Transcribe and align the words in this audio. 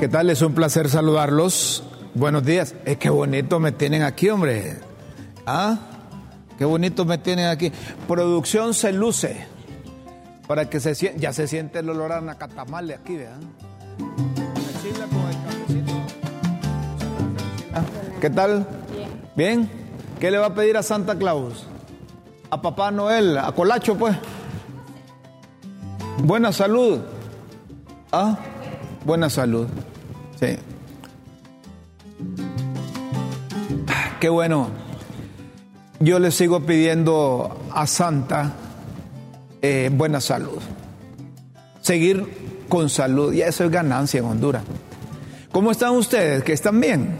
¿Qué 0.00 0.06
tal? 0.06 0.30
Es 0.30 0.42
un 0.42 0.54
placer 0.54 0.88
saludarlos. 0.88 1.82
Buenos 2.14 2.44
días. 2.44 2.76
Es 2.84 2.98
que 2.98 3.10
bonito 3.10 3.58
me 3.58 3.72
tienen 3.72 4.02
aquí, 4.02 4.28
hombre. 4.28 4.76
¿Ah? 5.44 5.76
Qué 6.56 6.64
bonito 6.64 7.04
me 7.04 7.18
tienen 7.18 7.46
aquí. 7.46 7.72
Producción 8.06 8.74
se 8.74 8.92
luce. 8.92 9.44
Para 10.46 10.70
que 10.70 10.78
se 10.78 10.94
siente, 10.94 11.18
ya 11.18 11.32
se 11.32 11.48
siente 11.48 11.80
el 11.80 11.90
olor 11.90 12.12
a 12.12 12.20
nacatamale 12.20 12.94
aquí, 12.94 13.16
¿verdad? 13.16 13.40
¿Qué 18.20 18.30
tal? 18.30 18.66
Bien. 18.94 19.10
¿Bien? 19.34 19.70
¿Qué 20.20 20.30
le 20.30 20.38
va 20.38 20.46
a 20.46 20.54
pedir 20.54 20.76
a 20.76 20.84
Santa 20.84 21.18
Claus? 21.18 21.66
A 22.50 22.62
Papá 22.62 22.92
Noel, 22.92 23.36
a 23.36 23.50
Colacho, 23.50 23.96
pues. 23.96 24.16
Buena 26.22 26.52
salud. 26.52 27.00
¿Ah? 28.12 28.38
Buena 29.04 29.28
salud. 29.28 29.66
Sí. 30.38 30.56
Qué 34.20 34.28
bueno. 34.28 34.68
Yo 36.00 36.18
le 36.18 36.30
sigo 36.30 36.60
pidiendo 36.60 37.56
a 37.72 37.86
Santa 37.86 38.52
eh, 39.62 39.90
buena 39.92 40.20
salud. 40.20 40.58
Seguir 41.80 42.66
con 42.68 42.88
salud. 42.88 43.32
Y 43.32 43.42
eso 43.42 43.64
es 43.64 43.70
ganancia 43.70 44.20
en 44.20 44.26
Honduras. 44.26 44.62
¿Cómo 45.50 45.70
están 45.70 45.96
ustedes? 45.96 46.44
¿Que 46.44 46.52
están 46.52 46.80
bien? 46.80 47.16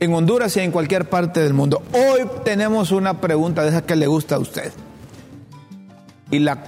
En 0.00 0.12
Honduras 0.12 0.56
y 0.56 0.60
en 0.60 0.72
cualquier 0.72 1.08
parte 1.08 1.40
del 1.40 1.54
mundo. 1.54 1.82
Hoy 1.92 2.28
tenemos 2.44 2.90
una 2.90 3.20
pregunta 3.20 3.62
de 3.62 3.70
esa 3.70 3.86
que 3.86 3.96
le 3.96 4.06
gusta 4.06 4.34
a 4.34 4.38
usted. 4.38 4.72
Y 6.30 6.40
la, 6.40 6.58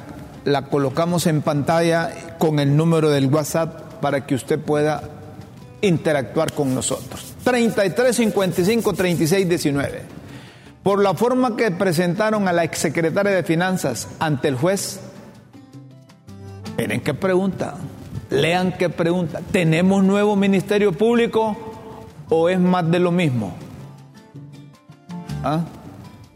la 0.45 0.67
colocamos 0.67 1.27
en 1.27 1.43
pantalla 1.43 2.37
con 2.39 2.59
el 2.59 2.77
número 2.77 3.11
del 3.11 3.27
WhatsApp 3.27 4.01
para 4.01 4.27
que 4.27 4.35
usted 4.35 4.59
pueda 4.59 5.14
interactuar 5.87 6.53
con 6.53 6.75
nosotros. 6.75 7.35
33 7.45 8.17
55 8.17 8.93
36 8.93 9.49
19. 9.49 10.03
Por 10.83 11.03
la 11.03 11.15
forma 11.15 11.57
que 11.57 11.71
presentaron 11.71 12.47
a 12.49 12.53
la 12.53 12.65
exsecretaria 12.65 13.33
de 13.33 13.43
Finanzas 13.43 14.09
ante 14.19 14.49
el 14.49 14.57
juez, 14.57 15.01
miren 16.77 17.01
qué 17.01 17.15
pregunta, 17.15 17.77
lean 18.31 18.73
qué 18.73 18.91
pregunta. 18.91 19.41
¿Tenemos 19.51 20.05
nuevo 20.05 20.37
Ministerio 20.37 20.93
Público 20.93 21.57
o 22.29 22.48
es 22.48 22.61
más 22.61 22.91
de 22.91 22.98
lo 22.98 23.11
mismo? 23.11 23.55
¿Ah? 25.43 25.65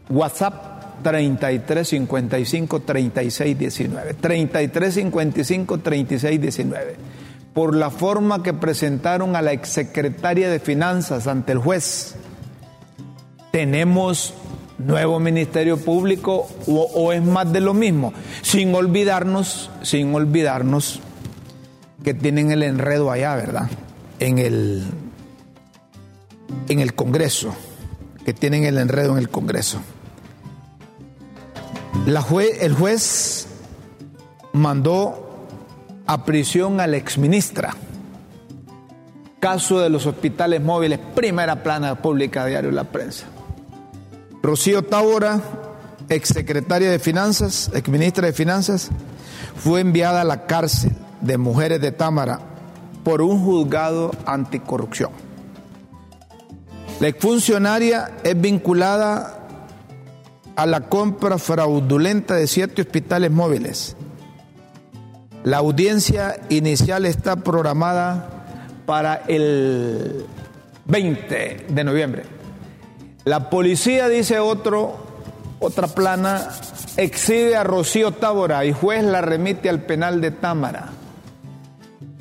WhatsApp 0.09 1.01
33 1.03 1.87
55 1.87 2.79
36 2.81 3.57
19. 3.57 4.13
33 4.15 4.93
55 4.93 5.77
36 5.77 6.41
19 6.41 7.19
por 7.53 7.75
la 7.75 7.89
forma 7.89 8.43
que 8.43 8.53
presentaron 8.53 9.35
a 9.35 9.41
la 9.41 9.51
exsecretaria 9.51 10.49
de 10.49 10.59
Finanzas 10.59 11.27
ante 11.27 11.51
el 11.51 11.57
juez. 11.57 12.15
¿Tenemos 13.51 14.33
nuevo 14.77 15.19
Ministerio 15.19 15.77
Público 15.77 16.47
o, 16.67 17.11
es 17.11 17.23
más 17.23 17.51
de 17.51 17.59
lo 17.59 17.73
mismo? 17.73 18.13
Sin 18.41 18.73
olvidarnos, 18.75 19.71
sin 19.81 20.13
olvidarnos 20.13 21.01
que 22.03 22.13
tienen 22.13 22.51
el 22.51 22.63
enredo 22.63 23.11
allá, 23.11 23.35
¿verdad? 23.35 23.69
En 24.19 24.37
el, 24.37 24.85
en 26.67 26.79
el 26.79 26.93
Congreso, 26.93 27.53
que 28.25 28.33
tienen 28.33 28.63
el 28.63 28.77
enredo 28.77 29.13
en 29.13 29.17
el 29.17 29.29
Congreso. 29.29 29.81
El 32.05 32.73
juez 32.73 33.47
mandó 34.53 35.28
a 36.09 36.25
prisión 36.25 36.79
a 36.79 36.87
la 36.87 36.97
exministra. 36.97 37.75
Caso 39.39 39.79
de 39.79 39.91
los 39.91 40.07
hospitales 40.07 40.59
móviles, 40.59 40.97
primera 41.13 41.61
plana 41.61 42.01
pública 42.01 42.47
diario 42.47 42.71
La 42.71 42.85
Prensa. 42.85 43.27
Rocío 44.41 44.81
Tábora, 44.81 45.39
exsecretaria 46.09 46.89
de 46.89 46.97
Finanzas, 46.97 47.69
exministra 47.75 48.25
de 48.25 48.33
Finanzas, 48.33 48.89
fue 49.55 49.81
enviada 49.81 50.21
a 50.21 50.23
la 50.23 50.47
cárcel 50.47 50.93
de 51.21 51.37
mujeres 51.37 51.79
de 51.79 51.91
Támara 51.91 52.39
por 53.03 53.21
un 53.21 53.43
juzgado 53.43 54.09
anticorrupción. 54.25 55.11
La 56.99 57.09
exfuncionaria 57.09 58.17
es 58.23 58.41
vinculada 58.41 59.47
a 60.55 60.65
la 60.65 60.89
compra 60.89 61.37
fraudulenta 61.37 62.33
de 62.33 62.47
siete 62.47 62.81
hospitales 62.81 63.29
móviles 63.29 63.95
la 65.43 65.57
audiencia 65.57 66.37
inicial 66.49 67.05
está 67.05 67.37
programada 67.37 68.29
para 68.85 69.23
el 69.27 70.25
20 70.85 71.67
de 71.69 71.83
noviembre. 71.83 72.23
La 73.25 73.49
policía, 73.49 74.09
dice 74.09 74.39
otro, 74.39 74.97
otra 75.59 75.87
plana, 75.87 76.49
exhibe 76.97 77.55
a 77.55 77.63
Rocío 77.63 78.11
Tábora 78.11 78.65
y 78.65 78.73
juez 78.73 79.03
la 79.03 79.21
remite 79.21 79.69
al 79.69 79.81
penal 79.81 80.19
de 80.21 80.31
Támara. 80.31 80.89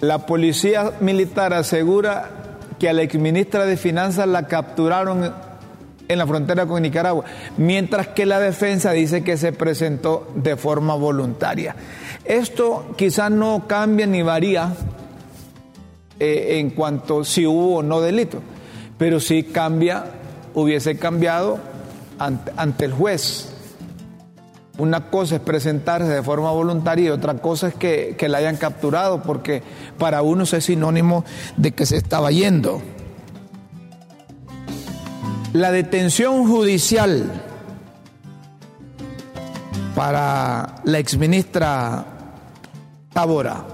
La 0.00 0.26
policía 0.26 0.92
militar 1.00 1.52
asegura 1.54 2.30
que 2.78 2.88
a 2.88 2.92
la 2.92 3.02
exministra 3.02 3.64
de 3.64 3.76
Finanzas 3.76 4.28
la 4.28 4.46
capturaron 4.46 5.34
en 6.08 6.18
la 6.18 6.26
frontera 6.26 6.66
con 6.66 6.82
Nicaragua, 6.82 7.24
mientras 7.58 8.08
que 8.08 8.26
la 8.26 8.40
defensa 8.40 8.92
dice 8.92 9.22
que 9.22 9.36
se 9.36 9.52
presentó 9.52 10.28
de 10.34 10.56
forma 10.56 10.94
voluntaria. 10.94 11.76
Esto 12.24 12.94
quizás 12.96 13.30
no 13.30 13.66
cambia 13.66 14.06
ni 14.06 14.22
varía 14.22 14.72
eh, 16.18 16.58
en 16.58 16.70
cuanto 16.70 17.24
si 17.24 17.46
hubo 17.46 17.76
o 17.76 17.82
no 17.82 18.00
delito, 18.00 18.40
pero 18.96 19.20
sí 19.20 19.44
cambia, 19.44 20.06
hubiese 20.54 20.98
cambiado 20.98 21.58
ante, 22.18 22.84
el 22.84 22.92
juez. 22.92 23.54
Una 24.78 25.10
cosa 25.10 25.36
es 25.36 25.40
presentarse 25.40 26.08
de 26.08 26.22
forma 26.22 26.52
voluntaria 26.52 27.06
y 27.06 27.10
otra 27.10 27.34
cosa 27.34 27.68
es 27.68 27.74
que, 27.74 28.14
que 28.16 28.28
la 28.28 28.38
hayan 28.38 28.56
capturado, 28.56 29.22
porque 29.22 29.62
para 29.98 30.22
unos 30.22 30.52
es 30.54 30.64
sinónimo 30.64 31.24
de 31.56 31.72
que 31.72 31.84
se 31.84 31.96
estaba 31.96 32.30
yendo. 32.30 32.80
La 35.58 35.72
detención 35.72 36.46
judicial 36.46 37.32
para 39.96 40.76
la 40.84 40.98
exministra 41.00 42.06
Tabora 43.12 43.64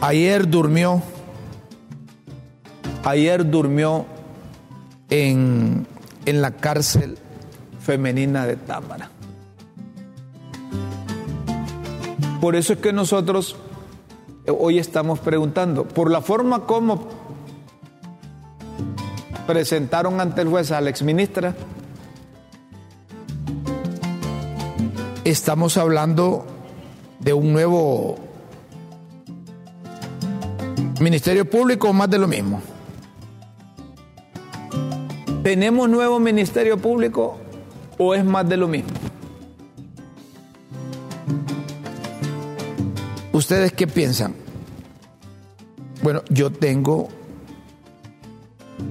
ayer 0.00 0.48
durmió, 0.48 1.02
ayer 3.04 3.50
durmió 3.50 4.06
en, 5.10 5.86
en 6.24 6.40
la 6.40 6.52
cárcel 6.52 7.18
femenina 7.78 8.46
de 8.46 8.56
Támara. 8.56 9.10
Por 12.40 12.56
eso 12.56 12.72
es 12.72 12.78
que 12.78 12.94
nosotros 12.94 13.54
hoy 14.46 14.78
estamos 14.78 15.18
preguntando, 15.18 15.86
por 15.86 16.10
la 16.10 16.22
forma 16.22 16.64
como 16.64 17.17
presentaron 19.48 20.20
ante 20.20 20.42
el 20.42 20.48
juez 20.48 20.70
a 20.72 20.80
la 20.82 20.90
exministra, 20.90 21.54
estamos 25.24 25.78
hablando 25.78 26.44
de 27.18 27.32
un 27.32 27.54
nuevo 27.54 28.18
Ministerio 31.00 31.48
Público 31.48 31.88
o 31.88 31.92
más 31.94 32.10
de 32.10 32.18
lo 32.18 32.28
mismo. 32.28 32.60
¿Tenemos 35.42 35.88
nuevo 35.88 36.20
Ministerio 36.20 36.76
Público 36.76 37.38
o 37.96 38.14
es 38.14 38.26
más 38.26 38.46
de 38.46 38.58
lo 38.58 38.68
mismo? 38.68 38.90
¿Ustedes 43.32 43.72
qué 43.72 43.86
piensan? 43.86 44.34
Bueno, 46.02 46.22
yo 46.28 46.52
tengo 46.52 47.08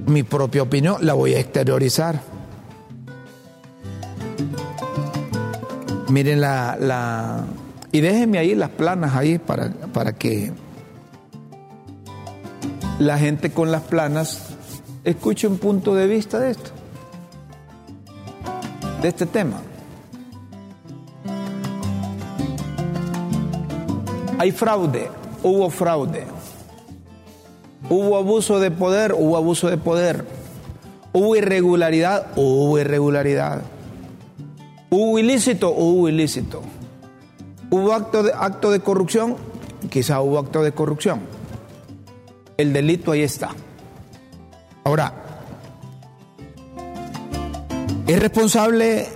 mi 0.06 0.22
propia 0.22 0.62
opinión, 0.62 0.96
la 1.04 1.14
voy 1.14 1.34
a 1.34 1.40
exteriorizar. 1.40 2.20
Miren 6.08 6.40
la, 6.40 6.76
la 6.80 7.44
y 7.92 8.00
déjenme 8.00 8.38
ahí 8.38 8.54
las 8.54 8.70
planas 8.70 9.14
ahí 9.14 9.38
para, 9.38 9.70
para 9.70 10.12
que 10.12 10.52
la 12.98 13.18
gente 13.18 13.50
con 13.50 13.70
las 13.70 13.82
planas 13.82 14.42
escuche 15.04 15.46
un 15.46 15.58
punto 15.58 15.94
de 15.94 16.06
vista 16.06 16.38
de 16.38 16.50
esto, 16.50 16.70
de 19.02 19.08
este 19.08 19.26
tema. 19.26 19.60
Hay 24.38 24.52
fraude, 24.52 25.10
hubo 25.42 25.70
fraude. 25.70 26.37
Hubo 27.90 28.16
abuso 28.16 28.60
de 28.60 28.70
poder, 28.70 29.14
hubo 29.14 29.36
abuso 29.36 29.70
de 29.70 29.78
poder. 29.78 30.24
Hubo 31.12 31.36
irregularidad, 31.36 32.26
hubo 32.36 32.78
irregularidad. 32.78 33.62
Hubo 34.90 35.18
ilícito, 35.18 35.70
hubo 35.70 36.08
ilícito. 36.08 36.62
Hubo 37.70 37.92
acto 37.92 38.22
de, 38.22 38.32
acto 38.34 38.70
de 38.70 38.80
corrupción, 38.80 39.36
quizá 39.90 40.20
hubo 40.20 40.38
acto 40.38 40.62
de 40.62 40.72
corrupción. 40.72 41.20
El 42.56 42.72
delito 42.72 43.12
ahí 43.12 43.22
está. 43.22 43.50
Ahora, 44.84 45.12
¿es 48.06 48.18
responsable 48.18 49.06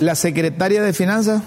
la 0.00 0.14
secretaria 0.14 0.82
de 0.82 0.92
Finanzas? 0.92 1.42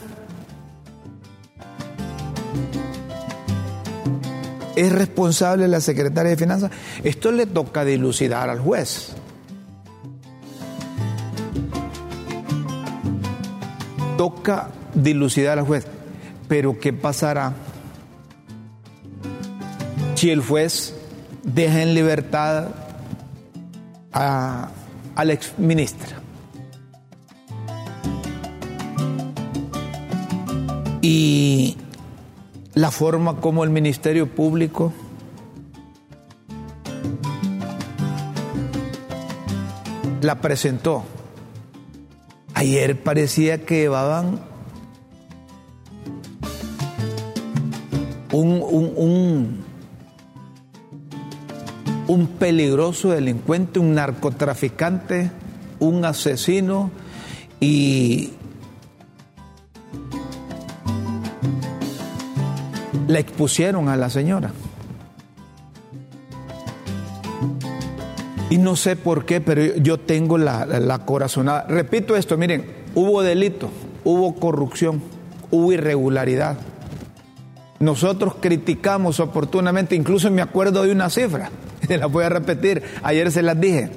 ¿Es 4.83 4.91
responsable 4.91 5.65
la 5.69 5.79
secretaria 5.79 6.31
de 6.31 6.35
Finanzas? 6.35 6.69
Esto 7.05 7.31
le 7.31 7.45
toca 7.45 7.85
dilucidar 7.85 8.49
al 8.49 8.59
juez. 8.59 9.13
Toca 14.17 14.71
dilucidar 14.93 15.57
al 15.57 15.65
juez. 15.65 15.87
Pero 16.49 16.77
¿qué 16.79 16.91
pasará 16.91 17.53
si 20.15 20.31
el 20.31 20.41
juez 20.41 20.93
deja 21.43 21.81
en 21.81 21.93
libertad 21.93 22.67
a, 24.11 24.67
la 25.15 25.31
exministra? 25.31 26.17
Y 31.01 31.77
la 32.75 32.91
forma 32.91 33.39
como 33.39 33.63
el 33.63 33.69
Ministerio 33.69 34.27
Público 34.27 34.91
la 40.21 40.41
presentó. 40.41 41.03
Ayer 42.53 43.01
parecía 43.01 43.65
que 43.65 43.81
llevaban 43.81 44.39
un, 48.31 48.63
un, 48.63 48.93
un, 48.95 49.63
un 52.07 52.27
peligroso 52.27 53.09
delincuente, 53.09 53.79
un 53.79 53.93
narcotraficante, 53.95 55.31
un 55.79 56.05
asesino 56.05 56.89
y 57.59 58.31
la 63.07 63.19
expusieron 63.19 63.89
a 63.89 63.97
la 63.97 64.09
señora. 64.09 64.51
Y 68.49 68.57
no 68.57 68.75
sé 68.75 68.95
por 68.95 69.25
qué, 69.25 69.41
pero 69.41 69.77
yo 69.77 69.99
tengo 69.99 70.37
la, 70.37 70.65
la, 70.65 70.99
corazonada. 70.99 71.65
Repito 71.67 72.15
esto, 72.15 72.37
miren, 72.37 72.65
hubo 72.93 73.23
delito, 73.23 73.69
hubo 74.03 74.35
corrupción, 74.35 75.01
hubo 75.49 75.71
irregularidad. 75.71 76.57
Nosotros 77.79 78.35
criticamos 78.39 79.19
oportunamente, 79.19 79.95
incluso 79.95 80.29
me 80.29 80.43
acuerdo 80.43 80.83
de 80.83 80.91
una 80.91 81.09
cifra, 81.09 81.49
se 81.87 81.97
la 81.97 82.05
voy 82.05 82.25
a 82.25 82.29
repetir, 82.29 82.83
ayer 83.01 83.31
se 83.31 83.41
las 83.41 83.59
dije. 83.59 83.89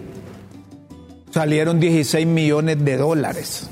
Salieron 1.31 1.79
16 1.79 2.27
millones 2.27 2.83
de 2.83 2.97
dólares. 2.97 3.69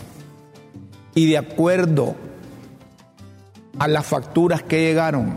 Y 1.14 1.30
de 1.30 1.38
acuerdo 1.38 2.14
a 3.78 3.88
las 3.88 4.06
facturas 4.06 4.62
que 4.62 4.80
llegaron 4.80 5.34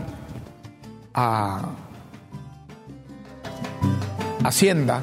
a 1.14 1.70
Hacienda, 4.44 5.02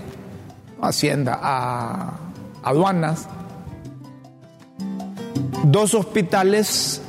Hacienda, 0.81 1.39
a 1.41 2.13
aduanas, 2.63 3.27
dos 5.65 5.93
hospitales 5.93 7.01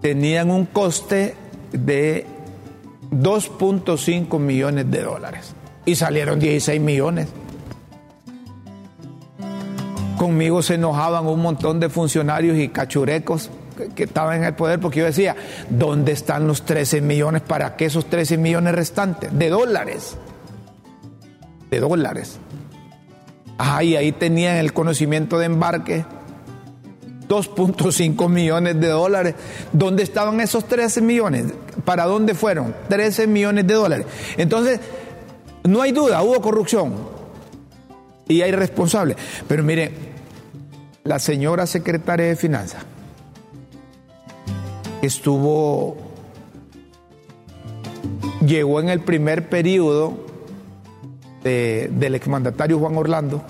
tenían 0.00 0.50
un 0.50 0.66
coste 0.66 1.34
de 1.72 2.26
2.5 3.10 4.38
millones 4.38 4.90
de 4.90 5.02
dólares 5.02 5.54
y 5.84 5.96
salieron 5.96 6.38
16 6.38 6.80
millones. 6.80 7.28
Conmigo 10.16 10.62
se 10.62 10.74
enojaban 10.74 11.26
un 11.26 11.42
montón 11.42 11.80
de 11.80 11.88
funcionarios 11.88 12.56
y 12.58 12.68
cachurecos 12.68 13.50
que 13.94 14.04
estaban 14.04 14.38
en 14.38 14.44
el 14.44 14.54
poder 14.54 14.80
porque 14.80 15.00
yo 15.00 15.06
decía, 15.06 15.36
¿dónde 15.68 16.12
están 16.12 16.46
los 16.46 16.64
13 16.64 17.00
millones? 17.00 17.42
¿Para 17.42 17.76
qué 17.76 17.86
esos 17.86 18.06
13 18.06 18.36
millones 18.38 18.74
restantes? 18.74 19.36
De 19.36 19.48
dólares. 19.48 20.16
De 21.70 21.80
dólares. 21.80 22.38
Ajá, 23.58 23.82
y 23.82 23.96
ahí 23.96 24.12
tenían 24.12 24.56
el 24.56 24.72
conocimiento 24.72 25.38
de 25.38 25.46
embarque. 25.46 26.04
2.5 27.28 28.28
millones 28.28 28.80
de 28.80 28.88
dólares. 28.88 29.34
¿Dónde 29.72 30.02
estaban 30.02 30.40
esos 30.40 30.66
13 30.66 31.00
millones? 31.00 31.46
¿Para 31.84 32.04
dónde 32.04 32.34
fueron? 32.34 32.74
13 32.88 33.26
millones 33.26 33.66
de 33.66 33.74
dólares. 33.74 34.06
Entonces, 34.36 34.80
no 35.64 35.80
hay 35.80 35.92
duda, 35.92 36.22
hubo 36.22 36.40
corrupción. 36.40 36.94
Y 38.28 38.42
hay 38.42 38.52
responsables. 38.52 39.16
Pero 39.48 39.62
mire, 39.62 39.92
la 41.04 41.18
señora 41.18 41.66
secretaria 41.66 42.26
de 42.26 42.36
Finanzas 42.36 42.84
estuvo, 45.02 45.96
llegó 48.46 48.80
en 48.80 48.88
el 48.88 49.00
primer 49.00 49.48
periodo 49.48 50.14
de, 51.44 51.90
del 51.92 52.14
exmandatario 52.14 52.78
Juan 52.78 52.96
Orlando 52.96 53.42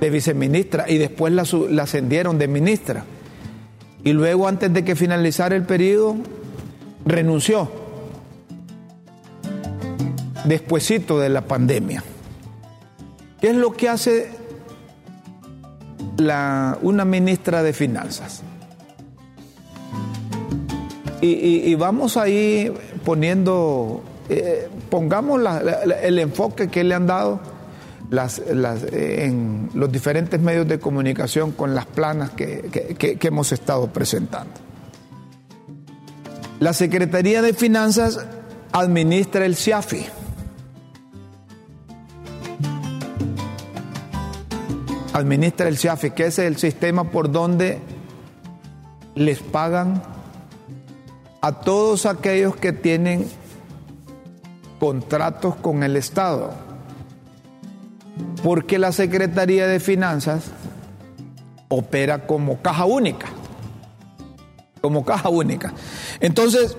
de 0.00 0.10
viceministra 0.10 0.84
y 0.88 0.98
después 0.98 1.32
la, 1.32 1.82
ascendieron 1.82 2.38
de 2.38 2.48
ministra. 2.48 3.04
Y 4.04 4.12
luego, 4.12 4.46
antes 4.46 4.72
de 4.72 4.84
que 4.84 4.94
finalizara 4.94 5.56
el 5.56 5.64
periodo, 5.64 6.16
renunció. 7.04 7.70
Despuésito 10.44 11.18
de 11.18 11.28
la 11.28 11.42
pandemia. 11.42 12.02
¿Qué 13.40 13.50
es 13.50 13.56
lo 13.56 13.72
que 13.72 13.88
hace 13.88 14.30
una 16.82 17.04
ministra 17.04 17.62
de 17.62 17.72
Finanzas? 17.72 18.42
Y, 21.20 21.74
vamos 21.74 22.16
ahí 22.16 22.72
poniendo, 23.04 24.02
eh, 24.28 24.68
pongamos 24.88 25.40
el 26.02 26.18
enfoque 26.18 26.68
que 26.68 26.84
le 26.84 26.94
han 26.94 27.06
dado 27.06 27.40
las, 28.10 28.40
en 28.40 29.70
los 29.74 29.90
diferentes 29.90 30.40
medios 30.40 30.68
de 30.68 30.78
comunicación 30.78 31.52
con 31.52 31.74
las 31.74 31.86
planas 31.86 32.30
que 32.30 33.18
hemos 33.20 33.50
estado 33.52 33.88
presentando. 33.88 34.68
La 36.60 36.72
Secretaría 36.72 37.40
de 37.40 37.54
Finanzas 37.54 38.18
administra 38.72 39.46
el 39.46 39.54
CIAFI. 39.54 40.06
Administra 45.12 45.68
el 45.68 45.78
CIAFI, 45.78 46.10
que 46.10 46.26
es 46.26 46.38
el 46.40 46.56
sistema 46.56 47.04
por 47.04 47.30
donde 47.30 47.78
les 49.14 49.38
pagan 49.38 50.02
a 51.40 51.52
todos 51.60 52.06
aquellos 52.06 52.56
que 52.56 52.72
tienen 52.72 53.28
contratos 54.78 55.56
con 55.56 55.82
el 55.82 55.96
Estado. 55.96 56.52
Porque 58.42 58.78
la 58.78 58.92
Secretaría 58.92 59.66
de 59.66 59.80
Finanzas 59.80 60.44
opera 61.68 62.26
como 62.26 62.60
caja 62.62 62.84
única. 62.84 63.28
Como 64.80 65.04
caja 65.04 65.28
única. 65.28 65.72
Entonces, 66.20 66.76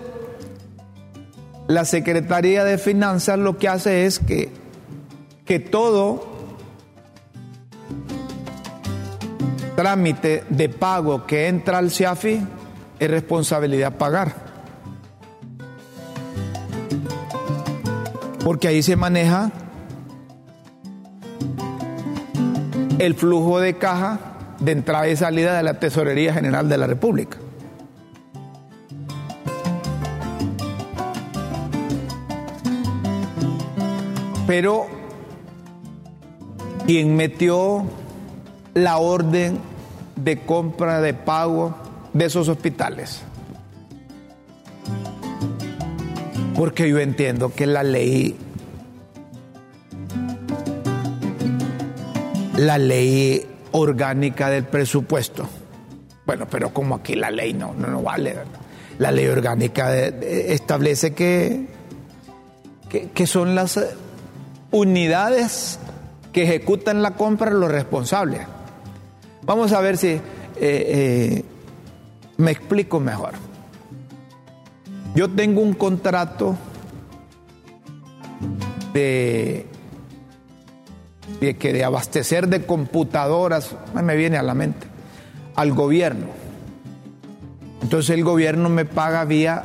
la 1.67 1.85
Secretaría 1.85 2.63
de 2.63 2.77
Finanzas 2.77 3.37
lo 3.37 3.57
que 3.57 3.67
hace 3.67 4.05
es 4.05 4.19
que, 4.19 4.51
que 5.45 5.59
todo 5.59 6.27
trámite 9.75 10.43
de 10.49 10.67
pago 10.67 11.25
que 11.25 11.47
entra 11.47 11.77
al 11.77 11.91
CIAFI 11.91 12.41
es 12.99 13.09
responsabilidad 13.09 13.95
pagar. 13.97 14.48
Porque 18.49 18.67
ahí 18.67 18.81
se 18.81 18.95
maneja 18.95 19.51
el 22.97 23.13
flujo 23.13 23.59
de 23.59 23.77
caja 23.77 24.17
de 24.59 24.71
entrada 24.71 25.07
y 25.07 25.15
salida 25.15 25.55
de 25.55 25.61
la 25.61 25.79
Tesorería 25.79 26.33
General 26.33 26.67
de 26.67 26.77
la 26.79 26.87
República. 26.87 27.37
Pero 34.47 34.87
quien 36.87 37.15
metió 37.15 37.83
la 38.73 38.97
orden 38.97 39.59
de 40.15 40.39
compra 40.39 41.01
de 41.01 41.13
pago 41.13 41.75
de 42.13 42.25
esos 42.25 42.49
hospitales. 42.49 43.21
Porque 46.59 46.89
yo 46.89 46.99
entiendo 46.99 47.53
que 47.55 47.65
la 47.65 47.83
ley, 47.83 48.35
la 52.57 52.77
ley 52.77 53.47
orgánica 53.71 54.49
del 54.49 54.65
presupuesto, 54.65 55.47
bueno, 56.25 56.47
pero 56.51 56.73
como 56.73 56.95
aquí 56.95 57.15
la 57.15 57.31
ley 57.31 57.53
no, 57.53 57.73
no, 57.75 57.87
no 57.87 58.03
vale, 58.03 58.35
la 58.97 59.09
ley 59.09 59.27
orgánica 59.27 59.95
establece 59.95 61.13
que, 61.13 61.65
que, 63.13 63.25
son 63.25 63.55
las 63.55 63.79
unidades 64.71 65.79
que 66.33 66.43
ejecutan 66.43 67.01
la 67.01 67.11
compra 67.11 67.51
los 67.51 67.71
responsables. 67.71 68.41
Vamos 69.43 69.71
a 69.71 69.79
ver 69.79 69.95
si 69.95 70.09
eh, 70.09 70.19
eh, 70.59 71.43
me 72.35 72.51
explico 72.51 72.99
mejor. 72.99 73.48
Yo 75.15 75.29
tengo 75.29 75.61
un 75.61 75.73
contrato 75.73 76.55
de, 78.93 79.65
que 81.39 81.73
de 81.73 81.83
abastecer 81.83 82.47
de 82.47 82.65
computadoras, 82.65 83.75
me 83.93 84.15
viene 84.15 84.37
a 84.37 84.43
la 84.43 84.53
mente, 84.53 84.87
al 85.55 85.73
gobierno. 85.73 86.27
Entonces 87.81 88.11
el 88.11 88.23
gobierno 88.23 88.69
me 88.69 88.85
paga 88.85 89.25
vía 89.25 89.63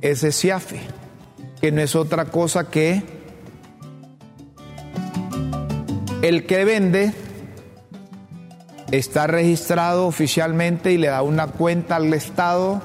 ese 0.00 0.32
CIAFE, 0.32 0.80
que 1.60 1.72
no 1.72 1.82
es 1.82 1.94
otra 1.94 2.26
cosa 2.26 2.68
que 2.68 3.02
el 6.22 6.46
que 6.46 6.64
vende 6.64 7.12
está 8.90 9.26
registrado 9.26 10.06
oficialmente 10.06 10.92
y 10.92 10.98
le 10.98 11.08
da 11.08 11.22
una 11.22 11.48
cuenta 11.48 11.96
al 11.96 12.12
Estado 12.14 12.80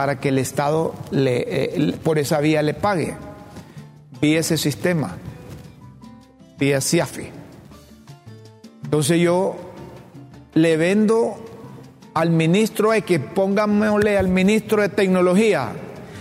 para 0.00 0.18
que 0.18 0.30
el 0.30 0.38
Estado 0.38 0.94
le, 1.10 1.44
eh, 1.46 1.94
por 2.02 2.18
esa 2.18 2.40
vía 2.40 2.62
le 2.62 2.72
pague, 2.72 3.18
vía 4.18 4.40
ese 4.40 4.56
sistema, 4.56 5.18
vía 6.58 6.80
CIAFI. 6.80 7.28
Entonces 8.82 9.20
yo 9.20 9.56
le 10.54 10.78
vendo 10.78 11.36
al 12.14 12.30
ministro 12.30 12.92
de 12.92 13.02
que 13.02 13.20
póngamele 13.20 14.16
al 14.16 14.28
ministro 14.28 14.80
de 14.80 14.88
tecnología, 14.88 15.72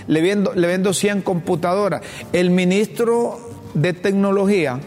le 0.07 0.21
vendo, 0.23 0.51
le 0.53 0.67
vendo 0.67 0.93
100 0.93 1.21
computadoras. 1.21 2.01
El 2.33 2.49
ministro 2.49 3.39
de 3.75 3.93
tecnología 3.93 4.81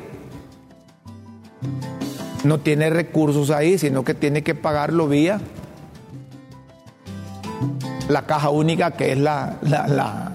no 2.45 2.61
tiene 2.61 2.91
recursos 2.91 3.49
ahí, 3.49 3.79
sino 3.79 4.05
que 4.05 4.13
tiene 4.13 4.43
que 4.43 4.55
pagarlo 4.55 5.09
vía 5.09 5.41
la 8.09 8.27
caja 8.27 8.51
única 8.51 8.93
que 8.93 9.13
es 9.13 9.19
la, 9.19 9.57
la, 9.63 10.33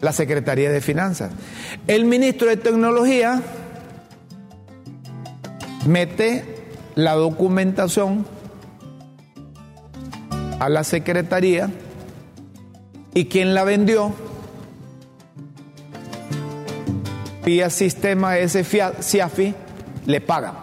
la, 0.00 0.12
Secretaría 0.12 0.70
de 0.70 0.80
Finanzas. 0.80 1.32
El 1.86 2.04
ministro 2.04 2.48
de 2.48 2.56
Tecnología 2.56 3.42
mete 5.86 6.44
la 6.94 7.14
documentación 7.14 8.26
a 10.58 10.68
la 10.68 10.84
Secretaría 10.84 11.70
y 13.14 13.26
quien 13.26 13.54
la 13.54 13.64
vendió 13.64 14.12
vía 17.46 17.70
sistema 17.70 18.38
ese 18.38 18.64
le 20.04 20.20
paga. 20.20 20.54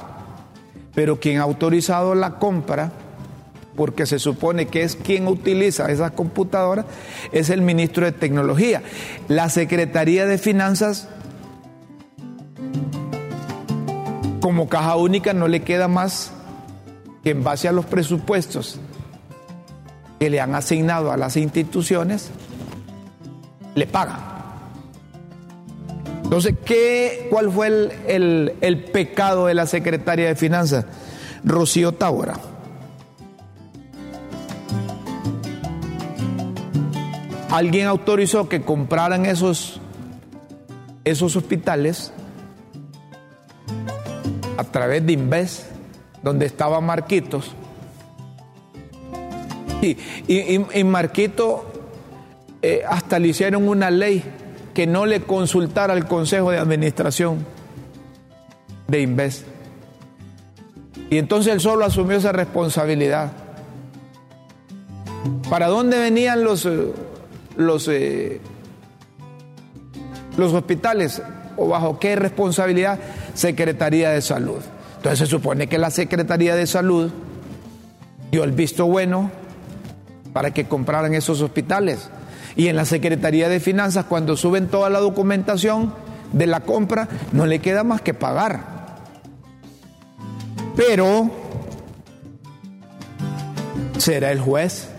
Pero 0.93 1.19
quien 1.19 1.39
ha 1.39 1.43
autorizado 1.43 2.13
la 2.13 2.37
compra, 2.37 2.91
porque 3.75 4.05
se 4.05 4.19
supone 4.19 4.67
que 4.67 4.83
es 4.83 4.95
quien 4.95 5.27
utiliza 5.27 5.91
esas 5.91 6.11
computadoras, 6.11 6.85
es 7.31 7.49
el 7.49 7.61
ministro 7.61 8.05
de 8.05 8.11
Tecnología. 8.11 8.83
La 9.27 9.49
Secretaría 9.49 10.25
de 10.25 10.37
Finanzas, 10.37 11.07
como 14.41 14.69
caja 14.69 14.95
única, 14.95 15.33
no 15.33 15.47
le 15.47 15.61
queda 15.61 15.87
más 15.87 16.31
que 17.23 17.31
en 17.31 17.43
base 17.43 17.67
a 17.67 17.71
los 17.71 17.85
presupuestos 17.85 18.79
que 20.19 20.29
le 20.29 20.39
han 20.39 20.55
asignado 20.55 21.11
a 21.11 21.17
las 21.17 21.37
instituciones, 21.37 22.29
le 23.75 23.87
pagan. 23.87 24.33
Entonces, 26.23 26.55
¿qué, 26.65 27.27
¿cuál 27.29 27.51
fue 27.51 27.67
el, 28.07 28.89
pecado 28.91 29.47
de 29.47 29.53
la 29.53 29.67
secretaria 29.67 30.27
de 30.27 30.35
Finanzas? 30.35 30.85
Rocío 31.43 31.91
Tábora. 31.91 32.52
Alguien 37.53 37.85
autorizó 37.85 38.49
que 38.49 38.63
compraran 38.63 39.27
esos, 39.27 39.79
esos 41.03 41.35
hospitales 41.35 42.11
a 44.57 44.63
través 44.63 45.05
de 45.05 45.13
Inves, 45.13 45.67
donde 46.23 46.47
estaba 46.47 46.81
Marquitos. 46.81 47.53
Y, 49.83 49.97
y, 50.27 50.83
Marquito 50.83 51.71
eh, 52.63 52.81
hasta 52.89 53.19
le 53.19 53.27
hicieron 53.27 53.67
una 53.67 53.91
ley 53.91 54.23
que 54.73 54.87
no 54.87 55.05
le 55.05 55.21
consultara 55.21 55.93
al 55.93 56.07
Consejo 56.07 56.49
de 56.49 56.57
Administración 56.57 57.45
de 58.87 58.99
Inves. 58.99 59.45
Y 61.11 61.19
entonces 61.19 61.53
él 61.53 61.59
solo 61.59 61.85
asumió 61.85 62.17
esa 62.17 62.31
responsabilidad. 62.31 63.31
¿Para 65.51 65.67
dónde 65.67 65.99
venían 65.99 66.43
los, 66.43 66.65
eh, 66.65 66.91
los, 67.55 67.87
eh, 67.87 68.41
los 70.37 70.53
hospitales? 70.53 71.21
¿O 71.57 71.67
bajo 71.67 71.99
qué 71.99 72.15
responsabilidad? 72.15 72.99
Secretaría 73.33 74.09
de 74.09 74.21
Salud. 74.21 74.61
Entonces 74.97 75.19
se 75.19 75.25
supone 75.27 75.67
que 75.67 75.77
la 75.77 75.91
Secretaría 75.91 76.55
de 76.55 76.65
Salud 76.65 77.11
dio 78.31 78.43
el 78.43 78.51
visto 78.51 78.85
bueno 78.87 79.31
para 80.33 80.51
que 80.51 80.65
compraran 80.65 81.13
esos 81.13 81.41
hospitales. 81.41 82.09
Y 82.55 82.67
en 82.67 82.75
la 82.75 82.85
Secretaría 82.85 83.49
de 83.49 83.59
Finanzas, 83.59 84.05
cuando 84.05 84.37
suben 84.37 84.67
toda 84.67 84.89
la 84.89 84.99
documentación 84.99 85.93
de 86.31 86.47
la 86.47 86.61
compra, 86.61 87.07
no 87.31 87.45
le 87.45 87.59
queda 87.59 87.83
más 87.83 88.01
que 88.01 88.13
pagar. 88.13 88.73
Pero 90.75 91.29
será 93.97 94.31
el 94.31 94.39
juez. 94.39 94.92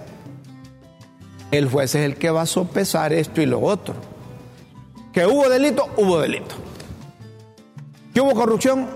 El 1.57 1.69
juez 1.69 1.95
es 1.95 2.05
el 2.05 2.17
que 2.17 2.31
va 2.31 2.43
a 2.43 2.47
sopesar 2.47 3.13
esto 3.13 3.41
y 3.41 3.47
lo 3.47 3.61
otro. 3.61 3.95
Que 5.13 5.25
hubo 5.25 5.49
delito, 5.49 5.87
hubo 5.97 6.19
delito. 6.19 6.57
Que 8.13 8.21
hubo 8.21 8.35
corrupción, 8.35 8.89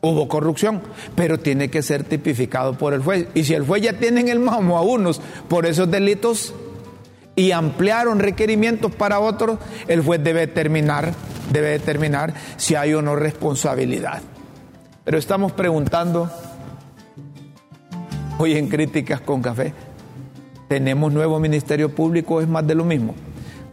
hubo 0.00 0.28
corrupción, 0.28 0.80
pero 1.16 1.40
tiene 1.40 1.68
que 1.68 1.82
ser 1.82 2.04
tipificado 2.04 2.78
por 2.78 2.94
el 2.94 3.02
juez. 3.02 3.26
Y 3.34 3.42
si 3.42 3.54
el 3.54 3.66
juez 3.66 3.82
ya 3.82 3.94
tiene 3.94 4.20
en 4.20 4.28
el 4.28 4.38
mamo 4.38 4.78
a 4.78 4.82
unos 4.82 5.20
por 5.48 5.66
esos 5.66 5.90
delitos, 5.90 6.54
y 7.34 7.50
ampliaron 7.50 8.20
requerimientos 8.20 8.92
para 8.94 9.18
otros, 9.18 9.58
el 9.88 10.02
juez 10.02 10.22
debe 10.22 10.40
determinar, 10.40 11.12
debe 11.52 11.70
determinar 11.70 12.34
si 12.56 12.76
hay 12.76 12.94
o 12.94 13.02
no 13.02 13.16
responsabilidad. 13.16 14.22
Pero 15.04 15.18
estamos 15.18 15.50
preguntando 15.52 16.30
hoy 18.38 18.56
en 18.56 18.68
Críticas 18.68 19.20
con 19.20 19.42
Café, 19.42 19.72
¿tenemos 20.68 21.12
nuevo 21.12 21.40
Ministerio 21.40 21.94
Público 21.94 22.40
es 22.40 22.48
más 22.48 22.66
de 22.66 22.74
lo 22.74 22.84
mismo? 22.84 23.14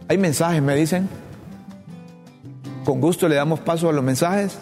Hay 0.08 0.18
mensajes, 0.18 0.62
me 0.62 0.74
dicen. 0.74 1.08
Con 2.84 3.00
gusto 3.00 3.28
le 3.28 3.36
damos 3.36 3.60
paso 3.60 3.88
a 3.88 3.92
los 3.92 4.02
mensajes. 4.02 4.58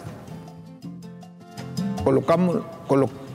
Colocamos, 2.03 2.57
colocamos 2.87 3.25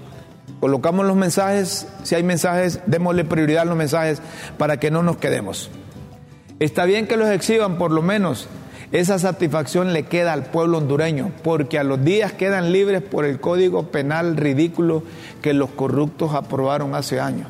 Colocamos 0.61 1.07
los 1.07 1.17
mensajes, 1.17 1.89
si 2.03 2.15
hay 2.15 2.23
mensajes, 2.23 2.81
démosle 2.85 3.25
prioridad 3.25 3.63
a 3.63 3.65
los 3.65 3.79
mensajes 3.79 4.21
para 4.59 4.79
que 4.79 4.91
no 4.91 5.03
nos 5.03 5.17
quedemos. 5.17 5.71
Está 6.59 6.85
bien 6.85 7.07
que 7.07 7.17
los 7.17 7.31
exhiban, 7.31 7.79
por 7.79 7.91
lo 7.91 8.03
menos 8.03 8.47
esa 8.93 9.19
satisfacción 9.19 9.95
le 9.95 10.03
queda 10.03 10.35
al 10.35 10.45
pueblo 10.45 10.77
hondureño, 10.77 11.33
porque 11.43 11.79
a 11.79 11.85
los 11.85 12.05
días 12.05 12.35
quedan 12.35 12.73
libres 12.73 13.01
por 13.01 13.25
el 13.25 13.41
código 13.41 13.85
penal 13.85 14.37
ridículo 14.37 15.03
que 15.41 15.55
los 15.55 15.71
corruptos 15.71 16.35
aprobaron 16.35 16.95
hace 16.95 17.21
años. 17.21 17.49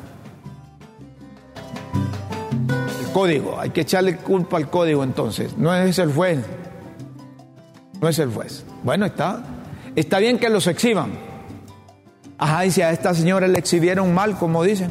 Código, 3.11 3.59
hay 3.59 3.69
que 3.69 3.81
echarle 3.81 4.17
culpa 4.17 4.57
al 4.57 4.69
código 4.69 5.03
entonces, 5.03 5.57
no 5.57 5.73
es 5.73 5.99
el 5.99 6.13
juez, 6.13 6.39
no 7.99 8.09
es 8.09 8.19
el 8.19 8.31
juez. 8.31 8.63
Bueno, 8.83 9.05
está, 9.05 9.43
Está 9.95 10.19
bien 10.19 10.39
que 10.39 10.49
los 10.49 10.67
exhiban. 10.67 11.11
Ajá, 12.37 12.65
y 12.65 12.71
si 12.71 12.81
a 12.81 12.91
esta 12.91 13.13
señora 13.13 13.47
le 13.47 13.59
exhibieron 13.59 14.13
mal, 14.13 14.37
como 14.37 14.63
dicen. 14.63 14.89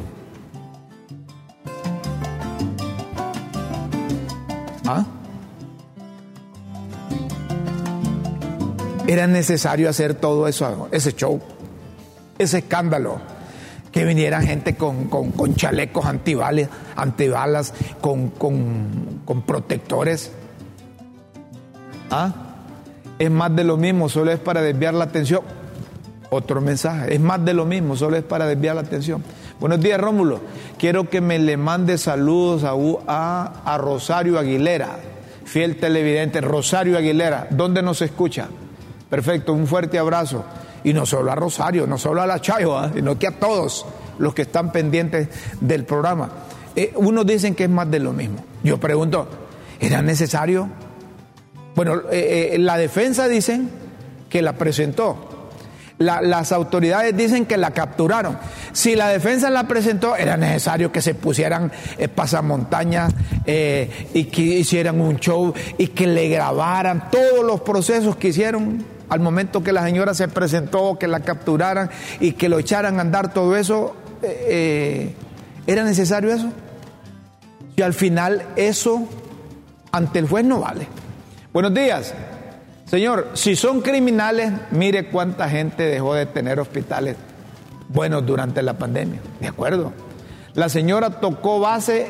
¿Ah? 4.85 5.05
Era 9.07 9.27
necesario 9.27 9.89
hacer 9.89 10.13
todo 10.13 10.47
eso, 10.47 10.87
ese 10.91 11.13
show, 11.13 11.41
ese 12.37 12.59
escándalo. 12.59 13.19
Que 13.91 14.05
viniera 14.05 14.41
gente 14.41 14.75
con, 14.75 15.09
chalecos 15.55 16.05
antibalas, 16.05 16.69
antibalas 16.95 17.73
con, 17.99 18.29
con 18.29 19.41
protectores. 19.45 20.31
¿Ah? 22.09 22.33
Es 23.19 23.29
más 23.29 23.55
de 23.55 23.63
lo 23.63 23.77
mismo, 23.77 24.09
solo 24.09 24.31
es 24.31 24.39
para 24.39 24.61
desviar 24.61 24.93
la 24.93 25.05
atención. 25.05 25.41
Otro 26.29 26.61
mensaje, 26.61 27.13
es 27.13 27.19
más 27.19 27.43
de 27.43 27.53
lo 27.53 27.65
mismo, 27.65 27.95
solo 27.95 28.17
es 28.17 28.23
para 28.23 28.45
desviar 28.45 28.75
la 28.75 28.81
atención. 28.81 29.23
Buenos 29.59 29.79
días, 29.79 29.99
Rómulo. 29.99 30.39
Quiero 30.79 31.09
que 31.09 31.21
me 31.21 31.37
le 31.37 31.55
mande 31.57 31.97
saludos 31.97 32.63
a, 32.63 33.53
a, 33.63 33.77
Rosario 33.77 34.39
Aguilera, 34.39 34.97
fiel 35.45 35.77
televidente. 35.77 36.41
Rosario 36.41 36.97
Aguilera, 36.97 37.47
¿dónde 37.51 37.81
nos 37.81 38.01
escucha? 38.01 38.47
Perfecto, 39.09 39.53
un 39.53 39.67
fuerte 39.67 39.99
abrazo. 39.99 40.43
Y 40.83 40.93
no 40.93 41.05
solo 41.05 41.31
a 41.31 41.35
Rosario, 41.35 41.85
no 41.87 41.97
solo 41.97 42.21
a 42.21 42.27
la 42.27 42.39
Chayo, 42.39 42.77
¿ah? 42.77 42.91
sino 42.93 43.17
que 43.17 43.27
a 43.27 43.31
todos 43.31 43.85
los 44.17 44.33
que 44.33 44.43
están 44.43 44.71
pendientes 44.71 45.29
del 45.59 45.85
programa. 45.85 46.29
Eh, 46.75 46.93
unos 46.95 47.25
dicen 47.25 47.55
que 47.55 47.65
es 47.65 47.69
más 47.69 47.89
de 47.91 47.99
lo 47.99 48.13
mismo. 48.13 48.43
Yo 48.63 48.79
pregunto, 48.79 49.27
¿era 49.79 50.01
necesario? 50.01 50.69
Bueno, 51.75 51.95
eh, 52.11 52.51
eh, 52.53 52.57
la 52.57 52.77
defensa 52.77 53.27
dicen 53.27 53.69
que 54.29 54.41
la 54.41 54.53
presentó 54.53 55.31
las 56.01 56.51
autoridades 56.51 57.15
dicen 57.15 57.45
que 57.45 57.57
la 57.57 57.71
capturaron. 57.71 58.37
Si 58.73 58.95
la 58.95 59.09
defensa 59.09 59.49
la 59.49 59.67
presentó, 59.67 60.15
era 60.15 60.37
necesario 60.37 60.91
que 60.91 61.01
se 61.01 61.15
pusieran 61.15 61.71
eh, 61.97 62.07
pasamontañas 62.07 63.13
eh, 63.45 64.09
y 64.13 64.25
que 64.25 64.41
hicieran 64.41 64.99
un 64.99 65.17
show 65.17 65.53
y 65.77 65.87
que 65.87 66.07
le 66.07 66.29
grabaran 66.29 67.09
todos 67.11 67.45
los 67.45 67.61
procesos 67.61 68.15
que 68.15 68.29
hicieron 68.29 68.83
al 69.11 69.19
momento 69.19 69.61
que 69.61 69.73
la 69.73 69.83
señora 69.83 70.13
se 70.13 70.29
presentó, 70.29 70.97
que 70.97 71.05
la 71.05 71.19
capturaran 71.19 71.89
y 72.21 72.31
que 72.31 72.47
lo 72.47 72.59
echaran 72.59 72.97
a 72.97 73.01
andar 73.01 73.33
todo 73.33 73.57
eso. 73.57 73.93
Eh, 74.23 75.13
¿Era 75.67 75.83
necesario 75.83 76.31
eso? 76.33 76.49
Y 77.75 77.81
al 77.81 77.93
final 77.93 78.41
eso 78.55 79.05
ante 79.91 80.19
el 80.19 80.29
juez 80.29 80.45
no 80.45 80.61
vale. 80.61 80.87
Buenos 81.51 81.73
días. 81.73 82.13
Señor, 82.85 83.31
si 83.33 83.57
son 83.57 83.81
criminales, 83.81 84.53
mire 84.71 85.09
cuánta 85.09 85.49
gente 85.49 85.83
dejó 85.83 86.13
de 86.13 86.25
tener 86.25 86.61
hospitales 86.61 87.17
buenos 87.89 88.25
durante 88.25 88.61
la 88.61 88.77
pandemia. 88.77 89.19
¿De 89.41 89.47
acuerdo? 89.49 89.91
La 90.53 90.69
señora 90.69 91.19
tocó 91.19 91.59
base 91.59 92.07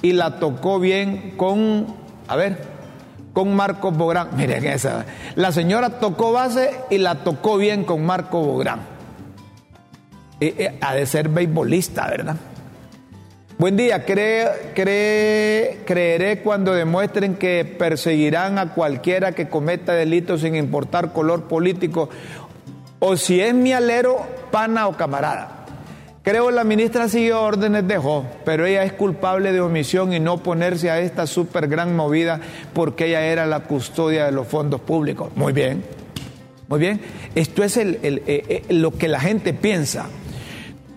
y 0.00 0.12
la 0.12 0.38
tocó 0.38 0.80
bien 0.80 1.34
con, 1.36 1.94
a 2.26 2.36
ver, 2.36 2.77
con 3.38 3.54
Marco 3.54 3.92
Bográn. 3.92 4.30
Miren 4.36 4.66
esa. 4.66 5.06
La 5.36 5.52
señora 5.52 6.00
tocó 6.00 6.32
base 6.32 6.72
y 6.90 6.98
la 6.98 7.22
tocó 7.22 7.56
bien 7.56 7.84
con 7.84 8.04
Marco 8.04 8.40
Bográn. 8.42 8.80
Eh, 10.40 10.54
eh, 10.58 10.76
ha 10.80 10.92
de 10.96 11.06
ser 11.06 11.28
beisbolista, 11.28 12.08
¿verdad? 12.08 12.34
Buen 13.56 13.76
día, 13.76 14.04
creeré 14.04 14.74
cuando 16.42 16.72
demuestren 16.74 17.36
que 17.36 17.64
perseguirán 17.64 18.58
a 18.58 18.74
cualquiera 18.74 19.30
que 19.30 19.48
cometa 19.48 19.92
delitos 19.92 20.40
sin 20.40 20.56
importar 20.56 21.12
color 21.12 21.44
político 21.44 22.08
o 22.98 23.16
si 23.16 23.40
es 23.40 23.54
mi 23.54 23.72
alero, 23.72 24.16
pana 24.50 24.88
o 24.88 24.96
camarada. 24.96 25.57
Creo 26.28 26.50
la 26.50 26.62
ministra 26.62 27.08
siguió 27.08 27.40
órdenes 27.40 27.88
dejó, 27.88 28.26
pero 28.44 28.66
ella 28.66 28.82
es 28.82 28.92
culpable 28.92 29.50
de 29.50 29.62
omisión 29.62 30.12
y 30.12 30.20
no 30.20 30.34
oponerse 30.34 30.90
a 30.90 31.00
esta 31.00 31.26
súper 31.26 31.68
gran 31.68 31.96
movida 31.96 32.38
porque 32.74 33.06
ella 33.06 33.24
era 33.24 33.46
la 33.46 33.60
custodia 33.60 34.26
de 34.26 34.32
los 34.32 34.46
fondos 34.46 34.82
públicos. 34.82 35.30
Muy 35.36 35.54
bien, 35.54 35.82
muy 36.68 36.80
bien. 36.80 37.00
Esto 37.34 37.64
es 37.64 37.78
eh, 37.78 37.88
eh, 38.04 38.62
lo 38.68 38.90
que 38.90 39.08
la 39.08 39.20
gente 39.20 39.54
piensa. 39.54 40.04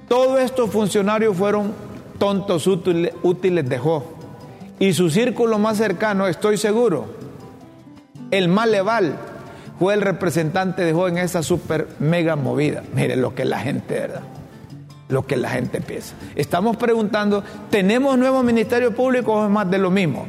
Todos 0.09 0.41
estos 0.41 0.69
funcionarios 0.69 1.37
fueron 1.37 1.75
tontos 2.19 2.67
útiles 2.67 3.69
dejó. 3.69 4.03
Y 4.79 4.91
su 4.91 5.09
círculo 5.09 5.59
más 5.59 5.77
cercano, 5.77 6.27
estoy 6.27 6.57
seguro, 6.57 7.05
el 8.31 8.49
Maleval, 8.49 9.15
fue 9.79 9.93
el 9.93 10.01
representante 10.01 10.83
dejó 10.83 11.07
en 11.07 11.19
esa 11.19 11.41
super 11.41 11.87
mega 11.99 12.35
movida. 12.35 12.83
Mire 12.93 13.15
lo 13.15 13.33
que 13.33 13.45
la 13.45 13.59
gente, 13.59 13.93
¿verdad? 13.93 14.23
Lo 15.11 15.27
que 15.27 15.35
la 15.35 15.49
gente 15.49 15.81
piensa. 15.81 16.15
Estamos 16.35 16.77
preguntando, 16.77 17.43
¿tenemos 17.69 18.17
nuevo 18.17 18.41
Ministerio 18.43 18.95
Público 18.95 19.33
o 19.33 19.43
es 19.43 19.51
más 19.51 19.69
de 19.69 19.77
lo 19.77 19.91
mismo? 19.91 20.25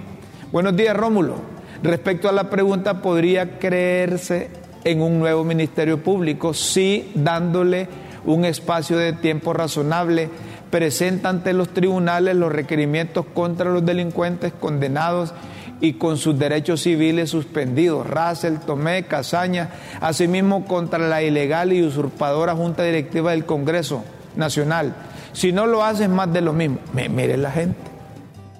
Buenos 0.50 0.76
días, 0.76 0.96
Rómulo. 0.96 1.36
Respecto 1.84 2.28
a 2.28 2.32
la 2.32 2.50
pregunta, 2.50 3.00
¿podría 3.00 3.60
creerse 3.60 4.50
en 4.82 5.00
un 5.00 5.20
nuevo 5.20 5.44
Ministerio 5.44 6.02
Público? 6.02 6.52
Sí, 6.52 7.12
dándole 7.14 7.88
un 8.24 8.44
espacio 8.44 8.98
de 8.98 9.12
tiempo 9.12 9.52
razonable 9.52 10.28
presenta 10.70 11.28
ante 11.28 11.52
los 11.52 11.68
tribunales 11.68 12.34
los 12.34 12.50
requerimientos 12.50 13.26
contra 13.34 13.70
los 13.70 13.86
delincuentes 13.86 14.52
condenados 14.52 15.32
y 15.80 15.92
con 15.92 16.16
sus 16.16 16.36
derechos 16.36 16.80
civiles 16.80 17.30
suspendidos, 17.30 18.06
Russell, 18.08 18.56
Tomé, 18.66 19.04
Casaña, 19.04 19.70
asimismo 20.00 20.64
contra 20.64 20.98
la 20.98 21.22
ilegal 21.22 21.72
y 21.72 21.82
usurpadora 21.82 22.56
Junta 22.56 22.82
Directiva 22.82 23.30
del 23.30 23.44
Congreso 23.44 24.02
Nacional. 24.36 24.94
Si 25.32 25.52
no 25.52 25.66
lo 25.66 25.84
hace 25.84 26.04
es 26.04 26.10
más 26.10 26.32
de 26.32 26.40
lo 26.40 26.52
mismo. 26.52 26.78
Miren 26.92 27.42
la 27.42 27.50
gente, 27.50 27.78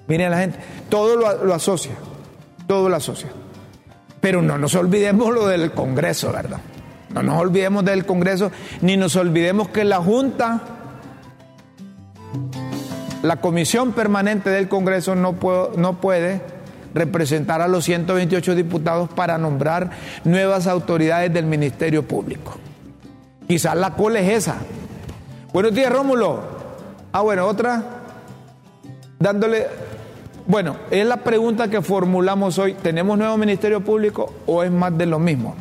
miren 0.07 0.31
la 0.31 0.37
gente, 0.39 0.59
todo 0.89 1.15
lo, 1.15 1.53
asocia, 1.53 1.93
todo 2.67 2.89
lo 2.89 2.95
asocia. 2.95 3.29
Pero 4.19 4.41
no 4.41 4.57
nos 4.57 4.75
olvidemos 4.75 5.33
lo 5.33 5.47
del 5.47 5.71
Congreso, 5.71 6.31
¿verdad? 6.31 6.59
No 7.13 7.21
nos 7.21 7.39
olvidemos 7.39 7.85
del 7.85 8.05
Congreso, 8.05 8.51
ni 8.81 8.97
nos 8.97 9.15
olvidemos 9.15 9.69
que 9.69 9.83
la 9.83 9.97
Junta 9.97 10.61
la 13.21 13.37
Comisión 13.37 13.93
Permanente 13.93 14.49
del 14.49 14.67
Congreso 14.67 15.15
no, 15.15 15.37
no 15.77 16.01
puede 16.01 16.41
representar 16.93 17.61
a 17.61 17.67
los 17.67 17.85
128 17.85 18.53
diputados 18.53 19.09
para 19.09 19.37
nombrar 19.37 19.91
nuevas 20.25 20.67
autoridades 20.67 21.33
del 21.33 21.45
Ministerio 21.45 22.03
Público. 22.03 22.57
Quizás 23.47 23.75
la 23.75 23.91
cole 23.95 24.19
es 24.21 24.43
esa. 24.43 24.57
Buenos 25.53 25.75
días, 25.75 25.93
Rómulo. 25.93 26.41
Ah, 27.11 27.21
bueno, 27.21 27.45
otra. 27.45 27.83
Dándole. 29.19 29.67
Bueno, 30.47 30.77
es 30.89 31.05
la 31.05 31.17
pregunta 31.17 31.67
que 31.67 31.83
formulamos 31.83 32.57
hoy. 32.57 32.73
¿Tenemos 32.73 33.19
nuevo 33.19 33.37
Ministerio 33.37 33.81
Público 33.81 34.33
o 34.47 34.63
es 34.63 34.71
más 34.71 34.97
de 34.97 35.05
lo 35.05 35.19
mismo? 35.19 35.53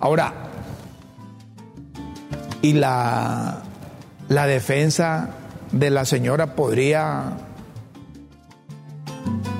Ahora, 0.00 0.32
y 2.62 2.72
la, 2.72 3.58
la 4.30 4.46
defensa 4.46 5.28
de 5.72 5.90
la 5.90 6.06
señora 6.06 6.54
podría, 6.54 7.34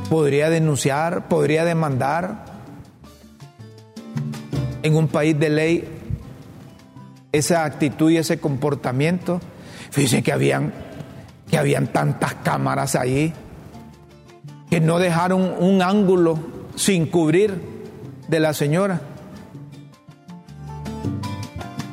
podría 0.09 0.49
denunciar, 0.49 1.29
podría 1.29 1.67
demandar 1.67 2.47
en 4.83 4.97
un 4.97 5.09
país 5.09 5.39
de 5.39 5.51
ley 5.51 5.89
esa 7.33 7.67
actitud 7.67 8.11
y 8.11 8.17
ese 8.17 8.41
comportamiento. 8.41 9.43
Fíjense 9.95 10.25
que 10.25 10.33
habían, 10.33 10.73
que 11.49 11.57
habían 11.57 11.87
tantas 11.87 12.35
cámaras 12.35 12.97
ahí 12.97 13.33
que 14.69 14.81
no 14.81 14.99
dejaron 14.99 15.55
un 15.61 15.83
ángulo 15.83 16.37
sin 16.75 17.07
cubrir 17.07 17.55
de 18.27 18.41
la 18.41 18.55
señora. 18.55 19.01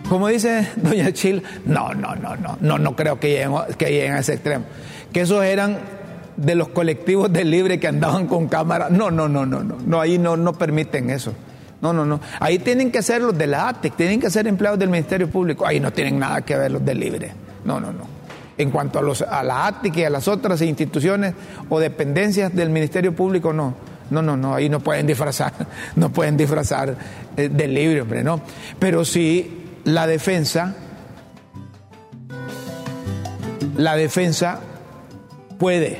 Como 0.10 0.30
dice 0.30 0.68
doña 0.78 1.12
Chil, 1.14 1.44
no, 1.66 1.94
no, 1.94 2.16
no, 2.16 2.36
no, 2.38 2.58
no, 2.60 2.80
no 2.80 2.96
creo 2.96 3.20
que 3.20 3.30
lleguen, 3.30 3.54
que 3.78 3.92
lleguen 3.92 4.14
a 4.14 4.20
ese 4.22 4.34
extremo. 4.34 4.66
Que 5.14 5.22
esos 5.22 5.44
eran 5.46 5.78
de 6.38 6.56
los 6.56 6.70
colectivos 6.70 7.32
de 7.32 7.46
libre 7.46 7.80
que 7.80 7.88
andaban 7.88 8.26
con 8.26 8.48
cámara. 8.48 8.90
No, 8.90 9.12
no, 9.12 9.30
no, 9.30 9.46
no, 9.46 9.64
no, 9.64 9.78
no, 9.78 10.02
ahí 10.02 10.18
no, 10.18 10.36
no 10.38 10.54
permiten 10.54 11.12
eso. 11.12 11.36
No, 11.82 11.94
no, 11.94 12.04
no. 12.04 12.20
Ahí 12.40 12.58
tienen 12.58 12.92
que 12.92 13.04
ser 13.04 13.22
los 13.22 13.38
de 13.38 13.46
la 13.46 13.70
ATEC, 13.70 13.96
tienen 13.96 14.20
que 14.20 14.32
ser 14.32 14.48
empleados 14.48 14.80
del 14.80 14.90
Ministerio 14.90 15.30
Público. 15.30 15.68
Ahí 15.68 15.80
no 15.80 15.94
tienen 15.94 16.18
nada 16.18 16.42
que 16.42 16.58
ver 16.58 16.72
los 16.72 16.84
de 16.84 16.96
libre. 16.96 17.51
No, 17.66 17.80
no, 17.80 17.92
no. 17.92 18.06
En 18.58 18.70
cuanto 18.70 19.00
a, 19.00 19.02
los, 19.02 19.22
a 19.22 19.44
la 19.44 19.68
ATEC 19.68 19.98
y 19.98 20.04
a 20.04 20.10
las 20.10 20.28
otras 20.28 20.62
instituciones 20.62 21.34
o 21.70 21.80
dependencias 21.80 22.54
del 22.54 22.70
Ministerio 22.70 23.16
Público, 23.16 23.54
no. 23.54 23.74
No, 24.10 24.22
no, 24.22 24.36
no, 24.36 24.56
ahí 24.56 24.68
no 24.68 24.82
pueden 24.82 25.08
disfrazar, 25.08 25.54
no 25.96 26.12
pueden 26.12 26.36
disfrazar 26.36 26.96
eh, 27.38 27.48
del 27.50 27.74
libre, 27.74 28.02
hombre, 28.02 28.24
no. 28.24 28.42
Pero 28.78 29.06
sí 29.06 29.80
la 29.86 30.06
defensa, 30.06 30.76
la 33.78 33.96
defensa 33.96 34.60
puede, 35.58 36.00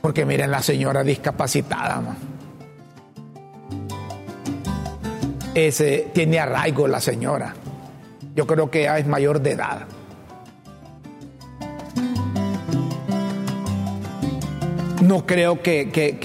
porque 0.00 0.24
miren 0.24 0.50
la 0.50 0.62
señora 0.62 1.04
discapacitada. 1.04 2.02
ese, 5.54 6.10
tiene 6.12 6.38
arraigo 6.38 6.88
la 6.88 7.00
señora. 7.00 7.54
Yo 8.34 8.46
creo 8.46 8.70
que 8.70 8.84
ya 8.84 8.98
es 8.98 9.06
mayor 9.06 9.40
de 9.40 9.52
edad. 9.52 9.86
No 15.02 15.26
creo 15.26 15.62
que, 15.62 15.90
que, 15.90 16.16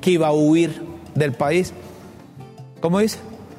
que, 0.00 0.10
iba 0.10 0.28
a 0.28 0.32
huir 0.32 0.80
del 1.16 1.32
país. 1.32 1.72
¿Cómo 2.80 3.00
dice? 3.00 3.18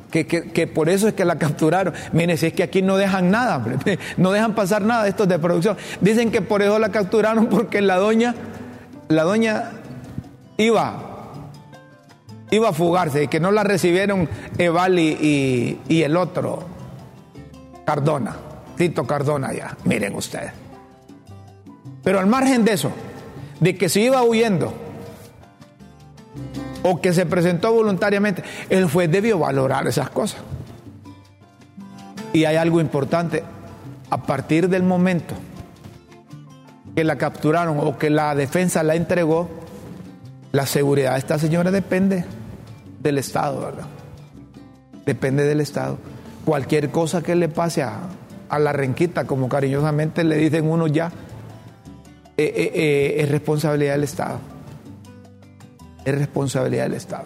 Que, 0.09 0.25
que, 0.25 0.67
por 0.67 0.87
eso 0.87 1.09
es 1.09 1.15
que 1.15 1.25
la 1.25 1.35
capturaron. 1.39 1.93
Mire, 2.13 2.37
si 2.37 2.45
es 2.45 2.53
que 2.53 2.63
aquí 2.63 2.81
no 2.81 2.95
dejan 2.95 3.29
nada, 3.29 3.61
no 4.17 4.31
dejan 4.31 4.55
pasar 4.55 4.83
nada 4.83 5.03
de 5.03 5.09
estos 5.09 5.27
de 5.27 5.37
producción. 5.37 5.75
Dicen 5.99 6.31
que 6.31 6.41
por 6.41 6.61
eso 6.61 6.79
la 6.79 6.89
capturaron 6.89 7.47
porque 7.47 7.81
la 7.81 7.97
doña, 7.97 8.35
la 9.09 9.23
doña 9.23 9.71
iba, 10.55 11.41
iba 12.51 12.69
a 12.69 12.73
fugarse 12.73 13.23
y 13.23 13.27
que 13.27 13.41
no 13.41 13.51
la 13.51 13.65
recibieron 13.65 14.29
Evali 14.57 15.09
y, 15.09 15.93
y 15.93 16.03
el 16.03 16.15
otro, 16.15 16.63
Cardona, 17.85 18.33
Tito 18.77 19.05
Cardona 19.05 19.51
ya, 19.51 19.75
miren 19.83 20.15
ustedes. 20.15 20.53
Pero 22.01 22.19
al 22.19 22.27
margen 22.27 22.63
de 22.63 22.71
eso, 22.71 22.93
de 23.59 23.75
que 23.75 23.89
se 23.89 24.01
iba 24.01 24.23
huyendo 24.23 24.73
o 26.83 27.01
que 27.01 27.13
se 27.13 27.25
presentó 27.25 27.73
voluntariamente, 27.73 28.43
el 28.69 28.85
juez 28.89 29.11
debió 29.11 29.39
valorar 29.39 29.87
esas 29.87 30.09
cosas. 30.09 30.39
Y 32.31 32.45
hay 32.45 32.57
algo 32.57 32.79
importante, 32.81 33.43
a 34.09 34.21
partir 34.23 34.69
del 34.69 34.83
momento 34.83 35.33
que 36.95 37.03
la 37.03 37.17
capturaron 37.17 37.79
o 37.79 37.97
que 37.97 38.09
la 38.09 38.35
defensa 38.35 38.83
la 38.83 38.95
entregó, 38.95 39.49
la 40.51 40.65
seguridad 40.65 41.13
de 41.13 41.19
esta 41.19 41.37
señora 41.37 41.71
depende 41.71 42.23
del 43.01 43.17
Estado, 43.17 43.61
¿verdad? 43.61 43.87
Depende 45.05 45.43
del 45.43 45.61
Estado. 45.61 45.97
Cualquier 46.45 46.91
cosa 46.91 47.21
que 47.21 47.35
le 47.35 47.49
pase 47.49 47.83
a, 47.83 48.09
la 48.57 48.71
renquita, 48.71 49.25
como 49.25 49.49
cariñosamente 49.49 50.23
le 50.23 50.37
dicen 50.37 50.69
uno 50.69 50.87
ya, 50.87 51.11
eh, 52.37 52.51
eh, 52.53 52.71
eh, 52.73 53.15
es 53.21 53.29
responsabilidad 53.29 53.93
del 53.93 54.03
Estado. 54.03 54.39
Es 56.03 56.15
responsabilidad 56.15 56.83
del 56.83 56.95
Estado. 56.95 57.25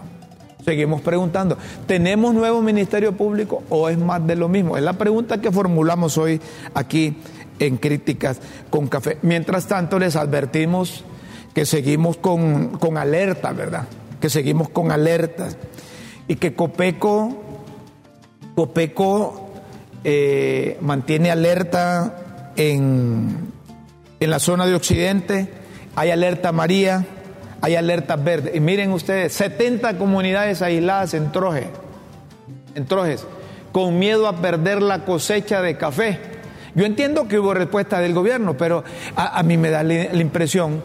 Seguimos 0.63 1.01
preguntando, 1.01 1.57
¿tenemos 1.87 2.35
nuevo 2.35 2.61
Ministerio 2.61 3.17
Público 3.17 3.63
o 3.69 3.89
es 3.89 3.97
más 3.97 4.25
de 4.27 4.35
lo 4.35 4.47
mismo? 4.47 4.77
Es 4.77 4.83
la 4.83 4.93
pregunta 4.93 5.41
que 5.41 5.51
formulamos 5.51 6.17
hoy 6.19 6.39
aquí 6.75 7.17
en 7.57 7.77
Críticas 7.77 8.39
con 8.69 8.87
Café. 8.87 9.17
Mientras 9.23 9.67
tanto, 9.67 9.97
les 9.97 10.15
advertimos 10.15 11.03
que 11.55 11.65
seguimos 11.65 12.17
con, 12.17 12.77
con 12.77 12.97
alerta, 12.97 13.51
¿verdad? 13.51 13.87
Que 14.21 14.29
seguimos 14.29 14.69
con 14.69 14.91
alertas. 14.91 15.57
Y 16.27 16.35
que 16.35 16.53
Copeco, 16.53 17.35
Copeco 18.53 19.49
mantiene 20.81 21.31
alerta 21.31 22.51
en 22.55 23.48
en 24.19 24.29
la 24.29 24.39
zona 24.39 24.65
de 24.65 24.75
Occidente 24.75 25.49
hay 25.95 26.11
alerta 26.11 26.51
María, 26.51 27.05
hay 27.61 27.75
alerta 27.75 28.15
verde. 28.15 28.51
Y 28.55 28.59
miren 28.59 28.91
ustedes, 28.91 29.33
70 29.33 29.97
comunidades 29.97 30.61
aisladas 30.61 31.13
en 31.13 31.31
Troje, 31.31 31.67
en 32.75 32.85
Trojes, 32.85 33.25
con 33.71 33.99
miedo 33.99 34.27
a 34.27 34.37
perder 34.37 34.81
la 34.81 35.05
cosecha 35.05 35.61
de 35.61 35.77
café. 35.77 36.19
Yo 36.75 36.85
entiendo 36.85 37.27
que 37.27 37.39
hubo 37.39 37.53
respuesta 37.53 37.99
del 37.99 38.13
gobierno, 38.13 38.55
pero 38.55 38.83
a, 39.15 39.41
mí 39.43 39.57
me 39.57 39.69
da 39.69 39.83
la 39.83 40.21
impresión 40.21 40.83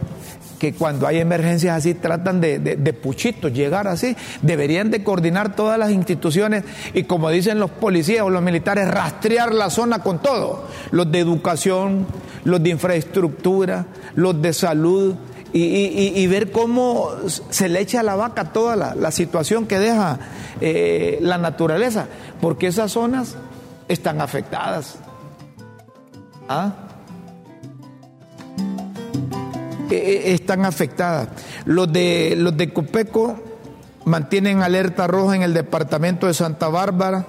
que 0.64 0.72
cuando 0.72 1.07
hay 1.07 1.18
emergencias 1.18 1.77
así 1.77 1.92
tratan 1.92 2.40
de, 2.40 2.59
de, 2.59 2.92
puchitos, 2.94 3.53
llegar 3.53 3.87
así. 3.87 4.16
Deberían 4.40 4.90
de 4.90 5.05
coordinar 5.05 5.55
todas 5.55 5.79
las 5.79 5.90
instituciones 5.90 6.64
y 6.94 7.03
como 7.03 7.29
dicen 7.29 7.61
los 7.61 7.70
policías 7.70 8.22
o 8.22 8.31
los 8.31 8.40
militares, 8.40 8.88
rastrear 8.88 9.53
la 9.53 9.68
zona 9.68 9.98
con 9.98 10.22
todo. 10.22 10.66
Los 10.90 11.12
de 11.12 11.18
educación, 11.18 12.07
los 12.44 12.62
de 12.62 12.70
infraestructura, 12.70 13.85
los 14.14 14.40
de 14.40 14.55
salud. 14.55 15.14
Y, 15.53 16.27
ver 16.29 16.50
cómo 16.50 17.11
se 17.29 17.68
le 17.68 17.81
echa 17.81 18.00
a 18.00 18.03
la 18.03 18.16
vaca 18.16 18.53
toda 18.53 18.94
la, 18.94 19.11
situación 19.11 19.66
que 19.66 19.79
deja 19.79 20.18
eh, 20.62 21.18
la 21.20 21.37
naturaleza, 21.37 22.07
porque 22.40 22.68
esas 22.68 22.90
zonas 22.90 23.37
están 23.87 24.22
afectadas. 24.22 24.96
¿Ah? 26.48 26.84
Eh, 29.90 29.97
eh, 29.97 30.35
están 30.35 30.64
afectadas. 30.64 31.29
Los 31.64 31.92
de, 31.92 32.35
los 32.37 32.57
de 32.57 32.73
Copeco 32.73 33.37
mantienen 34.05 34.62
alerta 34.62 35.07
roja 35.07 35.37
en 35.37 35.42
el 35.42 35.55
departamento 35.55 36.27
de 36.27 36.35
Santa 36.35 36.68
Bárbara 36.68 37.27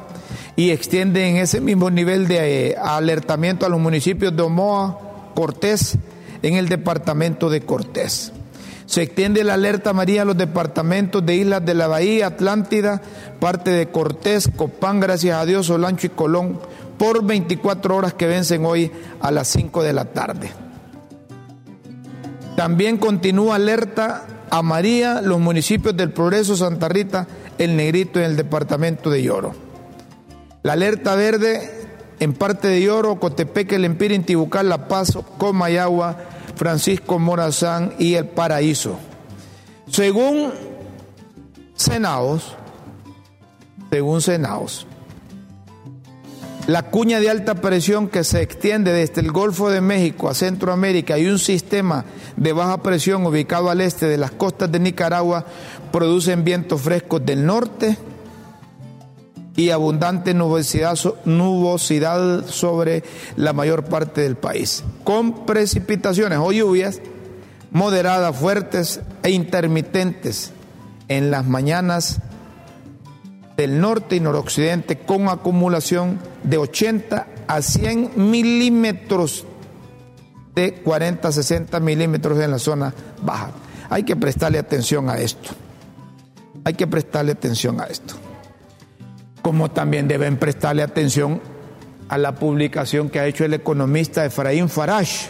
y 0.56 0.72
extienden 0.72 1.38
ese 1.38 1.60
mismo 1.60 1.90
nivel 1.90 2.28
de 2.28 2.70
eh, 2.70 2.76
alertamiento 2.82 3.66
a 3.66 3.70
los 3.70 3.80
municipios 3.80 4.36
de 4.36 4.44
Omoa, 4.44 5.00
Cortés, 5.36 5.98
en 6.42 6.56
el 6.56 6.70
departamento 6.70 7.50
de 7.50 7.62
Cortés. 7.62 8.32
Se 8.86 9.02
extiende 9.02 9.44
la 9.44 9.56
alerta 9.56 9.94
María 9.94 10.22
a 10.22 10.26
los 10.26 10.38
departamentos 10.38 11.26
de 11.26 11.36
Islas 11.36 11.66
de 11.66 11.74
la 11.74 11.88
Bahía, 11.88 12.28
Atlántida, 12.28 13.02
parte 13.40 13.72
de 13.72 13.88
Cortés, 13.88 14.50
Copán, 14.56 15.00
gracias 15.00 15.38
a 15.38 15.46
Dios, 15.46 15.70
Olancho 15.70 16.08
y 16.08 16.12
Colón, 16.12 16.60
por 16.98 17.26
24 17.26 17.96
horas 17.96 18.14
que 18.14 18.28
vencen 18.28 18.64
hoy 18.66 18.92
a 19.20 19.32
las 19.32 19.48
5 19.48 19.84
de 19.84 19.94
la 19.94 20.06
tarde. 20.06 20.65
También 22.56 22.98
continúa 22.98 23.56
alerta 23.56 24.26
a 24.50 24.62
María 24.62 25.22
los 25.22 25.40
municipios 25.40 25.96
del 25.98 26.12
Progreso, 26.12 26.56
Santa 26.56 26.88
Rita, 26.88 27.28
El 27.58 27.76
Negrito 27.76 28.20
y 28.20 28.24
el 28.24 28.38
departamento 28.38 29.10
de 29.10 29.24
Lloro. 29.24 29.54
La 30.64 30.74
alerta 30.74 31.16
verde 31.16 31.70
en 32.20 32.34
parte 32.34 32.70
de 32.70 32.82
Lloro, 32.82 33.20
Cotepeque, 33.20 33.76
El 33.76 33.86
Empire, 33.86 34.16
Intibucal, 34.16 34.70
La 34.70 34.88
Paz, 34.88 35.18
Comayagua, 35.38 36.18
Francisco 36.56 37.20
Morazán 37.20 37.94
y 38.00 38.16
El 38.16 38.28
Paraíso. 38.28 38.98
Según 39.90 40.52
Senaos, 41.76 42.56
según 43.92 44.22
Senaos, 44.22 44.88
la 46.68 46.84
cuña 46.84 47.20
de 47.20 47.30
alta 47.30 47.56
presión 47.56 48.08
que 48.08 48.24
se 48.24 48.42
extiende 48.42 48.92
desde 48.92 49.22
el 49.22 49.32
Golfo 49.32 49.70
de 49.70 49.82
México 49.82 50.30
a 50.30 50.34
Centroamérica 50.34 51.20
y 51.20 51.28
un 51.28 51.38
sistema 51.38 52.06
de 52.38 52.54
baja 52.54 52.82
presión 52.82 53.26
ubicado 53.26 53.70
al 53.70 53.82
este 53.82 54.08
de 54.08 54.18
las 54.18 54.32
costas 54.32 54.72
de 54.72 54.80
Nicaragua 54.80 55.46
producen 55.92 56.44
vientos 56.44 56.82
frescos 56.82 57.24
del 57.24 57.46
norte 57.46 57.98
y 59.56 59.70
abundante 59.70 60.34
nubosidad, 60.34 60.98
nubosidad 61.26 62.46
sobre 62.48 63.04
la 63.38 63.54
mayor 63.54 63.86
parte 63.86 64.22
del 64.22 64.36
país, 64.36 64.84
con 65.04 65.46
precipitaciones 65.46 66.40
o 66.42 66.52
lluvias 66.52 67.00
moderadas, 67.72 68.36
fuertes 68.36 69.02
e 69.24 69.30
intermitentes 69.32 70.52
en 71.08 71.32
las 71.32 71.46
mañanas 71.46 72.20
del 73.58 73.80
norte 73.80 74.16
y 74.16 74.20
noroccidente 74.20 74.98
con 74.98 75.30
acumulación 75.30 76.20
de 76.44 76.58
80 76.58 77.28
a 77.48 77.62
100 77.62 78.12
milímetros 78.16 79.46
de 80.54 80.74
40 80.74 81.28
a 81.28 81.32
60 81.32 81.80
milímetros 81.80 82.40
en 82.40 82.52
la 82.52 82.60
zona 82.60 82.94
baja. 83.22 83.52
Hay 83.90 84.04
que 84.04 84.16
prestarle 84.16 84.58
atención 84.58 85.10
a 85.10 85.18
esto. 85.18 85.52
Hay 86.64 86.74
que 86.74 86.88
prestarle 86.88 87.34
atención 87.34 87.80
a 87.80 87.86
esto. 87.86 88.16
Como 89.42 89.70
también 89.70 90.08
deben 90.08 90.38
prestarle 90.38 90.82
atención 90.82 91.42
a 92.10 92.18
la 92.18 92.36
publicación 92.36 93.10
que 93.10 93.20
ha 93.20 93.28
hecho 93.28 93.46
el 93.46 93.54
economista 93.54 94.26
Efraín 94.26 94.70
Farage. 94.70 95.30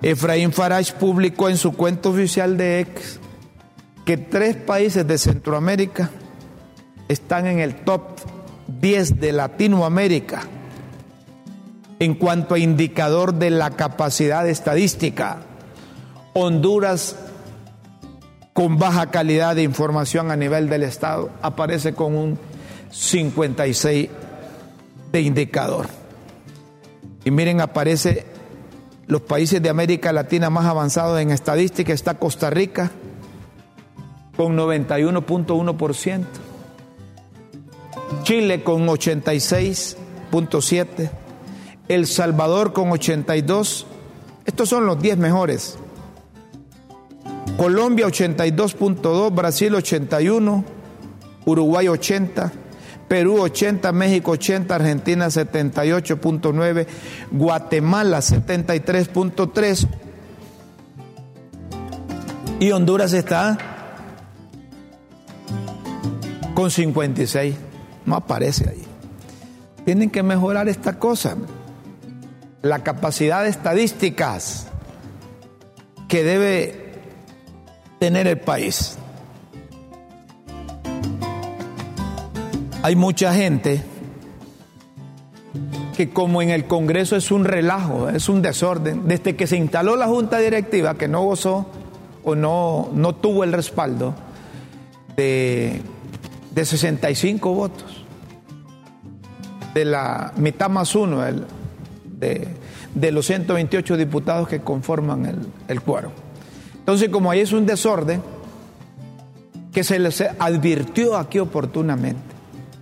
Efraín 0.00 0.52
Farage 0.52 0.92
publicó 0.94 1.48
en 1.48 1.56
su 1.56 1.72
cuenta 1.72 2.08
oficial 2.08 2.56
de 2.56 2.80
ex 2.80 3.20
que 4.04 4.16
tres 4.16 4.56
países 4.56 5.06
de 5.06 5.18
Centroamérica 5.18 6.10
están 7.12 7.46
en 7.46 7.60
el 7.60 7.76
top 7.76 8.02
10 8.80 9.20
de 9.20 9.32
Latinoamérica 9.32 10.42
en 11.98 12.14
cuanto 12.14 12.54
a 12.54 12.58
indicador 12.58 13.34
de 13.34 13.50
la 13.50 13.70
capacidad 13.70 14.48
estadística. 14.48 15.38
Honduras, 16.34 17.16
con 18.52 18.78
baja 18.78 19.10
calidad 19.10 19.54
de 19.54 19.62
información 19.62 20.30
a 20.30 20.36
nivel 20.36 20.68
del 20.68 20.82
Estado, 20.82 21.30
aparece 21.42 21.94
con 21.94 22.16
un 22.16 22.38
56 22.90 24.08
de 25.12 25.20
indicador. 25.20 25.86
Y 27.24 27.30
miren, 27.30 27.60
aparece 27.60 28.26
los 29.06 29.20
países 29.20 29.62
de 29.62 29.68
América 29.68 30.12
Latina 30.12 30.50
más 30.50 30.66
avanzados 30.66 31.20
en 31.20 31.30
estadística, 31.30 31.92
está 31.92 32.14
Costa 32.14 32.50
Rica 32.50 32.90
con 34.36 34.56
91.1%. 34.56 36.24
Chile 38.22 38.62
con 38.62 38.86
86.7, 38.86 41.10
El 41.88 42.06
Salvador 42.06 42.72
con 42.72 42.90
82, 42.90 43.86
estos 44.44 44.68
son 44.68 44.86
los 44.86 45.00
10 45.00 45.18
mejores. 45.18 45.78
Colombia 47.56 48.06
82.2, 48.06 49.34
Brasil 49.34 49.74
81, 49.74 50.64
Uruguay 51.44 51.88
80, 51.88 52.52
Perú 53.08 53.40
80, 53.40 53.92
México 53.92 54.32
80, 54.32 54.74
Argentina 54.74 55.26
78.9, 55.26 56.86
Guatemala 57.30 58.18
73.3 58.18 59.86
y 62.58 62.70
Honduras 62.70 63.12
está 63.12 63.58
con 66.54 66.70
56. 66.70 67.71
No 68.06 68.16
aparece 68.16 68.68
ahí. 68.68 68.84
Tienen 69.84 70.10
que 70.10 70.22
mejorar 70.22 70.68
esta 70.68 70.98
cosa. 70.98 71.36
La 72.62 72.80
capacidad 72.80 73.42
de 73.42 73.50
estadísticas 73.50 74.68
que 76.08 76.22
debe 76.22 77.00
tener 77.98 78.26
el 78.26 78.38
país. 78.38 78.96
Hay 82.82 82.96
mucha 82.96 83.32
gente 83.32 83.82
que 85.96 86.10
como 86.10 86.42
en 86.42 86.50
el 86.50 86.66
Congreso 86.66 87.16
es 87.16 87.30
un 87.30 87.44
relajo, 87.44 88.08
es 88.08 88.28
un 88.28 88.42
desorden, 88.42 89.06
desde 89.06 89.36
que 89.36 89.46
se 89.46 89.56
instaló 89.56 89.96
la 89.96 90.08
Junta 90.08 90.38
Directiva, 90.38 90.94
que 90.94 91.06
no 91.06 91.22
gozó 91.22 91.66
o 92.24 92.34
no, 92.34 92.88
no 92.92 93.14
tuvo 93.14 93.44
el 93.44 93.52
respaldo 93.52 94.14
de, 95.16 95.80
de 96.54 96.64
65 96.64 97.54
votos, 97.54 98.04
de 99.74 99.84
la 99.84 100.32
mitad 100.36 100.68
más 100.68 100.94
uno 100.94 101.22
de, 101.22 102.48
de, 102.94 103.12
los 103.12 103.26
128 103.26 103.96
diputados 103.96 104.48
que 104.48 104.60
conforman 104.60 105.26
el, 105.26 105.38
el 105.68 105.80
cuadro. 105.80 106.12
Entonces, 106.78 107.08
como 107.08 107.30
ahí 107.30 107.40
es 107.40 107.52
un 107.52 107.64
desorden, 107.64 108.22
que 109.72 109.82
se 109.82 109.98
les 109.98 110.20
advirtió 110.20 111.16
aquí 111.16 111.38
oportunamente, 111.38 112.20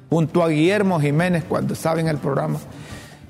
junto 0.08 0.42
a 0.42 0.48
Guillermo 0.48 1.00
Jiménez 1.00 1.44
cuando 1.48 1.74
estaba 1.74 2.00
en 2.00 2.08
el 2.08 2.18
programa, 2.18 2.58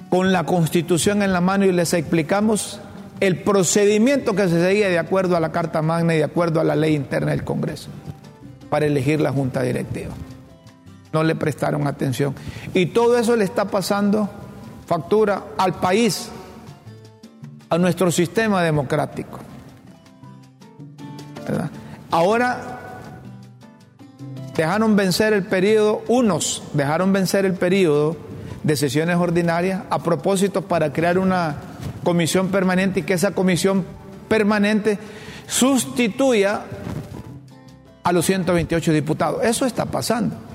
con 0.08 0.32
la 0.32 0.44
constitución 0.44 1.22
en 1.22 1.32
la 1.32 1.40
mano 1.40 1.66
y 1.66 1.72
les 1.72 1.92
explicamos 1.92 2.80
el 3.20 3.36
procedimiento 3.42 4.34
que 4.34 4.48
se 4.48 4.60
seguía 4.60 4.88
de 4.88 4.98
acuerdo 4.98 5.36
a 5.36 5.40
la 5.40 5.52
Carta 5.52 5.82
Magna 5.82 6.14
y 6.14 6.18
de 6.18 6.24
acuerdo 6.24 6.58
a 6.60 6.64
la 6.64 6.74
ley 6.74 6.96
interna 6.96 7.32
del 7.32 7.44
Congreso 7.44 7.90
para 8.70 8.86
elegir 8.86 9.20
la 9.20 9.30
Junta 9.30 9.62
Directiva. 9.62 10.14
No 11.12 11.22
le 11.22 11.34
prestaron 11.34 11.86
atención. 11.86 12.34
Y 12.74 12.86
todo 12.86 13.18
eso 13.18 13.36
le 13.36 13.44
está 13.44 13.64
pasando 13.66 14.28
factura 14.86 15.44
al 15.56 15.74
país, 15.74 16.30
a 17.68 17.78
nuestro 17.78 18.10
sistema 18.10 18.62
democrático. 18.62 19.38
Ahora 22.10 22.80
dejaron 24.56 24.96
vencer 24.96 25.32
el 25.32 25.44
periodo, 25.44 26.02
unos 26.08 26.62
dejaron 26.74 27.12
vencer 27.12 27.44
el 27.44 27.54
periodo 27.54 28.16
de 28.62 28.76
sesiones 28.76 29.16
ordinarias 29.16 29.82
a 29.90 30.00
propósito 30.00 30.62
para 30.62 30.92
crear 30.92 31.18
una 31.18 31.56
comisión 32.02 32.48
permanente 32.48 33.00
y 33.00 33.02
que 33.04 33.14
esa 33.14 33.30
comisión 33.30 33.84
permanente 34.28 34.98
sustituya 35.46 36.62
a 38.02 38.12
los 38.12 38.26
128 38.26 38.92
diputados. 38.92 39.44
Eso 39.44 39.66
está 39.66 39.86
pasando. 39.86 40.49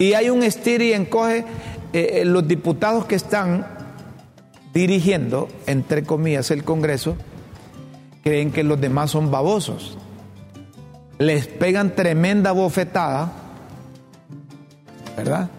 Y 0.00 0.14
hay 0.14 0.30
un 0.30 0.42
estir 0.42 0.82
y 0.82 0.92
encoge 0.92 1.44
eh, 1.92 2.22
eh, 2.22 2.24
los 2.24 2.48
diputados 2.48 3.04
que 3.04 3.14
están 3.14 3.64
dirigiendo, 4.74 5.48
entre 5.68 6.02
comillas, 6.02 6.50
el 6.50 6.64
Congreso, 6.64 7.16
creen 8.24 8.50
que 8.50 8.64
los 8.64 8.80
demás 8.80 9.12
son 9.12 9.30
babosos 9.30 9.96
les 11.20 11.46
pegan 11.46 11.94
tremenda 11.94 12.52
bofetada, 12.52 13.30
¿verdad? 15.18 15.50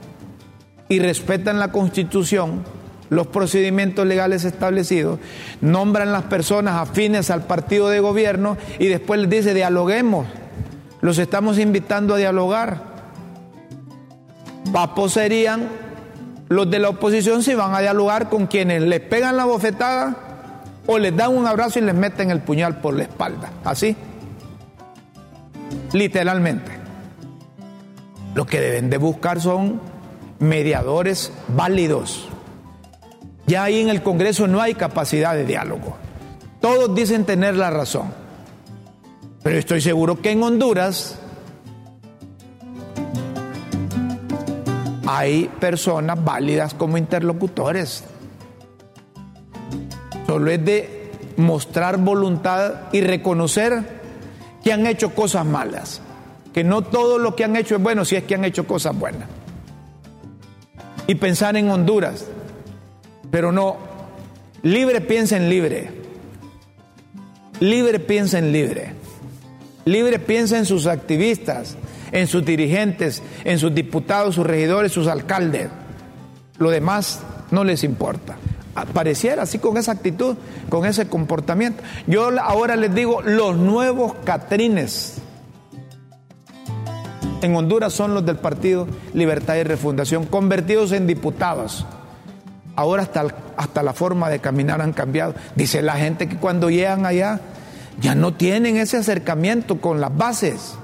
Y 0.89 0.97
respetan 0.97 1.59
la 1.59 1.71
constitución, 1.71 2.63
los 3.09 3.27
procedimientos 3.27 4.07
legales 4.07 4.43
establecidos, 4.43 5.19
nombran 5.61 6.11
las 6.11 6.23
personas 6.23 6.81
afines 6.81 7.29
al 7.29 7.43
partido 7.43 7.89
de 7.89 7.99
gobierno 7.99 8.57
y 8.79 8.87
después 8.87 9.19
les 9.19 9.29
dice, 9.29 9.53
dialoguemos, 9.53 10.25
los 11.01 11.19
estamos 11.19 11.59
invitando 11.59 12.15
a 12.15 12.17
dialogar. 12.17 12.90
Papos 14.71 15.13
serían 15.13 15.67
los 16.49 16.69
de 16.69 16.79
la 16.79 16.89
oposición 16.89 17.43
si 17.43 17.55
van 17.55 17.73
a 17.73 17.79
dialogar 17.79 18.29
con 18.29 18.47
quienes 18.47 18.81
les 18.81 18.99
pegan 18.99 19.37
la 19.37 19.45
bofetada 19.45 20.15
o 20.87 20.97
les 20.97 21.15
dan 21.15 21.35
un 21.35 21.47
abrazo 21.47 21.79
y 21.79 21.83
les 21.83 21.95
meten 21.95 22.31
el 22.31 22.41
puñal 22.41 22.81
por 22.81 22.95
la 22.95 23.03
espalda. 23.03 23.49
¿Así? 23.63 23.95
literalmente. 25.93 26.71
Lo 28.33 28.45
que 28.45 28.61
deben 28.61 28.89
de 28.89 28.97
buscar 28.97 29.41
son 29.41 29.81
mediadores 30.39 31.31
válidos. 31.49 32.29
Ya 33.47 33.63
ahí 33.63 33.79
en 33.79 33.89
el 33.89 34.01
Congreso 34.01 34.47
no 34.47 34.61
hay 34.61 34.75
capacidad 34.75 35.33
de 35.33 35.45
diálogo. 35.45 35.95
Todos 36.61 36.95
dicen 36.95 37.25
tener 37.25 37.55
la 37.55 37.69
razón. 37.69 38.13
Pero 39.43 39.57
estoy 39.57 39.81
seguro 39.81 40.21
que 40.21 40.31
en 40.31 40.43
Honduras 40.43 41.19
hay 45.17 45.49
personas 45.59 46.23
válidas 46.23 46.73
como 46.73 46.97
interlocutores. 46.97 48.05
Solo 50.25 50.51
es 50.51 50.63
de 50.63 51.11
mostrar 51.35 51.97
voluntad 51.97 52.73
y 52.93 53.01
reconocer 53.01 54.01
que 54.63 54.71
han 54.71 54.87
hecho 54.87 55.13
cosas 55.13 55.45
malas, 55.45 56.01
que 56.53 56.63
no 56.63 56.81
todo 56.81 57.17
lo 57.17 57.35
que 57.35 57.43
han 57.43 57.57
hecho 57.57 57.75
es 57.75 57.83
bueno 57.83 58.05
si 58.05 58.15
es 58.15 58.23
que 58.23 58.35
han 58.35 58.45
hecho 58.45 58.65
cosas 58.65 58.97
buenas. 58.97 59.27
Y 61.07 61.15
pensar 61.15 61.57
en 61.57 61.69
Honduras, 61.69 62.25
pero 63.31 63.51
no, 63.51 63.77
libre 64.61 65.01
piensa 65.01 65.35
en 65.35 65.49
libre, 65.49 65.91
libre 67.59 67.99
piensa 67.99 68.39
en 68.39 68.53
libre, 68.53 68.93
libre 69.83 70.19
piensa 70.19 70.57
en 70.57 70.65
sus 70.65 70.87
activistas, 70.87 71.75
en 72.11 72.27
sus 72.27 72.45
dirigentes, 72.45 73.21
en 73.43 73.59
sus 73.59 73.73
diputados, 73.73 74.35
sus 74.35 74.45
regidores, 74.45 74.91
sus 74.91 75.07
alcaldes. 75.07 75.69
Lo 76.57 76.69
demás 76.69 77.21
no 77.51 77.63
les 77.63 77.83
importa 77.83 78.37
pareciera 78.93 79.43
así 79.43 79.59
con 79.59 79.77
esa 79.77 79.91
actitud, 79.91 80.35
con 80.69 80.85
ese 80.85 81.07
comportamiento. 81.07 81.83
Yo 82.07 82.29
ahora 82.41 82.75
les 82.75 82.93
digo, 82.93 83.21
los 83.21 83.57
nuevos 83.57 84.13
catrines 84.23 85.17
en 87.41 87.55
Honduras 87.55 87.93
son 87.93 88.13
los 88.13 88.25
del 88.25 88.37
Partido 88.37 88.87
Libertad 89.13 89.55
y 89.55 89.63
Refundación, 89.63 90.25
convertidos 90.25 90.91
en 90.91 91.07
diputados. 91.07 91.85
Ahora 92.75 93.03
hasta, 93.03 93.27
hasta 93.57 93.83
la 93.83 93.93
forma 93.93 94.29
de 94.29 94.39
caminar 94.39 94.81
han 94.81 94.93
cambiado. 94.93 95.35
Dice 95.55 95.81
la 95.81 95.95
gente 95.95 96.29
que 96.29 96.37
cuando 96.37 96.69
llegan 96.69 97.05
allá 97.05 97.41
ya 97.99 98.15
no 98.15 98.33
tienen 98.33 98.77
ese 98.77 98.97
acercamiento 98.97 99.81
con 99.81 99.99
las 99.99 100.15
bases. 100.15 100.75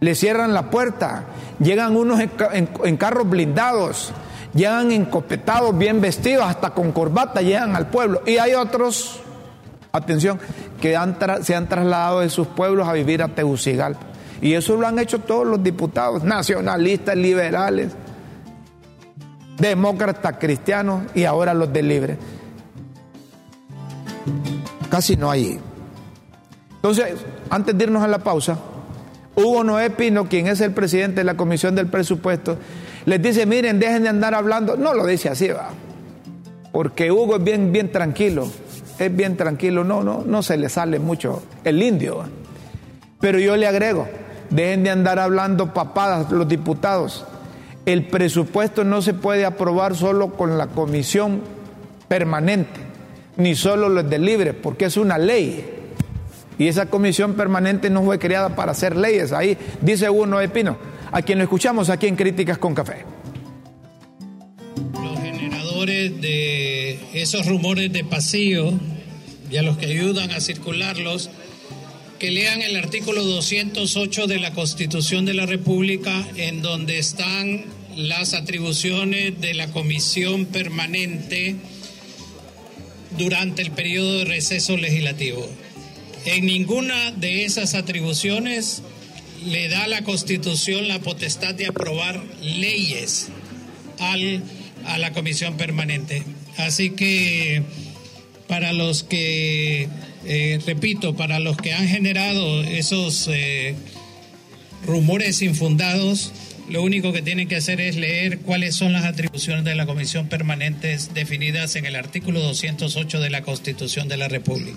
Le 0.00 0.14
cierran 0.14 0.54
la 0.54 0.70
puerta, 0.70 1.24
llegan 1.58 1.96
unos 1.96 2.20
en 2.20 2.96
carros 2.96 3.28
blindados, 3.28 4.12
llegan 4.54 4.92
encopetados, 4.92 5.76
bien 5.76 6.00
vestidos, 6.00 6.44
hasta 6.44 6.70
con 6.70 6.92
corbata 6.92 7.42
llegan 7.42 7.74
al 7.74 7.88
pueblo. 7.88 8.22
Y 8.26 8.38
hay 8.38 8.54
otros, 8.54 9.20
atención, 9.92 10.38
que 10.80 10.96
se 11.42 11.54
han 11.54 11.68
trasladado 11.68 12.20
de 12.20 12.30
sus 12.30 12.46
pueblos 12.46 12.86
a 12.86 12.92
vivir 12.92 13.22
a 13.22 13.28
Tegucigalpa. 13.28 14.06
Y 14.40 14.54
eso 14.54 14.76
lo 14.76 14.86
han 14.86 14.98
hecho 15.00 15.18
todos 15.18 15.46
los 15.46 15.62
diputados, 15.62 16.22
nacionalistas, 16.22 17.16
liberales, 17.16 17.92
demócratas, 19.58 20.36
cristianos 20.38 21.02
y 21.14 21.24
ahora 21.24 21.54
los 21.54 21.72
de 21.72 21.82
libre. 21.82 22.18
Casi 24.88 25.16
no 25.16 25.30
hay. 25.30 25.58
Entonces, 26.76 27.14
antes 27.50 27.76
de 27.76 27.84
irnos 27.84 28.02
a 28.02 28.06
la 28.06 28.18
pausa, 28.20 28.56
Hugo 29.38 29.62
Noé 29.62 29.90
Pino, 29.90 30.28
quien 30.28 30.48
es 30.48 30.60
el 30.60 30.72
presidente 30.72 31.20
de 31.20 31.24
la 31.24 31.36
Comisión 31.36 31.76
del 31.76 31.86
Presupuesto, 31.86 32.58
les 33.06 33.22
dice, 33.22 33.46
miren, 33.46 33.78
dejen 33.78 34.02
de 34.02 34.08
andar 34.08 34.34
hablando. 34.34 34.76
No 34.76 34.94
lo 34.94 35.06
dice 35.06 35.28
así, 35.28 35.46
va. 35.46 35.70
Porque 36.72 37.12
Hugo 37.12 37.36
es 37.36 37.44
bien, 37.44 37.70
bien 37.70 37.92
tranquilo. 37.92 38.50
Es 38.98 39.14
bien 39.14 39.36
tranquilo, 39.36 39.84
no, 39.84 40.02
no, 40.02 40.24
no 40.26 40.42
se 40.42 40.56
le 40.56 40.68
sale 40.68 40.98
mucho 40.98 41.40
el 41.62 41.80
indio. 41.80 42.24
Pero 43.20 43.38
yo 43.38 43.56
le 43.56 43.68
agrego, 43.68 44.08
dejen 44.50 44.82
de 44.82 44.90
andar 44.90 45.20
hablando 45.20 45.72
papadas 45.72 46.32
los 46.32 46.48
diputados. 46.48 47.24
El 47.86 48.06
presupuesto 48.08 48.82
no 48.82 49.02
se 49.02 49.14
puede 49.14 49.44
aprobar 49.44 49.94
solo 49.94 50.32
con 50.32 50.58
la 50.58 50.66
comisión 50.66 51.42
permanente, 52.08 52.80
ni 53.36 53.54
solo 53.54 53.88
los 53.88 54.10
de 54.10 54.18
libre, 54.18 54.52
porque 54.52 54.86
es 54.86 54.96
una 54.96 55.16
ley. 55.16 55.77
Y 56.58 56.66
esa 56.66 56.86
comisión 56.86 57.34
permanente 57.34 57.88
no 57.88 58.02
fue 58.02 58.18
creada 58.18 58.56
para 58.56 58.72
hacer 58.72 58.96
leyes. 58.96 59.32
Ahí 59.32 59.56
dice 59.80 60.10
uno 60.10 60.38
de 60.38 60.48
Pino 60.48 60.76
a 61.12 61.22
quien 61.22 61.38
lo 61.38 61.44
escuchamos 61.44 61.88
aquí 61.90 62.06
en 62.06 62.16
Críticas 62.16 62.58
con 62.58 62.74
Café. 62.74 63.04
Los 65.02 65.18
generadores 65.20 66.20
de 66.20 66.98
esos 67.14 67.46
rumores 67.46 67.92
de 67.92 68.04
pasillo 68.04 68.72
y 69.50 69.56
a 69.56 69.62
los 69.62 69.78
que 69.78 69.86
ayudan 69.86 70.30
a 70.30 70.40
circularlos 70.40 71.30
que 72.18 72.30
lean 72.32 72.62
el 72.62 72.76
artículo 72.76 73.22
208 73.22 74.26
de 74.26 74.40
la 74.40 74.52
Constitución 74.52 75.24
de 75.24 75.34
la 75.34 75.46
República, 75.46 76.26
en 76.36 76.62
donde 76.62 76.98
están 76.98 77.64
las 77.96 78.34
atribuciones 78.34 79.40
de 79.40 79.54
la 79.54 79.68
Comisión 79.68 80.46
Permanente 80.46 81.54
durante 83.16 83.62
el 83.62 83.70
periodo 83.70 84.18
de 84.18 84.24
receso 84.24 84.76
legislativo. 84.76 85.48
En 86.30 86.44
ninguna 86.44 87.10
de 87.12 87.46
esas 87.46 87.72
atribuciones 87.74 88.82
le 89.46 89.70
da 89.70 89.86
la 89.86 90.04
Constitución 90.04 90.86
la 90.86 90.98
potestad 90.98 91.54
de 91.54 91.66
aprobar 91.66 92.22
leyes 92.42 93.28
a 93.98 94.98
la 94.98 95.12
Comisión 95.14 95.56
Permanente. 95.56 96.22
Así 96.58 96.90
que 96.90 97.62
para 98.46 98.74
los 98.74 99.04
que, 99.04 99.88
eh, 100.26 100.60
repito, 100.66 101.16
para 101.16 101.40
los 101.40 101.56
que 101.56 101.72
han 101.72 101.88
generado 101.88 102.62
esos 102.62 103.30
eh, 103.32 103.74
rumores 104.84 105.40
infundados, 105.40 106.34
lo 106.68 106.82
único 106.82 107.10
que 107.10 107.22
tienen 107.22 107.48
que 107.48 107.56
hacer 107.56 107.80
es 107.80 107.96
leer 107.96 108.40
cuáles 108.40 108.74
son 108.74 108.92
las 108.92 109.06
atribuciones 109.06 109.64
de 109.64 109.74
la 109.74 109.86
Comisión 109.86 110.28
Permanente 110.28 110.94
definidas 111.14 111.74
en 111.76 111.86
el 111.86 111.96
artículo 111.96 112.40
208 112.40 113.18
de 113.18 113.30
la 113.30 113.40
Constitución 113.40 114.08
de 114.08 114.18
la 114.18 114.28
República. 114.28 114.76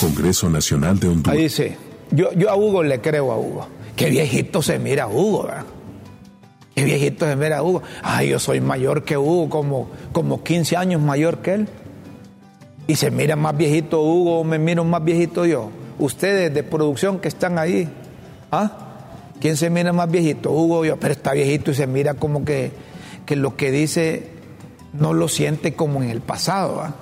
Congreso 0.00 0.50
Nacional 0.50 0.98
de 0.98 1.08
Honduras. 1.08 1.36
Ahí 1.36 1.44
dice, 1.44 1.76
yo, 2.10 2.32
yo 2.32 2.50
a 2.50 2.56
Hugo 2.56 2.82
le 2.82 3.00
creo 3.00 3.32
a 3.32 3.38
Hugo. 3.38 3.68
Qué 3.96 4.10
viejito 4.10 4.62
se 4.62 4.78
mira 4.78 5.08
Hugo, 5.08 5.44
¿verdad? 5.44 5.64
Qué 6.74 6.84
viejito 6.84 7.26
se 7.26 7.36
mira 7.36 7.62
Hugo. 7.62 7.82
Ay, 8.02 8.28
yo 8.28 8.38
soy 8.38 8.60
mayor 8.60 9.04
que 9.04 9.16
Hugo, 9.16 9.48
como, 9.48 9.88
como 10.12 10.42
15 10.42 10.76
años 10.76 11.00
mayor 11.00 11.38
que 11.38 11.54
él. 11.54 11.68
Y 12.86 12.96
se 12.96 13.10
mira 13.10 13.34
más 13.34 13.56
viejito 13.56 14.02
Hugo, 14.02 14.44
me 14.44 14.58
miro 14.58 14.84
más 14.84 15.02
viejito 15.02 15.46
yo. 15.46 15.70
Ustedes 15.98 16.52
de 16.52 16.62
producción 16.62 17.18
que 17.18 17.28
están 17.28 17.58
ahí, 17.58 17.88
¿ah? 18.52 18.82
¿Quién 19.40 19.56
se 19.56 19.70
mira 19.70 19.92
más 19.92 20.10
viejito? 20.10 20.52
Hugo 20.52 20.84
yo, 20.84 20.98
pero 20.98 21.12
está 21.12 21.32
viejito 21.32 21.70
y 21.70 21.74
se 21.74 21.86
mira 21.86 22.14
como 22.14 22.44
que, 22.44 22.72
que 23.24 23.34
lo 23.36 23.56
que 23.56 23.70
dice 23.70 24.30
no 24.92 25.14
lo 25.14 25.28
siente 25.28 25.74
como 25.74 26.02
en 26.02 26.10
el 26.10 26.20
pasado, 26.20 26.80
¿ah? 26.82 26.94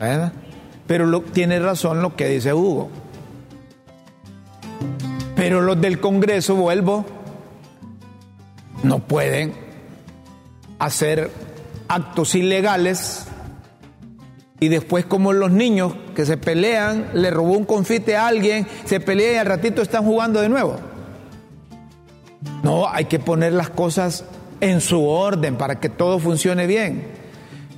¿verdad? 0.00 0.32
Pero 0.92 1.06
lo, 1.06 1.22
tiene 1.22 1.58
razón 1.58 2.02
lo 2.02 2.16
que 2.16 2.28
dice 2.28 2.52
Hugo. 2.52 2.90
Pero 5.34 5.62
los 5.62 5.80
del 5.80 6.00
Congreso, 6.00 6.54
vuelvo, 6.54 7.06
no 8.82 8.98
pueden 8.98 9.54
hacer 10.78 11.30
actos 11.88 12.34
ilegales 12.34 13.24
y 14.60 14.68
después 14.68 15.06
como 15.06 15.32
los 15.32 15.50
niños 15.50 15.94
que 16.14 16.26
se 16.26 16.36
pelean, 16.36 17.08
le 17.14 17.30
robó 17.30 17.56
un 17.56 17.64
confite 17.64 18.14
a 18.14 18.26
alguien, 18.26 18.66
se 18.84 19.00
pelea 19.00 19.32
y 19.32 19.36
al 19.36 19.46
ratito 19.46 19.80
están 19.80 20.04
jugando 20.04 20.42
de 20.42 20.50
nuevo. 20.50 20.76
No, 22.62 22.86
hay 22.86 23.06
que 23.06 23.18
poner 23.18 23.54
las 23.54 23.70
cosas 23.70 24.26
en 24.60 24.82
su 24.82 25.02
orden 25.06 25.56
para 25.56 25.80
que 25.80 25.88
todo 25.88 26.18
funcione 26.18 26.66
bien. 26.66 27.21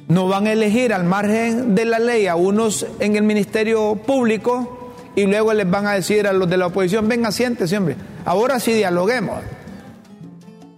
No 0.09 0.29
van 0.29 0.47
a 0.47 0.53
elegir 0.53 0.93
al 0.93 1.05
margen 1.05 1.75
de 1.75 1.85
la 1.87 1.99
ley 1.99 2.27
a 2.27 2.37
unos 2.37 2.87
en 3.01 3.17
el 3.17 3.23
Ministerio 3.23 3.97
Público 3.97 4.93
y 5.17 5.27
luego 5.27 5.53
les 5.55 5.71
van 5.71 5.87
a 5.87 5.93
decir 5.93 6.27
a 6.27 6.33
los 6.33 6.49
de 6.49 6.57
la 6.57 6.67
oposición, 6.67 7.09
venga, 7.09 7.31
siéntese, 7.33 7.79
hombre, 7.79 7.97
ahora 8.25 8.61
sí 8.61 8.73
dialoguemos. 8.73 9.39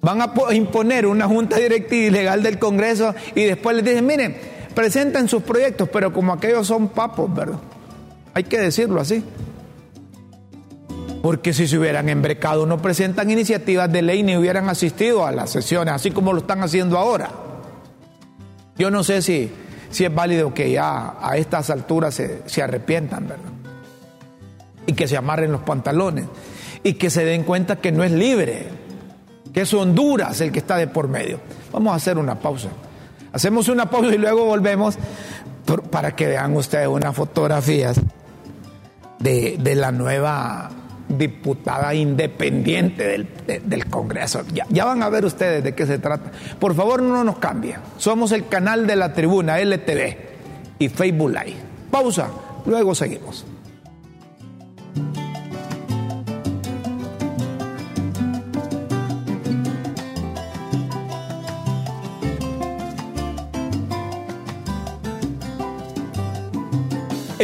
Van 0.02 0.20
a 0.20 0.32
imponer 0.52 1.06
una 1.06 1.26
junta 1.26 1.56
directiva 1.56 2.06
ilegal 2.06 2.42
del 2.42 2.58
Congreso 2.58 3.14
y 3.34 3.44
después 3.44 3.74
les 3.76 3.84
dicen, 3.84 4.06
miren, 4.06 4.36
presenten 4.74 5.28
sus 5.28 5.42
proyectos, 5.42 5.88
pero 5.92 6.12
como 6.12 6.32
aquellos 6.32 6.66
son 6.66 6.88
papos, 6.88 7.34
¿verdad? 7.34 7.58
Hay 8.34 8.44
que 8.44 8.58
decirlo 8.58 9.00
así. 9.00 9.24
Porque 11.22 11.52
si 11.52 11.66
se 11.66 11.78
hubieran 11.78 12.08
embrecado, 12.08 12.66
no 12.66 12.80
presentan 12.80 13.30
iniciativas 13.30 13.90
de 13.90 14.02
ley 14.02 14.22
ni 14.22 14.36
hubieran 14.36 14.68
asistido 14.68 15.26
a 15.26 15.32
las 15.32 15.50
sesiones, 15.50 15.94
así 15.94 16.12
como 16.12 16.32
lo 16.32 16.40
están 16.40 16.62
haciendo 16.62 16.98
ahora. 16.98 17.45
Yo 18.78 18.90
no 18.90 19.02
sé 19.02 19.22
si, 19.22 19.50
si 19.90 20.04
es 20.04 20.14
válido 20.14 20.52
que 20.52 20.70
ya 20.70 21.16
a 21.20 21.36
estas 21.36 21.70
alturas 21.70 22.14
se, 22.14 22.42
se 22.46 22.62
arrepientan, 22.62 23.28
¿verdad? 23.28 23.50
Y 24.86 24.92
que 24.92 25.08
se 25.08 25.16
amarren 25.16 25.52
los 25.52 25.62
pantalones 25.62 26.26
y 26.82 26.94
que 26.94 27.10
se 27.10 27.24
den 27.24 27.42
cuenta 27.42 27.76
que 27.76 27.90
no 27.90 28.04
es 28.04 28.12
libre, 28.12 28.68
que 29.52 29.62
es 29.62 29.74
Honduras 29.74 30.40
el 30.40 30.52
que 30.52 30.58
está 30.58 30.76
de 30.76 30.86
por 30.86 31.08
medio. 31.08 31.40
Vamos 31.72 31.92
a 31.92 31.96
hacer 31.96 32.18
una 32.18 32.38
pausa. 32.38 32.68
Hacemos 33.32 33.68
una 33.68 33.90
pausa 33.90 34.14
y 34.14 34.18
luego 34.18 34.44
volvemos 34.44 34.96
para 35.90 36.14
que 36.14 36.28
vean 36.28 36.56
ustedes 36.56 36.86
unas 36.86 37.14
fotografías 37.14 38.00
de, 39.18 39.56
de 39.58 39.74
la 39.74 39.90
nueva 39.90 40.70
diputada 41.08 41.94
independiente 41.94 43.06
del, 43.06 43.28
de, 43.46 43.60
del 43.60 43.86
Congreso. 43.86 44.42
Ya, 44.52 44.66
ya, 44.68 44.84
van 44.84 45.02
a 45.02 45.08
ver 45.08 45.24
ustedes 45.24 45.62
de 45.62 45.74
qué 45.74 45.86
se 45.86 45.98
trata. 45.98 46.30
Por 46.58 46.74
favor, 46.74 47.02
no 47.02 47.24
nos 47.24 47.38
cambien. 47.38 47.80
Somos 47.96 48.32
el 48.32 48.48
canal 48.48 48.86
de 48.86 48.96
la 48.96 49.12
tribuna 49.12 49.58
LTV 49.60 50.16
y 50.78 50.88
Facebook 50.88 51.30
Live. 51.30 51.56
Pausa, 51.90 52.28
luego 52.66 52.94
seguimos. 52.94 53.44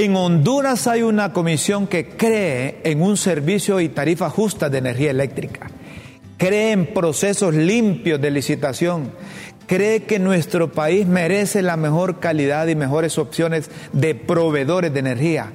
En 0.03 0.17
Honduras 0.17 0.89
hay 0.89 1.03
una 1.03 1.33
comisión 1.33 1.87
que 1.87 2.09
cree 2.09 2.81
en 2.83 3.03
un 3.03 3.17
servicio 3.17 3.79
y 3.79 3.89
tarifa 3.89 4.31
justa 4.31 4.69
de 4.69 4.79
energía 4.79 5.13
eléctrica, 5.13 5.71
cree 6.39 6.73
en 6.73 6.87
procesos 6.93 7.55
limpios 7.55 8.21
de 8.21 8.33
licitación, 8.33 9.13
cree 9.69 10.03
que 10.03 10.19
nuestro 10.19 10.73
país 10.73 11.07
merece 11.07 11.63
la 11.63 11.77
mejor 11.77 12.19
calidad 12.19 12.67
y 12.67 12.75
mejores 12.75 13.17
opciones 13.17 13.71
de 13.93 14.17
proveedores 14.17 14.93
de 14.93 14.99
energía, 14.99 15.53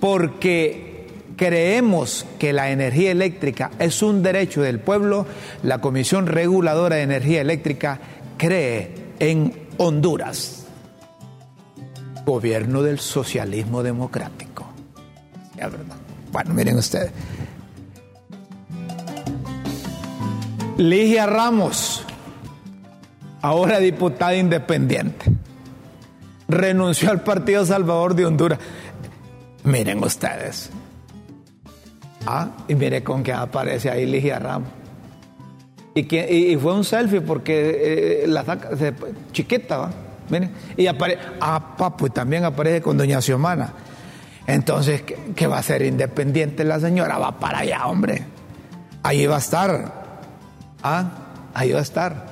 porque 0.00 1.04
creemos 1.36 2.24
que 2.38 2.54
la 2.54 2.70
energía 2.70 3.10
eléctrica 3.10 3.70
es 3.78 4.02
un 4.02 4.22
derecho 4.22 4.62
del 4.62 4.78
pueblo, 4.78 5.26
la 5.62 5.82
Comisión 5.82 6.26
Reguladora 6.26 6.96
de 6.96 7.02
Energía 7.02 7.42
Eléctrica 7.42 8.00
cree 8.38 8.92
en 9.18 9.52
Honduras 9.76 10.59
gobierno 12.30 12.82
del 12.82 13.00
socialismo 13.00 13.82
democrático. 13.82 14.66
Ya, 15.56 15.68
¿verdad? 15.68 15.96
Bueno, 16.30 16.54
miren 16.54 16.76
ustedes. 16.76 17.10
Ligia 20.76 21.26
Ramos, 21.26 22.04
ahora 23.42 23.80
diputada 23.80 24.34
independiente, 24.36 25.26
renunció 26.48 27.10
al 27.10 27.22
Partido 27.22 27.66
Salvador 27.66 28.14
de 28.14 28.26
Honduras. 28.26 28.58
Miren 29.64 30.02
ustedes. 30.02 30.70
Ah, 32.26 32.48
y 32.68 32.74
mire 32.74 33.02
con 33.02 33.22
qué 33.22 33.32
aparece 33.32 33.90
ahí 33.90 34.06
Ligia 34.06 34.38
Ramos. 34.38 34.70
Y, 35.94 36.04
que, 36.04 36.32
y, 36.32 36.56
fue 36.56 36.74
un 36.74 36.84
selfie 36.84 37.20
porque 37.20 38.22
eh, 38.22 38.26
la 38.28 38.44
saca, 38.44 38.70
chiquita, 39.32 39.76
¿va? 39.76 39.90
Y 40.76 40.86
aparece, 40.86 41.20
ah, 41.40 41.76
papu, 41.76 42.06
y 42.06 42.10
también 42.10 42.44
aparece 42.44 42.80
con 42.82 42.96
doña 42.96 43.20
Xiomana. 43.20 43.72
Entonces, 44.46 45.02
¿qué, 45.02 45.32
¿qué, 45.34 45.46
va 45.46 45.58
a 45.58 45.62
ser 45.62 45.82
independiente 45.82 46.64
la 46.64 46.80
señora? 46.80 47.18
Va 47.18 47.38
para 47.38 47.60
allá, 47.60 47.86
hombre. 47.86 48.24
Ahí 49.02 49.26
va 49.26 49.36
a 49.36 49.38
estar. 49.38 49.92
Ah, 50.82 51.04
ahí 51.54 51.72
va 51.72 51.78
a 51.80 51.82
estar. 51.82 52.30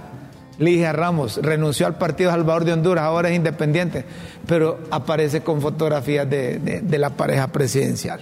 Ligia 0.58 0.92
Ramos 0.92 1.38
renunció 1.40 1.86
al 1.86 1.96
Partido 1.96 2.30
Salvador 2.30 2.64
de 2.64 2.72
Honduras, 2.72 3.04
ahora 3.04 3.28
es 3.28 3.36
independiente, 3.36 4.04
pero 4.46 4.80
aparece 4.90 5.42
con 5.42 5.60
fotografías 5.60 6.28
de, 6.28 6.58
de, 6.58 6.98
la 6.98 7.10
pareja 7.10 7.46
presidencial. 7.48 8.20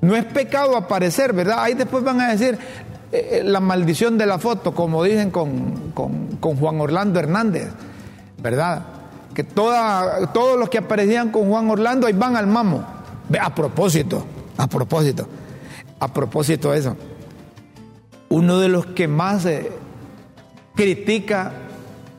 No 0.00 0.14
es 0.14 0.24
pecado 0.24 0.76
aparecer, 0.76 1.32
¿verdad? 1.32 1.58
Ahí 1.60 1.74
después 1.74 2.04
van 2.04 2.20
a 2.20 2.30
decir 2.30 2.56
eh, 3.10 3.42
la 3.44 3.58
maldición 3.58 4.16
de 4.16 4.26
la 4.26 4.38
foto, 4.38 4.72
como 4.72 5.02
dicen 5.02 5.30
con, 5.30 5.90
con, 5.92 6.36
con 6.36 6.56
Juan 6.56 6.80
Orlando 6.80 7.18
Hernández, 7.18 7.68
¿verdad? 8.40 8.82
Que 9.34 9.44
toda, 9.44 10.32
todos 10.32 10.58
los 10.58 10.68
que 10.68 10.78
aparecían 10.78 11.30
con 11.30 11.48
Juan 11.48 11.68
Orlando 11.70 12.06
ahí 12.06 12.12
van 12.12 12.36
al 12.36 12.46
mamo. 12.46 12.84
A 13.40 13.54
propósito, 13.54 14.24
a 14.56 14.66
propósito, 14.66 15.26
a 15.98 16.12
propósito 16.12 16.72
de 16.72 16.78
eso, 16.78 16.96
uno 18.28 18.58
de 18.58 18.68
los 18.68 18.86
que 18.86 19.08
más 19.08 19.44
eh, 19.46 19.70
critica 20.74 21.52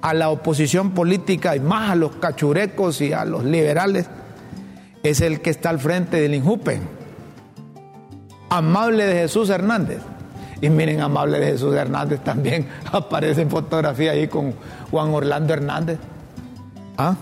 a 0.02 0.14
la 0.14 0.30
oposición 0.30 0.92
política 0.92 1.56
y 1.56 1.60
más 1.60 1.92
a 1.92 1.96
los 1.96 2.16
cachurecos 2.18 3.02
y 3.02 3.14
a 3.14 3.26
los 3.26 3.44
liberales 3.44 4.08
es 5.04 5.22
el 5.22 5.42
que 5.42 5.50
está 5.50 5.70
al 5.70 5.80
frente 5.80 6.20
del 6.20 6.36
Injupe, 6.36 6.80
Amable 8.50 9.06
de 9.06 9.22
Jesús 9.22 9.50
Hernández. 9.50 10.00
Y 10.62 10.70
miren, 10.70 11.02
Amable 11.02 11.40
de 11.40 11.48
Jesús 11.48 11.76
Hernández 11.76 12.22
también 12.24 12.68
aparece 12.92 13.42
en 13.42 13.50
fotografía 13.50 14.12
ahí 14.12 14.28
con 14.28 14.54
Juan 14.92 15.10
Orlando 15.14 15.54
Hernández. 15.54 16.00
¿Ah? 16.98 17.16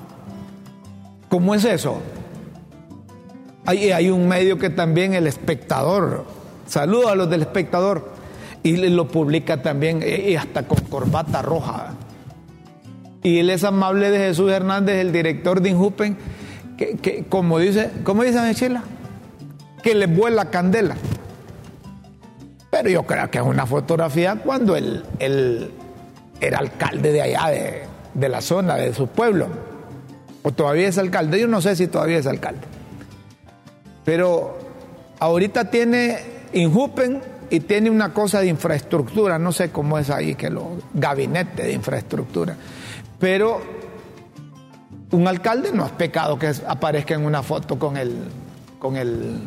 ¿Cómo 1.30 1.55
es 1.55 1.65
eso? 1.65 2.01
Hay, 3.65 3.91
hay 3.91 4.09
un 4.09 4.28
medio 4.28 4.57
que 4.57 4.69
también, 4.69 5.13
el 5.13 5.28
espectador, 5.28 6.26
saluda 6.67 7.11
a 7.11 7.15
los 7.15 7.30
del 7.30 7.41
espectador, 7.41 8.11
y 8.63 8.78
lo 8.78 9.07
publica 9.07 9.61
también, 9.61 10.01
eh, 10.03 10.32
y 10.32 10.36
hasta 10.36 10.67
con 10.67 10.80
corbata 10.86 11.41
roja. 11.41 11.93
Y 13.21 13.39
él 13.39 13.49
es 13.49 13.63
amable 13.63 14.09
de 14.09 14.19
Jesús 14.19 14.51
Hernández, 14.51 14.97
el 14.97 15.11
director 15.11 15.61
de 15.61 15.69
Injupen, 15.69 16.17
que, 16.78 17.26
como 17.30 17.59
dice, 17.59 17.91
¿cómo 18.03 18.24
dice 18.24 18.39
Chila? 18.55 18.84
Que 19.82 19.95
le 19.95 20.07
vuela 20.07 20.49
candela. 20.49 20.95
Pero 22.69 22.89
yo 22.89 23.03
creo 23.03 23.30
que 23.30 23.38
es 23.38 23.43
una 23.43 23.65
fotografía 23.65 24.36
cuando 24.36 24.76
él, 24.76 25.03
era 26.41 26.57
alcalde 26.59 27.11
de 27.13 27.21
allá, 27.21 27.47
de, 27.49 27.84
de 28.14 28.30
la 28.30 28.41
zona, 28.41 28.76
de 28.76 28.93
su 28.93 29.07
pueblo. 29.07 29.47
O 30.43 30.51
todavía 30.51 30.88
es 30.88 30.97
alcalde. 30.97 31.39
Yo 31.39 31.47
no 31.47 31.61
sé 31.61 31.76
si 31.76 31.88
todavía 31.88 32.18
es 32.18 32.28
alcalde. 32.28 32.61
Pero 34.03 34.57
ahorita 35.20 35.70
tiene 35.70 36.20
Injupen 36.53 37.22
y 37.49 37.61
tiene 37.61 37.89
una 37.89 38.14
cosa 38.14 38.41
de 38.41 38.47
infraestructura, 38.47 39.38
no 39.38 39.51
sé 39.51 39.70
cómo 39.70 39.97
es 39.99 40.09
ahí, 40.09 40.36
que 40.36 40.49
los 40.49 40.64
gabinetes 40.93 41.66
de 41.66 41.72
infraestructura. 41.74 42.55
Pero 43.20 43.61
un 45.11 45.28
alcalde 45.28 45.72
no 45.72 45.86
es 45.86 45.91
pecado 45.91 46.38
que 46.38 46.51
aparezca 46.68 47.14
en 47.14 47.26
una 47.26 47.43
foto 47.43 47.78
con 47.78 47.97
el, 47.97 48.18
con 48.80 48.97
el, 48.97 49.39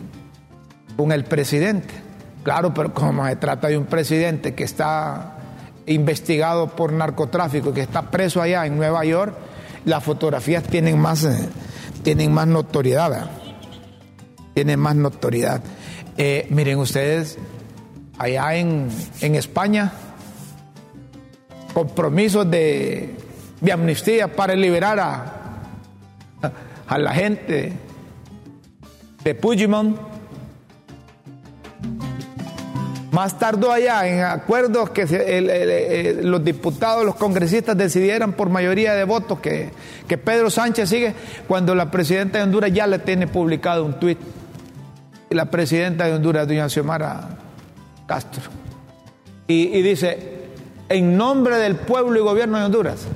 con 0.97 1.13
el 1.13 1.25
presidente. 1.25 1.95
Claro, 2.43 2.73
pero 2.73 2.95
como 2.95 3.27
se 3.27 3.37
trata 3.37 3.69
de 3.69 3.77
un 3.77 3.87
presidente 3.87 4.55
que 4.55 4.65
está 4.65 5.36
investigado 5.87 6.69
por 6.69 6.93
narcotráfico, 6.93 7.73
que 7.73 7.81
está 7.81 8.11
preso 8.11 8.43
allá 8.43 8.67
en 8.67 8.77
Nueva 8.77 9.05
York, 9.05 9.35
las 9.85 10.03
fotografías 10.03 10.65
tienen 10.65 10.99
más, 10.99 11.25
eh, 11.25 11.49
tienen 12.03 12.33
más 12.33 12.47
notoriedad. 12.47 13.31
Tienen 14.55 14.81
más 14.81 14.97
notoriedad. 14.97 15.63
Eh, 16.17 16.47
miren 16.51 16.79
ustedes, 16.79 17.39
allá 18.19 18.55
en, 18.57 18.89
España, 19.21 19.93
compromisos 21.73 22.51
de, 22.51 23.15
de, 23.61 23.73
amnistía 23.73 24.35
para 24.35 24.57
liberar 24.57 24.99
a, 24.99 25.33
a 26.87 26.99
la 26.99 27.13
gente 27.13 27.73
de 29.23 29.35
Puigdemont. 29.35 30.16
Más 33.17 33.39
tardó 33.39 33.73
allá 33.73 34.07
en 34.07 34.23
acuerdos 34.23 34.91
que 34.91 36.21
los 36.23 36.45
diputados, 36.45 37.03
los 37.03 37.15
congresistas 37.15 37.75
decidieran 37.75 38.35
por 38.35 38.51
mayoría 38.51 38.93
de 38.93 39.05
votos 39.05 39.41
que, 39.41 39.71
que 40.07 40.19
Pedro 40.19 40.51
Sánchez 40.51 40.87
sigue, 40.87 41.15
cuando 41.49 41.75
la 41.75 41.91
presidenta 41.91 42.37
de 42.37 42.45
Honduras 42.45 42.71
ya 42.75 42.87
le 42.87 42.99
tiene 42.99 43.27
publicado 43.27 43.87
un 43.87 43.99
tuit. 43.99 44.19
La 45.31 45.47
presidenta 45.47 46.05
de 46.05 46.13
Honduras, 46.13 46.47
doña 46.47 46.69
Xiomara 46.69 47.39
Castro. 48.07 48.43
Y, 49.49 49.81
dice, 49.81 50.51
en 50.91 51.17
nombre 51.17 51.57
del 51.57 51.77
pueblo 51.77 52.21
y 52.21 52.23
gobierno 52.23 52.59
de 52.59 52.65
Honduras, 52.67 53.07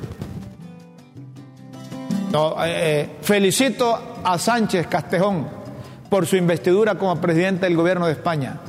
eh, 2.32 2.64
eh, 2.64 3.10
felicito 3.20 4.22
a 4.24 4.38
Sánchez 4.38 4.86
Castejón 4.86 5.46
por 6.08 6.26
su 6.26 6.36
investidura 6.36 6.94
como 6.94 7.20
presidente 7.20 7.66
del 7.66 7.76
gobierno 7.76 8.06
de 8.06 8.12
España. 8.12 8.60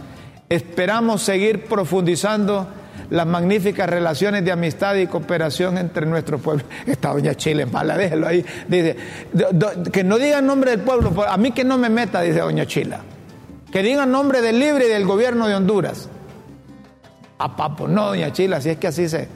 Esperamos 0.52 1.22
seguir 1.22 1.64
profundizando 1.64 2.68
las 3.10 3.26
magníficas 3.26 3.90
relaciones 3.90 4.44
de 4.44 4.52
amistad 4.52 4.96
y 4.96 5.08
cooperación 5.08 5.78
entre 5.78 6.06
nuestros 6.06 6.42
pueblos. 6.42 6.66
Esta 6.86 7.14
doña 7.14 7.36
Chile, 7.36 7.66
mala, 7.66 7.98
déjelo 7.98 8.28
ahí. 8.28 8.46
Dice, 8.68 8.98
que 9.94 10.04
no 10.04 10.18
diga 10.18 10.42
nombre 10.42 10.72
del 10.72 10.82
pueblo, 10.82 11.14
a 11.26 11.38
mí 11.38 11.54
que 11.54 11.64
no 11.64 11.78
me 11.78 11.88
meta, 11.88 12.20
dice 12.20 12.42
doña 12.42 12.66
Chila. 12.66 13.00
Que 13.72 13.82
diga 13.82 14.06
nombre 14.06 14.42
del 14.42 14.60
libre 14.60 14.88
y 14.88 14.90
del 14.90 15.06
gobierno 15.06 15.48
de 15.48 15.56
Honduras. 15.56 16.10
A 17.38 17.56
papo, 17.56 17.88
no, 17.88 18.08
doña 18.08 18.34
Chila, 18.34 18.58
así 18.58 18.72
es 18.72 18.78
que 18.78 18.88
así 18.88 19.08
se, 19.08 19.30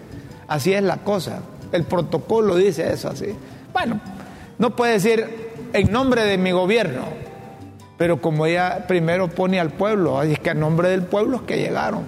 así 0.49 0.73
es 0.73 0.83
la 0.83 0.97
cosa. 0.97 1.39
El 1.71 1.85
protocolo 1.85 2.57
dice 2.57 2.91
eso 2.91 3.07
así. 3.07 3.33
Bueno, 3.71 4.01
no 4.57 4.75
puede 4.75 4.91
decir 4.91 5.53
en 5.71 5.91
nombre 5.93 6.25
de 6.25 6.37
mi 6.37 6.51
gobierno, 6.51 7.03
pero 7.97 8.21
como 8.21 8.45
ella 8.45 8.85
primero 8.87 9.29
pone 9.29 9.59
al 9.59 9.71
pueblo, 9.71 10.19
así 10.19 10.33
es 10.33 10.39
que 10.39 10.49
a 10.49 10.53
nombre 10.53 10.89
del 10.89 11.03
pueblo 11.03 11.37
es 11.37 11.43
que 11.43 11.57
llegaron. 11.57 12.03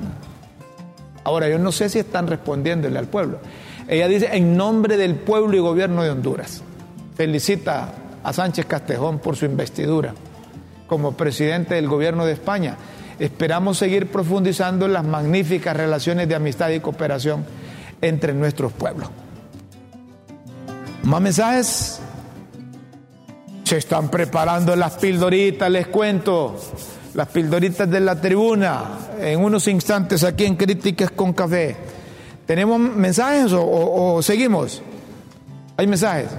Ahora, 1.23 1.49
yo 1.49 1.59
no 1.59 1.71
sé 1.71 1.89
si 1.89 1.99
están 1.99 2.27
respondiéndole 2.27 2.97
al 2.97 3.07
pueblo. 3.07 3.39
Ella 3.87 4.07
dice 4.07 4.29
en 4.31 4.57
nombre 4.57 4.97
del 4.97 5.15
pueblo 5.15 5.55
y 5.55 5.59
gobierno 5.59 6.03
de 6.03 6.09
Honduras. 6.09 6.61
Felicita 7.15 7.93
a 8.23 8.33
Sánchez 8.33 8.65
Castejón 8.65 9.19
por 9.19 9.35
su 9.35 9.45
investidura 9.45 10.13
como 10.87 11.13
presidente 11.13 11.75
del 11.75 11.87
gobierno 11.87 12.25
de 12.25 12.33
España. 12.33 12.77
Esperamos 13.19 13.77
seguir 13.77 14.11
profundizando 14.11 14.87
las 14.87 15.03
magníficas 15.03 15.75
relaciones 15.75 16.27
de 16.27 16.35
amistad 16.35 16.69
y 16.69 16.79
cooperación 16.79 17.45
entre 18.01 18.33
nuestros 18.33 18.71
pueblos. 18.73 19.09
Más 21.03 21.21
mensajes. 21.21 22.01
Se 23.67 23.75
están 23.75 24.07
preparando 24.07 24.77
las 24.77 24.93
pildoritas, 24.93 25.69
les 25.69 25.87
cuento. 25.87 26.55
Las 27.15 27.27
pildoritas 27.27 27.89
de 27.91 27.99
la 27.99 28.15
tribuna. 28.15 28.83
En 29.19 29.41
unos 29.41 29.67
instantes 29.67 30.23
aquí 30.23 30.45
en 30.45 30.55
Críticas 30.55 31.11
con 31.11 31.33
Café. 31.33 31.75
¿Tenemos 32.45 32.79
mensajes 32.79 33.51
o 33.53 34.21
seguimos? 34.21 34.81
¿Hay 35.75 35.85
mensajes? 35.85 36.29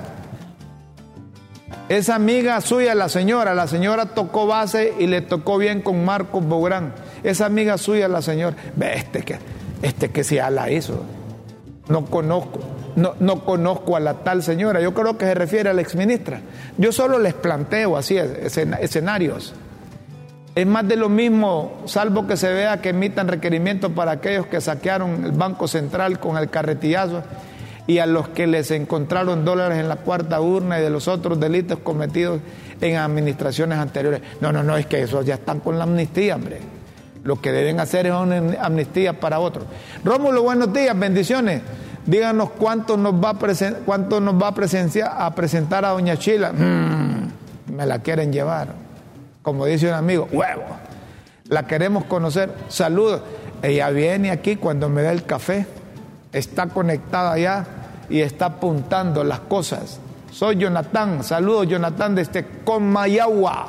Esa 1.91 2.15
amiga 2.15 2.59
suya, 2.63 2.95
la 2.95 3.11
señora, 3.11 3.55
la 3.55 3.69
señora 3.69 4.07
tocó 4.07 4.47
base 4.47 4.95
y 4.99 5.07
le 5.07 5.21
tocó 5.21 5.59
bien 5.59 5.83
con 5.83 6.07
Marcos 6.07 6.43
Bográn. 6.43 6.95
Esa 7.23 7.45
amiga 7.45 7.77
suya, 7.77 8.09
la 8.09 8.23
señora, 8.23 8.57
ve 8.75 8.95
este 8.97 9.21
que, 9.21 9.39
este 9.83 10.09
que 10.11 10.23
ya 10.23 10.49
la 10.49 10.71
hizo. 10.71 11.03
No 11.89 12.07
conozco, 12.07 12.61
no, 12.97 13.15
no 13.21 13.45
conozco 13.45 13.97
a 13.97 14.01
la 14.01 14.15
tal 14.15 14.43
señora. 14.43 14.81
Yo 14.81 14.95
creo 14.95 15.19
que 15.19 15.27
se 15.27 15.35
refiere 15.35 15.71
a 15.71 15.73
la 15.73 15.81
exministra. 15.81 16.41
Yo 16.77 16.93
solo 16.93 17.19
les 17.19 17.35
planteo 17.35 17.97
así 17.97 18.17
escenarios. 18.17 19.55
Es 20.55 20.67
más 20.67 20.89
de 20.89 20.97
lo 20.97 21.09
mismo, 21.09 21.83
salvo 21.85 22.27
que 22.27 22.37
se 22.37 22.53
vea 22.53 22.81
que 22.81 22.89
emitan 22.89 23.29
requerimientos 23.29 23.93
para 23.93 24.13
aquellos 24.13 24.47
que 24.47 24.61
saquearon 24.61 25.25
el 25.25 25.33
Banco 25.33 25.69
Central 25.69 26.19
con 26.19 26.37
el 26.37 26.51
carretillazo 26.51 27.23
y 27.87 27.99
a 27.99 28.07
los 28.07 28.29
que 28.29 28.47
les 28.47 28.71
encontraron 28.71 29.45
dólares 29.45 29.79
en 29.79 29.89
la 29.89 29.97
cuarta 29.97 30.41
urna 30.41 30.79
y 30.79 30.83
de 30.83 30.91
los 30.91 31.09
otros 31.09 31.39
delitos 31.39 31.79
cometidos 31.79 32.41
en 32.81 32.97
administraciones 32.97 33.79
anteriores. 33.79 34.21
No, 34.41 34.53
no, 34.53 34.63
no, 34.63 34.77
es 34.77 34.87
que 34.87 35.03
esos 35.03 35.25
ya 35.25 35.35
están 35.35 35.61
con 35.61 35.79
la 35.79 35.85
amnistía, 35.85 36.37
hombre. 36.37 36.78
Lo 37.29 37.43
que 37.43 37.53
deben 37.53 37.79
hacer 37.79 38.07
es 38.07 38.15
una 38.15 38.57
amnistía 38.63 39.21
para 39.21 39.39
otros. 39.39 39.67
Rómulo, 40.03 40.43
buenos 40.43 40.73
días, 40.73 40.99
bendiciones. 40.99 41.61
Díganos 42.07 42.53
cuánto 42.53 42.97
nos 42.97 43.23
va 43.23 43.33
a, 43.33 43.37
cuánto 43.85 44.19
nos 44.19 44.43
va 44.43 44.49
a, 44.49 44.55
presenciar, 44.55 45.13
a 45.15 45.35
presentar 45.35 45.85
a 45.85 45.91
Doña 45.91 46.17
Chila. 46.17 46.55
Mm, 46.55 47.75
me 47.77 47.85
la 47.85 47.99
quieren 47.99 48.33
llevar. 48.33 48.69
Como 49.43 49.67
dice 49.67 49.89
un 49.89 49.93
amigo, 49.93 50.27
huevo. 50.33 50.65
La 51.51 51.67
queremos 51.67 52.05
conocer. 52.05 52.51
Saludos. 52.69 53.21
Ella 53.61 53.91
viene 53.91 54.31
aquí 54.31 54.57
cuando 54.57 54.89
me 54.89 55.03
da 55.03 55.13
el 55.13 55.25
café. 55.25 55.67
Está 56.33 56.69
conectada 56.69 57.37
ya 57.37 57.67
y 58.09 58.23
está 58.23 58.47
apuntando 58.47 59.23
las 59.23 59.41
cosas. 59.41 60.01
Soy 60.33 60.57
Jonathan, 60.57 61.23
saludos 61.23 61.67
Jonathan 61.67 62.15
desde 62.15 62.47
Comayagua. 62.65 63.69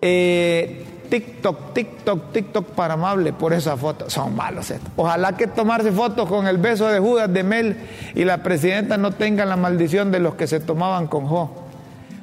Eh, 0.00 0.86
TikTok, 1.12 1.74
TikTok, 1.74 2.32
TikTok 2.32 2.66
para 2.68 2.94
amable 2.94 3.34
por 3.34 3.52
esa 3.52 3.76
foto. 3.76 4.08
Son 4.08 4.34
malos 4.34 4.70
estos. 4.70 4.90
Ojalá 4.96 5.36
que 5.36 5.46
tomarse 5.46 5.92
fotos 5.92 6.26
con 6.26 6.46
el 6.46 6.56
beso 6.56 6.88
de 6.88 7.00
Judas 7.00 7.30
de 7.30 7.42
Mel 7.42 7.76
y 8.14 8.24
la 8.24 8.42
presidenta 8.42 8.96
no 8.96 9.12
tengan 9.12 9.50
la 9.50 9.56
maldición 9.56 10.10
de 10.10 10.20
los 10.20 10.36
que 10.36 10.46
se 10.46 10.58
tomaban 10.58 11.08
con 11.08 11.26
Jo. 11.26 11.54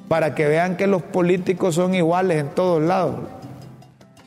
Para 0.08 0.34
que 0.34 0.48
vean 0.48 0.76
que 0.76 0.88
los 0.88 1.04
políticos 1.04 1.76
son 1.76 1.94
iguales 1.94 2.40
en 2.40 2.50
todos 2.50 2.82
lados. 2.82 3.18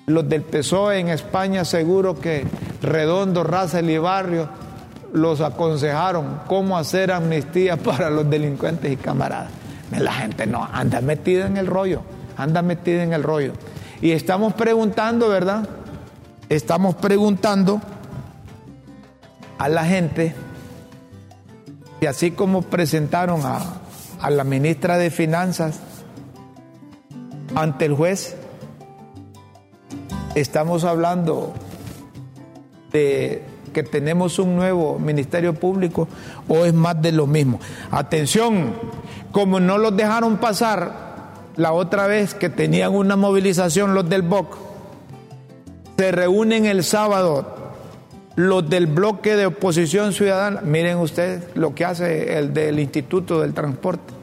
Los 0.07 0.29
del 0.29 0.43
PSOE 0.43 1.01
en 1.01 1.09
España 1.09 1.65
seguro 1.65 2.21
que 2.21 2.47
Redondo, 2.83 3.43
Raza 3.43 3.81
y 3.81 3.99
Barrio 3.99 4.49
los 5.13 5.41
aconsejaron 5.41 6.43
cómo 6.47 6.79
hacer 6.79 7.11
amnistía 7.11 7.77
para 7.83 8.11
los 8.11 8.31
delincuentes 8.31 8.93
y 8.93 8.97
camaradas. 8.97 9.51
La 9.91 10.13
gente 10.13 10.47
no, 10.47 10.69
anda 10.73 11.01
metida 11.01 11.49
en 11.49 11.57
el 11.57 11.67
rollo, 11.67 12.03
anda 12.37 12.63
metida 12.63 13.03
en 13.03 13.13
el 13.13 13.25
rollo. 13.25 13.55
Y 14.03 14.11
estamos 14.11 14.53
preguntando, 14.55 15.29
¿verdad? 15.29 15.69
Estamos 16.49 16.97
preguntando 16.97 17.81
a 19.59 19.69
la 19.69 19.85
gente, 19.85 20.35
y 22.01 22.07
así 22.07 22.33
como 22.33 22.63
presentaron 22.63 23.43
a, 23.47 23.61
a 24.21 24.29
la 24.31 24.43
ministra 24.43 24.99
de 24.99 25.11
Finanzas 25.11 25.79
ante 27.55 27.85
el 27.85 27.95
juez, 27.95 28.35
estamos 30.35 30.83
hablando 30.83 31.55
de 32.91 33.45
que 33.73 33.85
tenemos 33.85 34.41
un 34.41 34.57
nuevo 34.57 34.99
Ministerio 34.99 35.55
Público 35.55 36.09
o 36.49 36.65
es 36.65 36.75
más 36.75 37.01
de 37.01 37.13
lo 37.13 37.29
mismo. 37.29 37.61
Atención, 37.93 38.75
como 39.31 39.61
no 39.61 39.79
los 39.79 39.97
dejaron 39.97 40.39
pasar 40.39 41.12
la 41.57 41.73
otra 41.73 42.07
vez 42.07 42.35
que 42.35 42.49
tenían 42.49 42.95
una 42.95 43.17
movilización 43.17 43.95
los 43.95 44.09
del 44.09 44.23
BOC, 44.23 44.57
se 45.97 46.13
reúnen 46.13 46.67
el 46.67 46.83
sábado 46.83 47.63
los 48.35 48.69
del 48.69 48.87
bloque 48.87 49.37
de 49.37 49.47
oposición 49.47 50.13
ciudadana. 50.13 50.61
Miren 50.63 50.99
ustedes 50.99 51.45
lo 51.55 51.75
que 51.75 51.85
hace 51.85 52.39
el 52.39 52.55
del 52.55 52.81
Instituto 52.81 53.41
del 53.41 53.55
Transporte. 53.55 54.15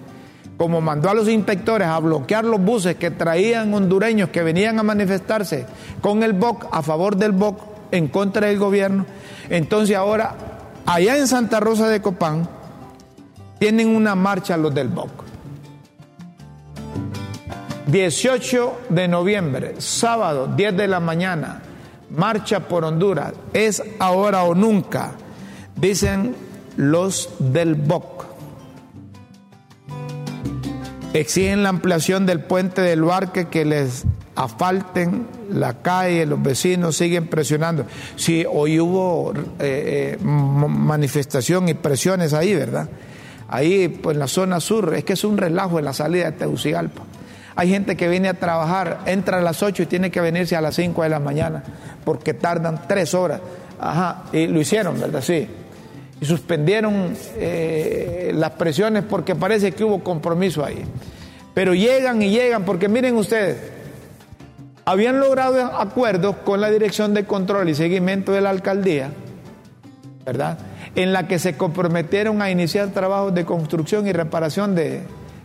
Como 0.57 0.81
mandó 0.81 1.09
a 1.09 1.13
los 1.13 1.29
inspectores 1.29 1.87
a 1.87 1.99
bloquear 1.99 2.43
los 2.43 2.59
buses 2.61 2.95
que 2.95 3.11
traían 3.11 3.73
hondureños 3.73 4.29
que 4.29 4.43
venían 4.43 4.77
a 4.79 4.83
manifestarse 4.83 5.65
con 6.01 6.21
el 6.23 6.33
BOC, 6.33 6.67
a 6.71 6.81
favor 6.81 7.15
del 7.15 7.31
BOC, 7.31 7.61
en 7.91 8.07
contra 8.07 8.47
del 8.47 8.59
gobierno. 8.59 9.05
Entonces 9.49 9.95
ahora, 9.95 10.35
allá 10.85 11.17
en 11.17 11.27
Santa 11.27 11.59
Rosa 11.61 11.87
de 11.87 12.01
Copán, 12.01 12.49
tienen 13.57 13.95
una 13.95 14.15
marcha 14.15 14.57
los 14.57 14.73
del 14.73 14.89
BOC. 14.89 15.28
18 17.91 18.81
de 18.89 19.07
noviembre, 19.07 19.75
sábado, 19.79 20.47
10 20.55 20.77
de 20.77 20.87
la 20.87 20.99
mañana, 20.99 21.61
marcha 22.11 22.67
por 22.67 22.85
Honduras. 22.85 23.33
Es 23.53 23.81
ahora 23.97 24.43
o 24.43 24.53
nunca, 24.53 25.13
dicen 25.75 26.35
los 26.77 27.29
del 27.39 27.73
BOC. 27.73 28.25
Exigen 31.13 31.63
la 31.63 31.69
ampliación 31.69 32.27
del 32.27 32.41
puente 32.41 32.81
del 32.81 33.01
Barque 33.01 33.47
que 33.47 33.65
les 33.65 34.05
asfalten 34.35 35.25
la 35.49 35.81
calle, 35.81 36.27
los 36.27 36.41
vecinos 36.43 36.95
siguen 36.95 37.27
presionando. 37.27 37.87
Sí, 38.15 38.45
hoy 38.47 38.79
hubo 38.79 39.33
eh, 39.59 40.17
eh, 40.19 40.23
manifestación 40.23 41.67
y 41.69 41.73
presiones 41.73 42.33
ahí, 42.33 42.53
¿verdad? 42.53 42.87
Ahí, 43.47 43.89
pues 43.89 44.13
en 44.13 44.19
la 44.19 44.27
zona 44.27 44.59
sur, 44.59 44.93
es 44.93 45.03
que 45.03 45.13
es 45.13 45.23
un 45.23 45.37
relajo 45.37 45.79
en 45.79 45.85
la 45.85 45.93
salida 45.93 46.25
de 46.25 46.37
Tegucigalpa. 46.37 47.01
Hay 47.59 47.67
gente 47.67 47.97
que 47.97 48.07
viene 48.07 48.29
a 48.29 48.35
trabajar, 48.35 48.99
entra 49.05 49.39
a 49.39 49.41
las 49.41 49.61
8 49.61 49.83
y 49.83 49.85
tiene 49.85 50.11
que 50.11 50.21
venirse 50.21 50.55
a 50.55 50.61
las 50.61 50.75
5 50.75 51.03
de 51.03 51.09
la 51.09 51.19
mañana 51.19 51.61
porque 52.05 52.33
tardan 52.33 52.87
tres 52.87 53.13
horas. 53.13 53.41
Ajá, 53.77 54.23
y 54.31 54.47
lo 54.47 54.61
hicieron, 54.61 54.97
¿verdad? 54.97 55.21
Sí. 55.21 55.45
Y 56.21 56.25
suspendieron 56.25 57.17
eh, 57.35 58.31
las 58.33 58.51
presiones 58.51 59.03
porque 59.03 59.35
parece 59.35 59.73
que 59.73 59.83
hubo 59.83 60.01
compromiso 60.01 60.63
ahí. 60.63 60.85
Pero 61.53 61.73
llegan 61.73 62.21
y 62.21 62.29
llegan 62.29 62.63
porque 62.63 62.87
miren 62.87 63.17
ustedes, 63.17 63.57
habían 64.85 65.19
logrado 65.19 65.61
acuerdos 65.77 66.37
con 66.45 66.61
la 66.61 66.69
Dirección 66.69 67.13
de 67.13 67.25
Control 67.25 67.67
y 67.67 67.75
Seguimiento 67.75 68.31
de 68.31 68.39
la 68.39 68.51
Alcaldía, 68.51 69.11
¿verdad? 70.25 70.59
En 70.95 71.11
la 71.11 71.27
que 71.27 71.39
se 71.39 71.57
comprometieron 71.57 72.41
a 72.41 72.51
iniciar 72.51 72.87
trabajos 72.91 73.35
de 73.35 73.43
construcción 73.43 74.07
y 74.07 74.13
reparación 74.13 74.75
de, 74.75 75.01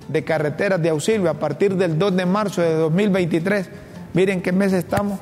de 0.09 0.25
carreteras 0.25 0.81
de 0.81 0.91
auxilio 0.91 1.31
a 1.31 1.35
partir 1.35 1.75
del 1.77 1.99
2 1.99 2.17
de 2.17 2.27
marzo 2.27 2.61
de 2.61 2.75
2023. 2.75 3.71
Miren 4.13 4.43
qué 4.43 4.53
mes 4.53 4.73
estamos. 4.73 5.19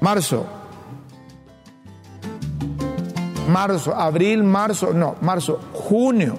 Marzo. 0.00 0.46
Marzo, 3.48 3.94
abril, 3.94 4.42
marzo, 4.42 4.92
no, 4.92 5.16
marzo, 5.20 5.60
junio. 5.72 6.36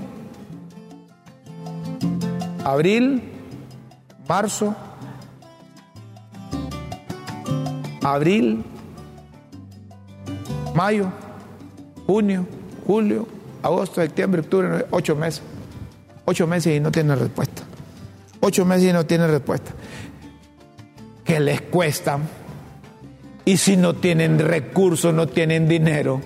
Abril, 2.63 3.23
marzo, 4.27 4.75
abril, 8.03 8.63
mayo, 10.75 11.07
junio, 12.05 12.45
julio, 12.85 13.27
agosto, 13.63 14.01
septiembre, 14.01 14.41
octubre, 14.41 14.85
ocho 14.91 15.15
meses. 15.15 15.41
Ocho 16.29 16.45
meses 16.45 16.75
y 16.75 16.81
no 16.81 16.91
tiene 16.91 17.15
respuesta. 17.15 17.63
Ocho 18.41 18.65
meses 18.65 18.89
y 18.89 18.93
no 18.93 19.05
tiene 19.05 19.27
respuesta. 19.27 19.71
¿Qué 21.23 21.39
les 21.39 21.61
cuesta? 21.61 22.19
Y 23.45 23.55
si 23.55 23.77
no 23.77 23.93
tienen 23.93 24.37
recursos, 24.37 25.13
no 25.13 25.27
tienen 25.27 25.69
dinero, 25.69 26.19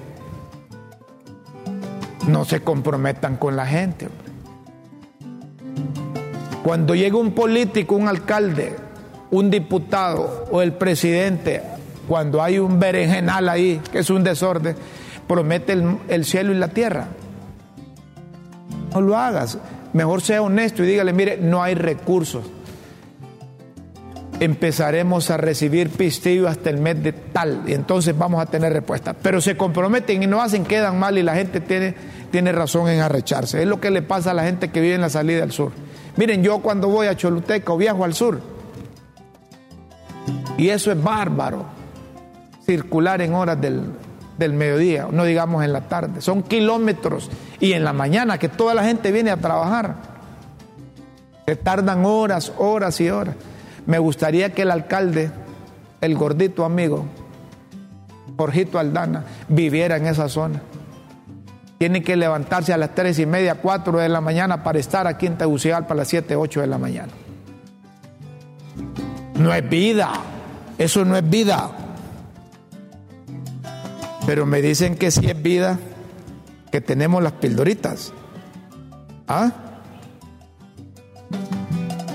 no 2.27 2.45
se 2.45 2.61
comprometan 2.61 3.37
con 3.37 3.55
la 3.55 3.67
gente. 3.67 4.07
Cuando 6.63 6.95
llega 6.95 7.17
un 7.17 7.33
político, 7.33 7.93
un 7.95 8.07
alcalde, 8.07 8.75
un 9.29 9.51
diputado 9.51 10.47
o 10.49 10.63
el 10.63 10.73
presidente, 10.73 11.61
cuando 12.07 12.41
hay 12.41 12.57
un 12.57 12.79
berenjenal 12.79 13.49
ahí, 13.49 13.79
que 13.91 13.99
es 13.99 14.09
un 14.09 14.23
desorden, 14.23 14.75
promete 15.27 15.73
el, 15.73 15.99
el 16.07 16.25
cielo 16.25 16.51
y 16.53 16.55
la 16.55 16.69
tierra. 16.69 17.05
No 18.95 19.01
lo 19.01 19.15
hagas. 19.15 19.59
Mejor 19.93 20.21
sea 20.21 20.41
honesto 20.41 20.83
y 20.83 20.87
dígale, 20.87 21.13
mire, 21.13 21.37
no 21.37 21.61
hay 21.61 21.75
recursos. 21.75 22.45
Empezaremos 24.39 25.29
a 25.29 25.37
recibir 25.37 25.89
pistillo 25.89 26.47
hasta 26.47 26.69
el 26.69 26.77
mes 26.77 27.03
de 27.03 27.13
tal 27.13 27.63
y 27.67 27.73
entonces 27.73 28.17
vamos 28.17 28.41
a 28.41 28.47
tener 28.47 28.73
respuesta. 28.73 29.13
Pero 29.13 29.39
se 29.39 29.55
comprometen 29.55 30.23
y 30.23 30.27
no 30.27 30.41
hacen, 30.41 30.65
quedan 30.65 30.97
mal 30.97 31.17
y 31.17 31.23
la 31.23 31.35
gente 31.35 31.59
tiene, 31.59 31.93
tiene 32.31 32.51
razón 32.51 32.89
en 32.89 33.01
arrecharse. 33.01 33.61
Es 33.61 33.67
lo 33.67 33.79
que 33.79 33.91
le 33.91 34.01
pasa 34.01 34.31
a 34.31 34.33
la 34.33 34.43
gente 34.43 34.71
que 34.71 34.81
vive 34.81 34.95
en 34.95 35.01
la 35.01 35.09
salida 35.09 35.41
del 35.41 35.51
sur. 35.51 35.71
Miren, 36.15 36.41
yo 36.41 36.59
cuando 36.59 36.87
voy 36.87 37.07
a 37.07 37.15
Choluteca 37.15 37.71
o 37.71 37.77
viajo 37.77 38.03
al 38.03 38.13
sur, 38.13 38.41
y 40.57 40.69
eso 40.69 40.91
es 40.91 41.01
bárbaro, 41.01 41.65
circular 42.65 43.21
en 43.21 43.33
horas 43.33 43.59
del, 43.61 43.83
del 44.41 44.53
mediodía, 44.53 45.07
no 45.11 45.23
digamos 45.23 45.63
en 45.63 45.71
la 45.71 45.81
tarde. 45.81 46.21
Son 46.21 46.43
kilómetros 46.43 47.29
y 47.59 47.73
en 47.73 47.83
la 47.83 47.93
mañana 47.93 48.37
que 48.37 48.49
toda 48.49 48.73
la 48.73 48.83
gente 48.83 49.11
viene 49.11 49.31
a 49.31 49.37
trabajar. 49.37 49.95
Se 51.45 51.55
tardan 51.55 52.05
horas, 52.05 52.51
horas 52.57 52.99
y 52.99 53.09
horas. 53.09 53.35
Me 53.85 53.99
gustaría 53.99 54.53
que 54.53 54.63
el 54.63 54.71
alcalde, 54.71 55.31
el 56.01 56.15
gordito 56.15 56.65
amigo, 56.65 57.05
Jorgito 58.37 58.79
Aldana, 58.79 59.23
viviera 59.47 59.97
en 59.97 60.07
esa 60.07 60.27
zona. 60.27 60.61
Tiene 61.77 62.03
que 62.03 62.15
levantarse 62.15 62.73
a 62.73 62.77
las 62.77 62.93
tres 62.93 63.17
y 63.19 63.25
media, 63.25 63.55
cuatro 63.55 63.99
de 63.99 64.09
la 64.09 64.21
mañana 64.21 64.63
para 64.63 64.79
estar 64.79 65.07
aquí 65.07 65.25
en 65.27 65.37
Tegucigalpa 65.37 65.93
a 65.93 65.97
las 65.97 66.07
siete, 66.07 66.35
ocho 66.35 66.61
de 66.61 66.67
la 66.67 66.77
mañana. 66.77 67.11
No 69.35 69.53
es 69.53 69.67
vida, 69.67 70.11
eso 70.77 71.05
no 71.05 71.15
es 71.17 71.27
vida. 71.27 71.71
Pero 74.31 74.45
me 74.45 74.61
dicen 74.61 74.95
que 74.95 75.11
sí 75.11 75.25
es 75.25 75.43
vida, 75.43 75.77
que 76.71 76.79
tenemos 76.79 77.21
las 77.21 77.33
pildoritas. 77.33 78.13
¿Ah? 79.27 79.51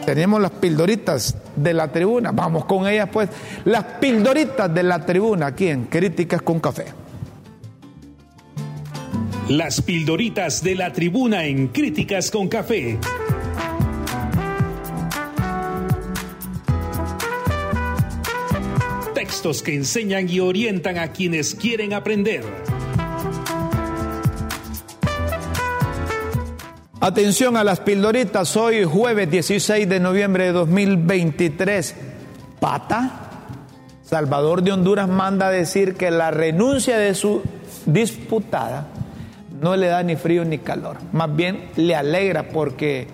Tenemos 0.06 0.40
las 0.40 0.52
pildoritas 0.52 1.36
de 1.56 1.74
la 1.74 1.92
tribuna. 1.92 2.32
Vamos 2.32 2.64
con 2.64 2.88
ellas, 2.88 3.10
pues. 3.12 3.28
Las 3.66 3.84
pildoritas 4.00 4.72
de 4.72 4.82
la 4.82 5.04
tribuna 5.04 5.48
aquí 5.48 5.68
en 5.68 5.84
Críticas 5.84 6.40
con 6.40 6.58
Café. 6.58 6.86
Las 9.50 9.82
pildoritas 9.82 10.62
de 10.62 10.74
la 10.74 10.94
tribuna 10.94 11.44
en 11.44 11.68
Críticas 11.68 12.30
con 12.30 12.48
Café. 12.48 12.98
Textos 19.36 19.62
que 19.62 19.74
enseñan 19.74 20.30
y 20.30 20.40
orientan 20.40 20.96
a 20.96 21.12
quienes 21.12 21.54
quieren 21.54 21.92
aprender. 21.92 22.42
Atención 27.00 27.58
a 27.58 27.62
las 27.62 27.80
pildoritas, 27.80 28.56
hoy 28.56 28.84
jueves 28.84 29.30
16 29.30 29.86
de 29.90 30.00
noviembre 30.00 30.44
de 30.44 30.52
2023. 30.52 31.94
Pata, 32.58 33.28
Salvador 34.02 34.62
de 34.62 34.72
Honduras 34.72 35.06
manda 35.06 35.48
a 35.48 35.50
decir 35.50 35.96
que 35.96 36.10
la 36.10 36.30
renuncia 36.30 36.96
de 36.96 37.14
su 37.14 37.42
disputada 37.84 38.88
no 39.60 39.76
le 39.76 39.88
da 39.88 40.02
ni 40.02 40.16
frío 40.16 40.46
ni 40.46 40.56
calor, 40.56 40.96
más 41.12 41.36
bien 41.36 41.68
le 41.76 41.94
alegra 41.94 42.48
porque 42.48 43.06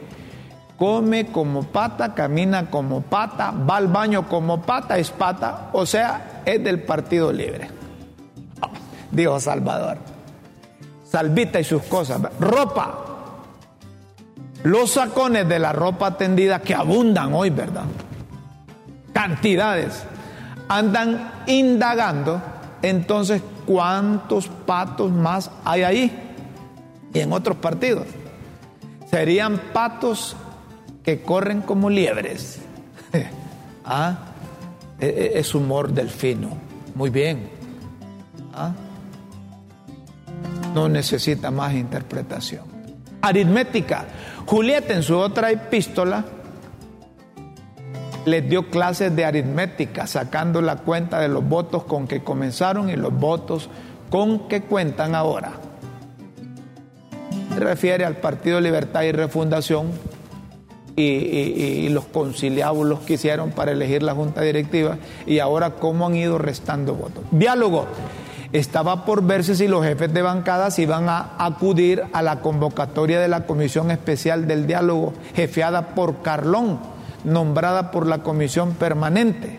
come 0.82 1.26
como 1.26 1.62
pata, 1.62 2.12
camina 2.12 2.68
como 2.68 3.02
pata, 3.02 3.52
va 3.52 3.76
al 3.76 3.86
baño 3.86 4.28
como 4.28 4.62
pata, 4.62 4.98
es 4.98 5.12
pata, 5.12 5.68
o 5.72 5.86
sea, 5.86 6.42
es 6.44 6.64
del 6.64 6.82
Partido 6.82 7.32
Libre. 7.32 7.68
Dijo 9.12 9.38
Salvador. 9.38 9.98
Salvita 11.08 11.60
y 11.60 11.64
sus 11.64 11.82
cosas. 11.82 12.20
Ropa, 12.40 12.98
los 14.64 14.90
sacones 14.90 15.48
de 15.48 15.60
la 15.60 15.72
ropa 15.72 16.16
tendida 16.16 16.58
que 16.62 16.74
abundan 16.74 17.32
hoy, 17.32 17.50
¿verdad? 17.50 17.84
Cantidades. 19.12 20.02
Andan 20.66 21.44
indagando. 21.46 22.42
Entonces, 22.82 23.40
¿cuántos 23.66 24.48
patos 24.48 25.12
más 25.12 25.48
hay 25.64 25.84
ahí? 25.84 26.34
Y 27.14 27.20
en 27.20 27.32
otros 27.32 27.58
partidos. 27.58 28.08
Serían 29.08 29.58
patos 29.72 30.34
que 31.02 31.22
corren 31.22 31.62
como 31.62 31.90
liebres. 31.90 32.60
¿Ah? 33.84 34.18
E, 35.00 35.06
e, 35.06 35.38
es 35.38 35.54
humor 35.54 35.92
delfino. 35.92 36.50
Muy 36.94 37.10
bien. 37.10 37.48
¿Ah? 38.54 38.72
No 40.74 40.88
necesita 40.88 41.50
más 41.50 41.74
interpretación. 41.74 42.64
Aritmética. 43.20 44.06
Julieta 44.46 44.94
en 44.94 45.02
su 45.02 45.16
otra 45.16 45.50
epístola 45.50 46.24
les 48.24 48.48
dio 48.48 48.70
clases 48.70 49.14
de 49.14 49.24
aritmética, 49.24 50.06
sacando 50.06 50.62
la 50.62 50.76
cuenta 50.76 51.18
de 51.18 51.28
los 51.28 51.46
votos 51.46 51.84
con 51.84 52.06
que 52.06 52.22
comenzaron 52.22 52.88
y 52.88 52.96
los 52.96 53.12
votos 53.12 53.68
con 54.10 54.48
que 54.48 54.62
cuentan 54.62 55.14
ahora. 55.14 55.52
Se 57.52 57.60
refiere 57.60 58.04
al 58.04 58.16
Partido 58.16 58.60
Libertad 58.60 59.02
y 59.02 59.12
Refundación 59.12 59.90
y, 60.96 61.88
los 61.88 62.04
conciliábulos 62.06 63.00
que 63.00 63.14
hicieron 63.14 63.50
para 63.50 63.72
elegir 63.72 64.02
la 64.02 64.14
Junta 64.14 64.42
Directiva 64.42 64.96
y 65.26 65.38
ahora 65.38 65.70
cómo 65.70 66.06
han 66.06 66.16
ido 66.16 66.38
restando 66.38 66.94
votos. 66.94 67.24
Diálogo. 67.30 67.86
Estaba 68.52 69.06
por 69.06 69.22
verse 69.22 69.54
si 69.54 69.66
los 69.66 69.82
jefes 69.82 70.12
de 70.12 70.20
bancadas 70.20 70.78
iban 70.78 71.08
a 71.08 71.36
acudir 71.38 72.02
a 72.12 72.20
la 72.20 72.40
convocatoria 72.40 73.18
de 73.18 73.26
la 73.26 73.46
Comisión 73.46 73.90
Especial 73.90 74.46
del 74.46 74.66
Diálogo, 74.66 75.14
jefeada 75.34 75.94
por 75.94 76.20
Carlón, 76.20 76.78
nombrada 77.24 77.90
por 77.90 78.06
la 78.06 78.18
Comisión 78.18 78.74
Permanente. 78.74 79.58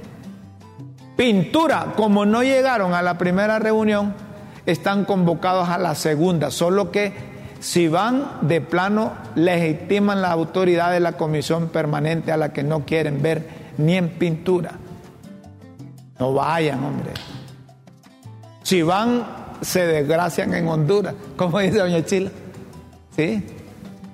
Pintura, 1.18 1.94
como 1.96 2.28
no 2.28 2.44
llegaron 2.44 2.94
a 2.94 3.02
la 3.02 3.18
primera 3.18 3.58
reunión, 3.58 4.14
están 4.68 5.06
convocados 5.06 5.70
a 5.70 5.80
la 5.80 5.96
segunda, 5.96 6.52
solo 6.52 6.92
que 6.92 7.33
si 7.64 7.88
van 7.88 8.40
de 8.42 8.60
plano, 8.60 9.14
legitiman 9.36 10.22
la 10.22 10.32
autoridad 10.32 10.92
de 10.92 11.00
la 11.00 11.14
Comisión 11.14 11.70
Permanente 11.70 12.34
a 12.34 12.38
la 12.38 12.52
que 12.52 12.62
no 12.62 12.86
quieren 12.86 13.22
ver 13.22 13.48
ni 13.78 13.96
en 13.96 14.10
pintura. 14.10 14.74
No 16.20 16.34
vayan, 16.34 16.84
hombre. 16.84 17.12
Si 18.64 18.82
van, 18.82 19.26
se 19.62 19.88
desgracian 19.88 20.54
en 20.54 20.68
Honduras, 20.68 21.16
como 21.38 21.60
dice 21.60 21.78
doña 21.78 22.04
Chila. 22.04 22.32
¿Sí? 23.16 23.42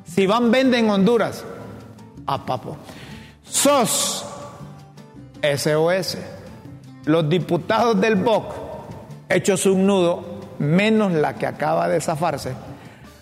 Si 0.05 0.27
van, 0.27 0.51
venden 0.51 0.87
Honduras. 0.87 1.43
A 2.27 2.45
papo. 2.45 2.77
SOS, 3.49 4.25
SOS. 5.57 6.17
Los 7.05 7.27
diputados 7.27 7.99
del 7.99 8.15
BOC, 8.15 8.53
hechos 9.27 9.65
un 9.65 9.87
nudo, 9.87 10.23
menos 10.59 11.13
la 11.13 11.33
que 11.33 11.47
acaba 11.47 11.89
de 11.89 11.99
zafarse, 11.99 12.53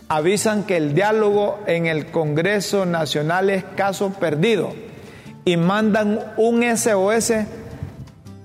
avisan 0.09 0.63
que 0.63 0.77
el 0.77 0.93
diálogo 0.93 1.59
en 1.67 1.85
el 1.85 2.07
Congreso 2.07 2.85
Nacional 2.85 3.49
es 3.49 3.63
caso 3.75 4.11
perdido 4.11 4.73
y 5.45 5.57
mandan 5.57 6.19
un 6.37 6.63
SOS 6.77 7.33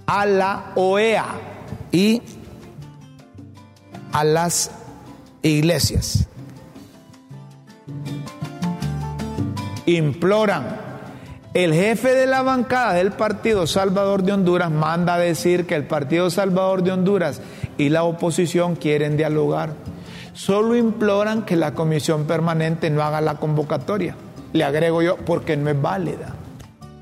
a 0.06 0.26
la 0.26 0.72
OEA 0.74 1.26
y 1.90 2.22
a 4.12 4.24
las 4.24 4.70
iglesias. 5.42 6.26
Imploran. 9.86 10.80
El 11.54 11.74
jefe 11.74 12.14
de 12.14 12.26
la 12.26 12.40
bancada 12.40 12.94
del 12.94 13.12
Partido 13.12 13.66
Salvador 13.66 14.22
de 14.22 14.32
Honduras 14.32 14.70
manda 14.70 15.14
a 15.14 15.18
decir 15.18 15.66
que 15.66 15.74
el 15.74 15.86
Partido 15.86 16.30
Salvador 16.30 16.82
de 16.82 16.92
Honduras 16.92 17.42
y 17.76 17.90
la 17.90 18.04
oposición 18.04 18.74
quieren 18.74 19.18
dialogar. 19.18 19.74
Solo 20.33 20.76
imploran 20.76 21.45
que 21.45 21.57
la 21.57 21.74
comisión 21.74 22.24
permanente 22.24 22.91
no 22.91 23.03
haga 23.03 23.20
la 23.20 23.35
convocatoria. 23.37 24.16
Le 24.53 24.64
agrego 24.64 25.03
yo, 25.03 25.16
porque 25.16 25.57
no 25.57 25.70
es 25.70 25.80
válida 25.80 26.35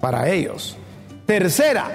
para 0.00 0.28
ellos. 0.28 0.76
Tercera, 1.26 1.88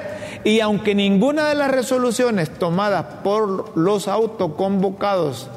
y 0.44 0.60
aunque 0.60 0.96
ninguna 0.96 1.50
de 1.50 1.56
las 1.56 1.72
resoluciones 1.72 2.50
tomadas 2.52 3.06
por 3.24 3.78
los 3.78 4.08
autoconvocados 4.08 5.50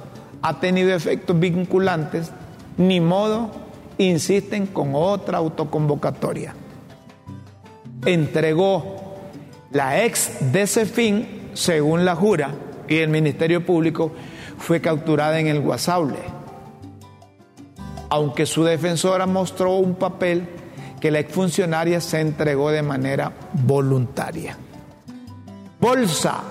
ha 0.42 0.60
tenido 0.60 0.94
efectos 0.94 1.38
vinculantes, 1.38 2.32
ni 2.76 3.00
modo 3.00 3.50
insisten 3.98 4.66
con 4.66 4.92
otra 4.94 5.38
autoconvocatoria. 5.38 6.54
Entregó 8.04 9.14
la 9.72 10.04
ex 10.04 10.52
de 10.52 10.66
fin, 10.66 11.50
según 11.52 12.04
la 12.04 12.14
jura 12.14 12.50
y 12.88 12.96
el 12.96 13.10
Ministerio 13.10 13.64
Público, 13.66 14.12
fue 14.58 14.80
capturada 14.80 15.38
en 15.38 15.46
el 15.46 15.60
Guasable. 15.60 16.18
Aunque 18.10 18.46
su 18.46 18.64
defensora 18.64 19.26
mostró 19.26 19.76
un 19.76 19.94
papel 19.94 20.48
que 21.00 21.10
la 21.10 21.20
exfuncionaria 21.20 22.00
se 22.00 22.20
entregó 22.20 22.70
de 22.70 22.82
manera 22.82 23.32
voluntaria. 23.52 24.56
Bolsa. 25.80 26.42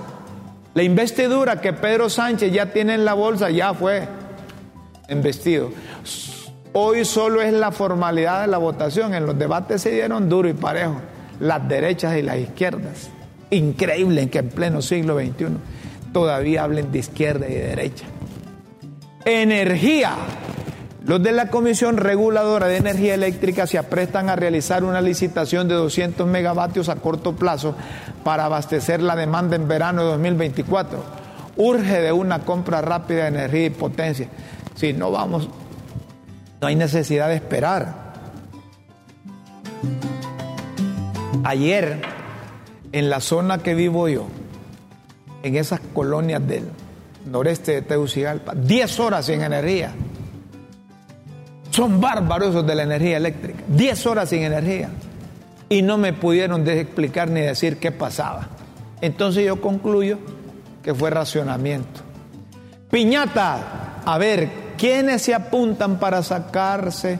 La 0.73 0.83
investidura 0.83 1.59
que 1.59 1.73
Pedro 1.73 2.09
Sánchez 2.09 2.53
ya 2.53 2.71
tiene 2.71 2.93
en 2.93 3.03
la 3.03 3.13
bolsa 3.13 3.49
ya 3.49 3.73
fue 3.73 4.07
investido. 5.09 5.71
Hoy 6.73 7.03
solo 7.03 7.41
es 7.41 7.51
la 7.51 7.71
formalidad 7.71 8.41
de 8.41 8.47
la 8.47 8.59
votación. 8.59 9.15
En 9.15 9.25
los 9.25 9.37
debates 9.37 9.81
se 9.81 9.91
dieron 9.91 10.29
duro 10.29 10.47
y 10.47 10.53
parejo 10.53 11.01
las 11.39 11.67
derechas 11.67 12.15
y 12.17 12.21
las 12.21 12.37
izquierdas. 12.37 13.09
Increíble 13.49 14.29
que 14.29 14.39
en 14.39 14.49
pleno 14.49 14.81
siglo 14.81 15.17
XXI 15.17 15.47
todavía 16.17 16.63
hablen 16.63 16.91
de 16.91 16.97
izquierda 16.97 17.47
y 17.47 17.53
de 17.53 17.67
derecha. 17.67 18.05
Energía. 19.23 20.15
Los 21.05 21.21
de 21.21 21.31
la 21.31 21.49
Comisión 21.49 21.97
Reguladora 21.97 22.65
de 22.65 22.77
Energía 22.77 23.13
Eléctrica 23.13 23.67
se 23.67 23.77
aprestan 23.77 24.27
a 24.27 24.35
realizar 24.35 24.83
una 24.83 24.99
licitación 24.99 25.67
de 25.67 25.75
200 25.75 26.25
megavatios 26.25 26.89
a 26.89 26.95
corto 26.95 27.35
plazo 27.35 27.75
para 28.23 28.45
abastecer 28.45 28.99
la 28.99 29.15
demanda 29.15 29.55
en 29.55 29.67
verano 29.67 30.01
de 30.01 30.09
2024. 30.09 31.03
Urge 31.57 32.01
de 32.01 32.11
una 32.11 32.39
compra 32.39 32.81
rápida 32.81 33.21
de 33.21 33.27
energía 33.27 33.65
y 33.67 33.69
potencia. 33.69 34.27
Si 34.73 34.93
no 34.93 35.11
vamos, 35.11 35.47
no 36.59 36.67
hay 36.67 36.75
necesidad 36.75 37.29
de 37.29 37.35
esperar. 37.35 37.93
Ayer, 41.43 42.01
en 42.91 43.11
la 43.11 43.19
zona 43.19 43.59
que 43.59 43.75
vivo 43.75 44.09
yo, 44.09 44.25
en 45.43 45.55
esas 45.55 45.79
colonias 45.93 46.45
del 46.47 46.63
noreste 47.25 47.73
de 47.73 47.81
Tegucigalpa, 47.81 48.53
10 48.55 48.99
horas 48.99 49.25
sin 49.25 49.41
energía. 49.41 49.93
Son 51.71 52.01
bárbaros 52.01 52.65
de 52.65 52.75
la 52.75 52.83
energía 52.83 53.17
eléctrica. 53.17 53.63
10 53.67 54.05
horas 54.07 54.29
sin 54.29 54.43
energía. 54.43 54.89
Y 55.69 55.81
no 55.81 55.97
me 55.97 56.13
pudieron 56.13 56.67
explicar 56.67 57.29
ni 57.29 57.41
decir 57.41 57.77
qué 57.77 57.91
pasaba. 57.91 58.47
Entonces 59.01 59.45
yo 59.45 59.61
concluyo 59.61 60.17
que 60.81 60.93
fue 60.93 61.09
racionamiento. 61.09 62.01
Piñata, 62.89 64.01
a 64.05 64.17
ver, 64.17 64.49
¿quiénes 64.77 65.21
se 65.21 65.35
apuntan 65.35 65.99
para 65.99 66.23
sacarse 66.23 67.19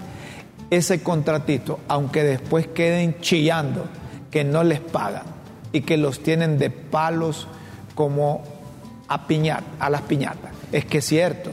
ese 0.70 1.03
contratito? 1.03 1.82
Aunque 1.88 2.24
después 2.24 2.68
queden 2.68 3.20
chillando 3.20 3.86
que 4.32 4.43
no 4.43 4.63
les 4.63 4.80
pagan 4.80 5.24
y 5.74 5.82
que 5.82 5.97
los 5.97 6.24
tienen 6.24 6.57
de 6.57 6.70
palos 6.70 7.47
como 7.98 8.43
a, 9.08 9.26
piñata, 9.26 9.66
a 9.80 9.89
las 9.89 10.04
piñatas. 10.04 10.52
Es 10.72 10.86
que 10.86 11.00
es 11.00 11.06
cierto. 11.06 11.50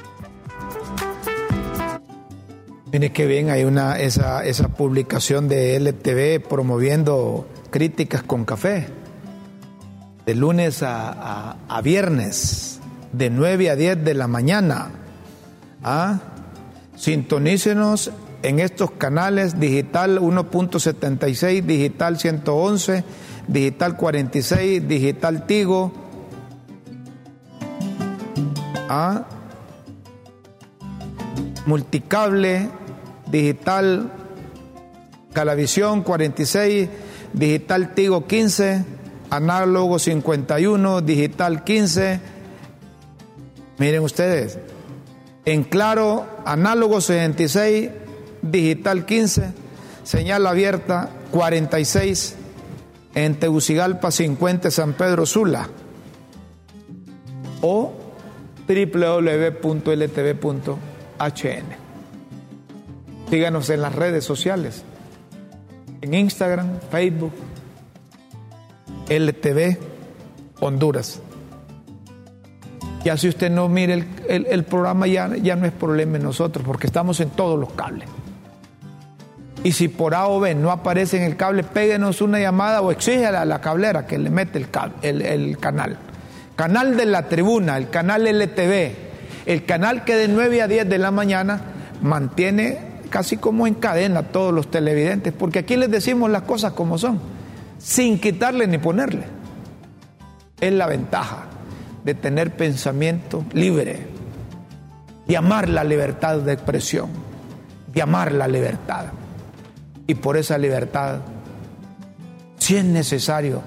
Mire 2.91 3.12
qué 3.12 3.26
bien, 3.26 3.51
hay 3.51 3.64
una, 3.64 4.01
esa, 4.01 4.43
esa 4.47 4.68
publicación 4.68 5.49
de 5.49 5.76
LTV 5.78 6.49
promoviendo 6.49 7.47
críticas 7.70 8.22
con 8.22 8.47
café, 8.47 8.87
de 10.24 10.35
lunes 10.35 10.83
a, 10.83 11.57
viernes, 11.85 12.81
de 13.12 13.28
9 13.28 13.68
a 13.68 13.76
10 13.76 14.03
de 14.03 14.14
la 14.14 14.28
mañana. 14.28 14.93
¿Ah? 15.83 16.20
Sintonícenos 16.97 18.11
en 18.43 18.59
estos 18.59 18.91
canales, 18.93 19.61
digital 19.61 20.18
1.76, 20.20 21.62
digital 21.62 22.18
111, 22.18 23.05
digital 23.49 23.97
46, 23.97 24.88
digital 24.88 25.47
Tigo, 25.47 25.93
¿ah? 28.88 29.26
multicable, 31.66 32.68
digital 33.30 34.11
Calavisión 35.32 36.03
46, 36.03 36.88
digital 37.32 37.95
Tigo 37.95 38.26
15, 38.26 38.84
análogo 39.30 39.99
51, 39.99 41.03
digital 41.03 41.62
15. 41.62 42.20
Miren 43.78 44.03
ustedes, 44.03 44.59
en 45.45 45.62
claro, 45.62 46.26
análogo 46.45 47.01
66, 47.01 47.91
digital 48.43 49.05
15, 49.05 49.53
señal 50.03 50.47
abierta 50.47 51.11
46, 51.30 52.36
en 53.14 53.34
Tegucigalpa 53.36 54.11
50, 54.11 54.70
San 54.70 54.93
Pedro 54.95 55.26
Sula, 55.26 55.68
o 57.62 57.93
www.ltv.hn. 58.66 59.61
Síganos 63.28 63.70
en 63.70 63.82
las 63.82 63.95
redes 63.95 64.24
sociales, 64.24 64.84
en 66.01 66.14
Instagram, 66.14 66.80
Facebook, 66.91 67.32
LTV 69.09 69.78
Honduras. 70.61 71.20
Ya 73.05 73.16
si 73.16 73.28
usted 73.28 73.51
no 73.51 73.68
mire 73.68 74.05
el, 74.28 74.64
programa, 74.64 75.07
ya, 75.07 75.34
ya 75.36 75.57
no 75.57 75.66
es 75.66 75.72
problema 75.72 76.18
de 76.18 76.24
nosotros, 76.24 76.64
porque 76.66 76.86
estamos 76.86 77.18
en 77.20 77.30
todos 77.30 77.59
los 77.59 77.72
cables. 77.72 78.09
Y 79.63 79.73
si 79.73 79.89
por 79.89 80.15
A 80.15 80.27
o 80.29 80.41
B 80.41 80.55
no 80.55 80.71
aparece 80.71 81.19
en 81.19 81.25
el 81.25 81.37
cable, 81.37 81.65
péguenos 81.65 82.23
una 82.23 82.41
llamada 82.41 82.81
o 82.81 82.91
exígele 82.91 83.37
a 83.37 83.45
la 83.45 83.61
cablera 83.61 84.07
que 84.07 84.19
le 84.19 84.31
mete 84.31 84.65
el, 85.03 85.23
el, 85.23 85.59
canal. 85.59 85.99
Canal 86.57 86.97
de 86.97 87.05
la 87.05 87.29
tribuna, 87.29 87.77
el 87.77 87.91
canal 87.91 88.27
LTV, 88.27 88.93
el 89.45 89.65
canal 89.67 90.05
que 90.05 90.17
de 90.17 90.29
9 90.29 90.63
a 90.63 90.69
10 90.69 90.89
de 90.89 90.99
la 90.99 91.11
mañana 91.11 91.61
mantiene 92.01 92.79
casi 93.11 93.37
como 93.37 93.67
en 93.67 93.75
cadena 93.75 94.21
a 94.21 94.23
todos 94.25 94.55
los 94.55 94.71
televidentes, 94.71 95.35
porque 95.35 95.59
aquí 95.59 95.77
les 95.77 95.91
decimos 95.91 96.31
las 96.31 96.43
cosas 96.43 96.73
como 96.73 96.97
son, 96.97 97.21
sin 97.79 98.19
quitarle 98.19 98.67
ni 98.67 98.79
ponerle. 98.79 99.25
Es 100.59 100.73
la 100.73 100.87
ventaja 100.87 101.45
de 102.03 102.15
tener 102.15 102.57
pensamiento 102.57 103.45
libre, 103.53 104.07
de 105.27 105.37
amar 105.37 105.69
la 105.69 105.85
libertad 105.85 106.39
de 106.39 106.53
expresión, 106.55 107.11
de 107.93 108.01
amar 108.01 108.33
la 108.33 108.49
libertad 108.49 109.07
y 110.11 110.17
por 110.17 110.37
esa 110.37 110.59
libertad, 110.59 111.21
si 112.59 112.77
es 112.77 112.85
necesario 112.85 113.63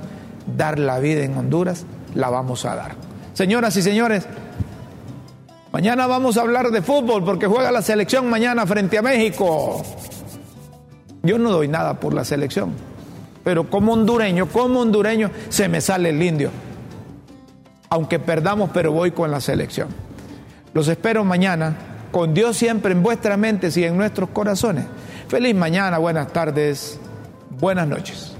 dar 0.58 0.78
la 0.78 1.00
vida 1.00 1.24
en 1.24 1.38
Honduras, 1.38 1.86
la 2.16 2.30
vamos 2.30 2.66
a 2.66 2.76
dar. 2.76 2.96
Señoras 3.34 3.78
y 3.78 3.82
señores, 3.82 4.26
mañana 5.72 6.06
vamos 6.06 6.36
a 6.36 6.42
hablar 6.42 6.70
de 6.70 6.82
fútbol 6.82 7.24
porque 7.24 7.48
juega 7.48 7.72
la 7.72 7.82
selección 7.82 8.30
mañana 8.30 8.68
frente 8.68 8.98
a 8.98 9.02
México. 9.02 9.84
Yo 11.24 11.40
no 11.40 11.50
doy 11.50 11.70
nada 11.70 11.94
por 12.02 12.14
la 12.14 12.26
selección, 12.26 12.74
pero 13.46 13.70
como 13.70 13.94
hondureño, 13.94 14.48
como 14.48 14.82
hondureño, 14.82 15.32
se 15.48 15.70
me 15.70 15.80
sale 15.80 16.10
el 16.10 16.22
indio. 16.22 16.50
Aunque 17.90 18.20
perdamos, 18.20 18.70
pero 18.74 18.92
voy 18.92 19.12
con 19.12 19.32
la 19.32 19.40
selección. 19.40 19.88
Los 20.74 20.90
espero 20.90 21.24
mañana, 21.24 21.78
con 22.12 22.34
Dios 22.34 22.58
siempre 22.58 22.92
en 22.92 23.02
vuestras 23.02 23.38
mentes 23.38 23.78
y 23.78 23.86
en 23.86 23.96
nuestros 23.96 24.28
corazones. 24.32 24.84
Feliz 25.28 25.56
mañana, 25.56 25.98
buenas 25.98 26.32
tardes, 26.32 27.00
buenas 27.50 27.88
noches. 27.88 28.33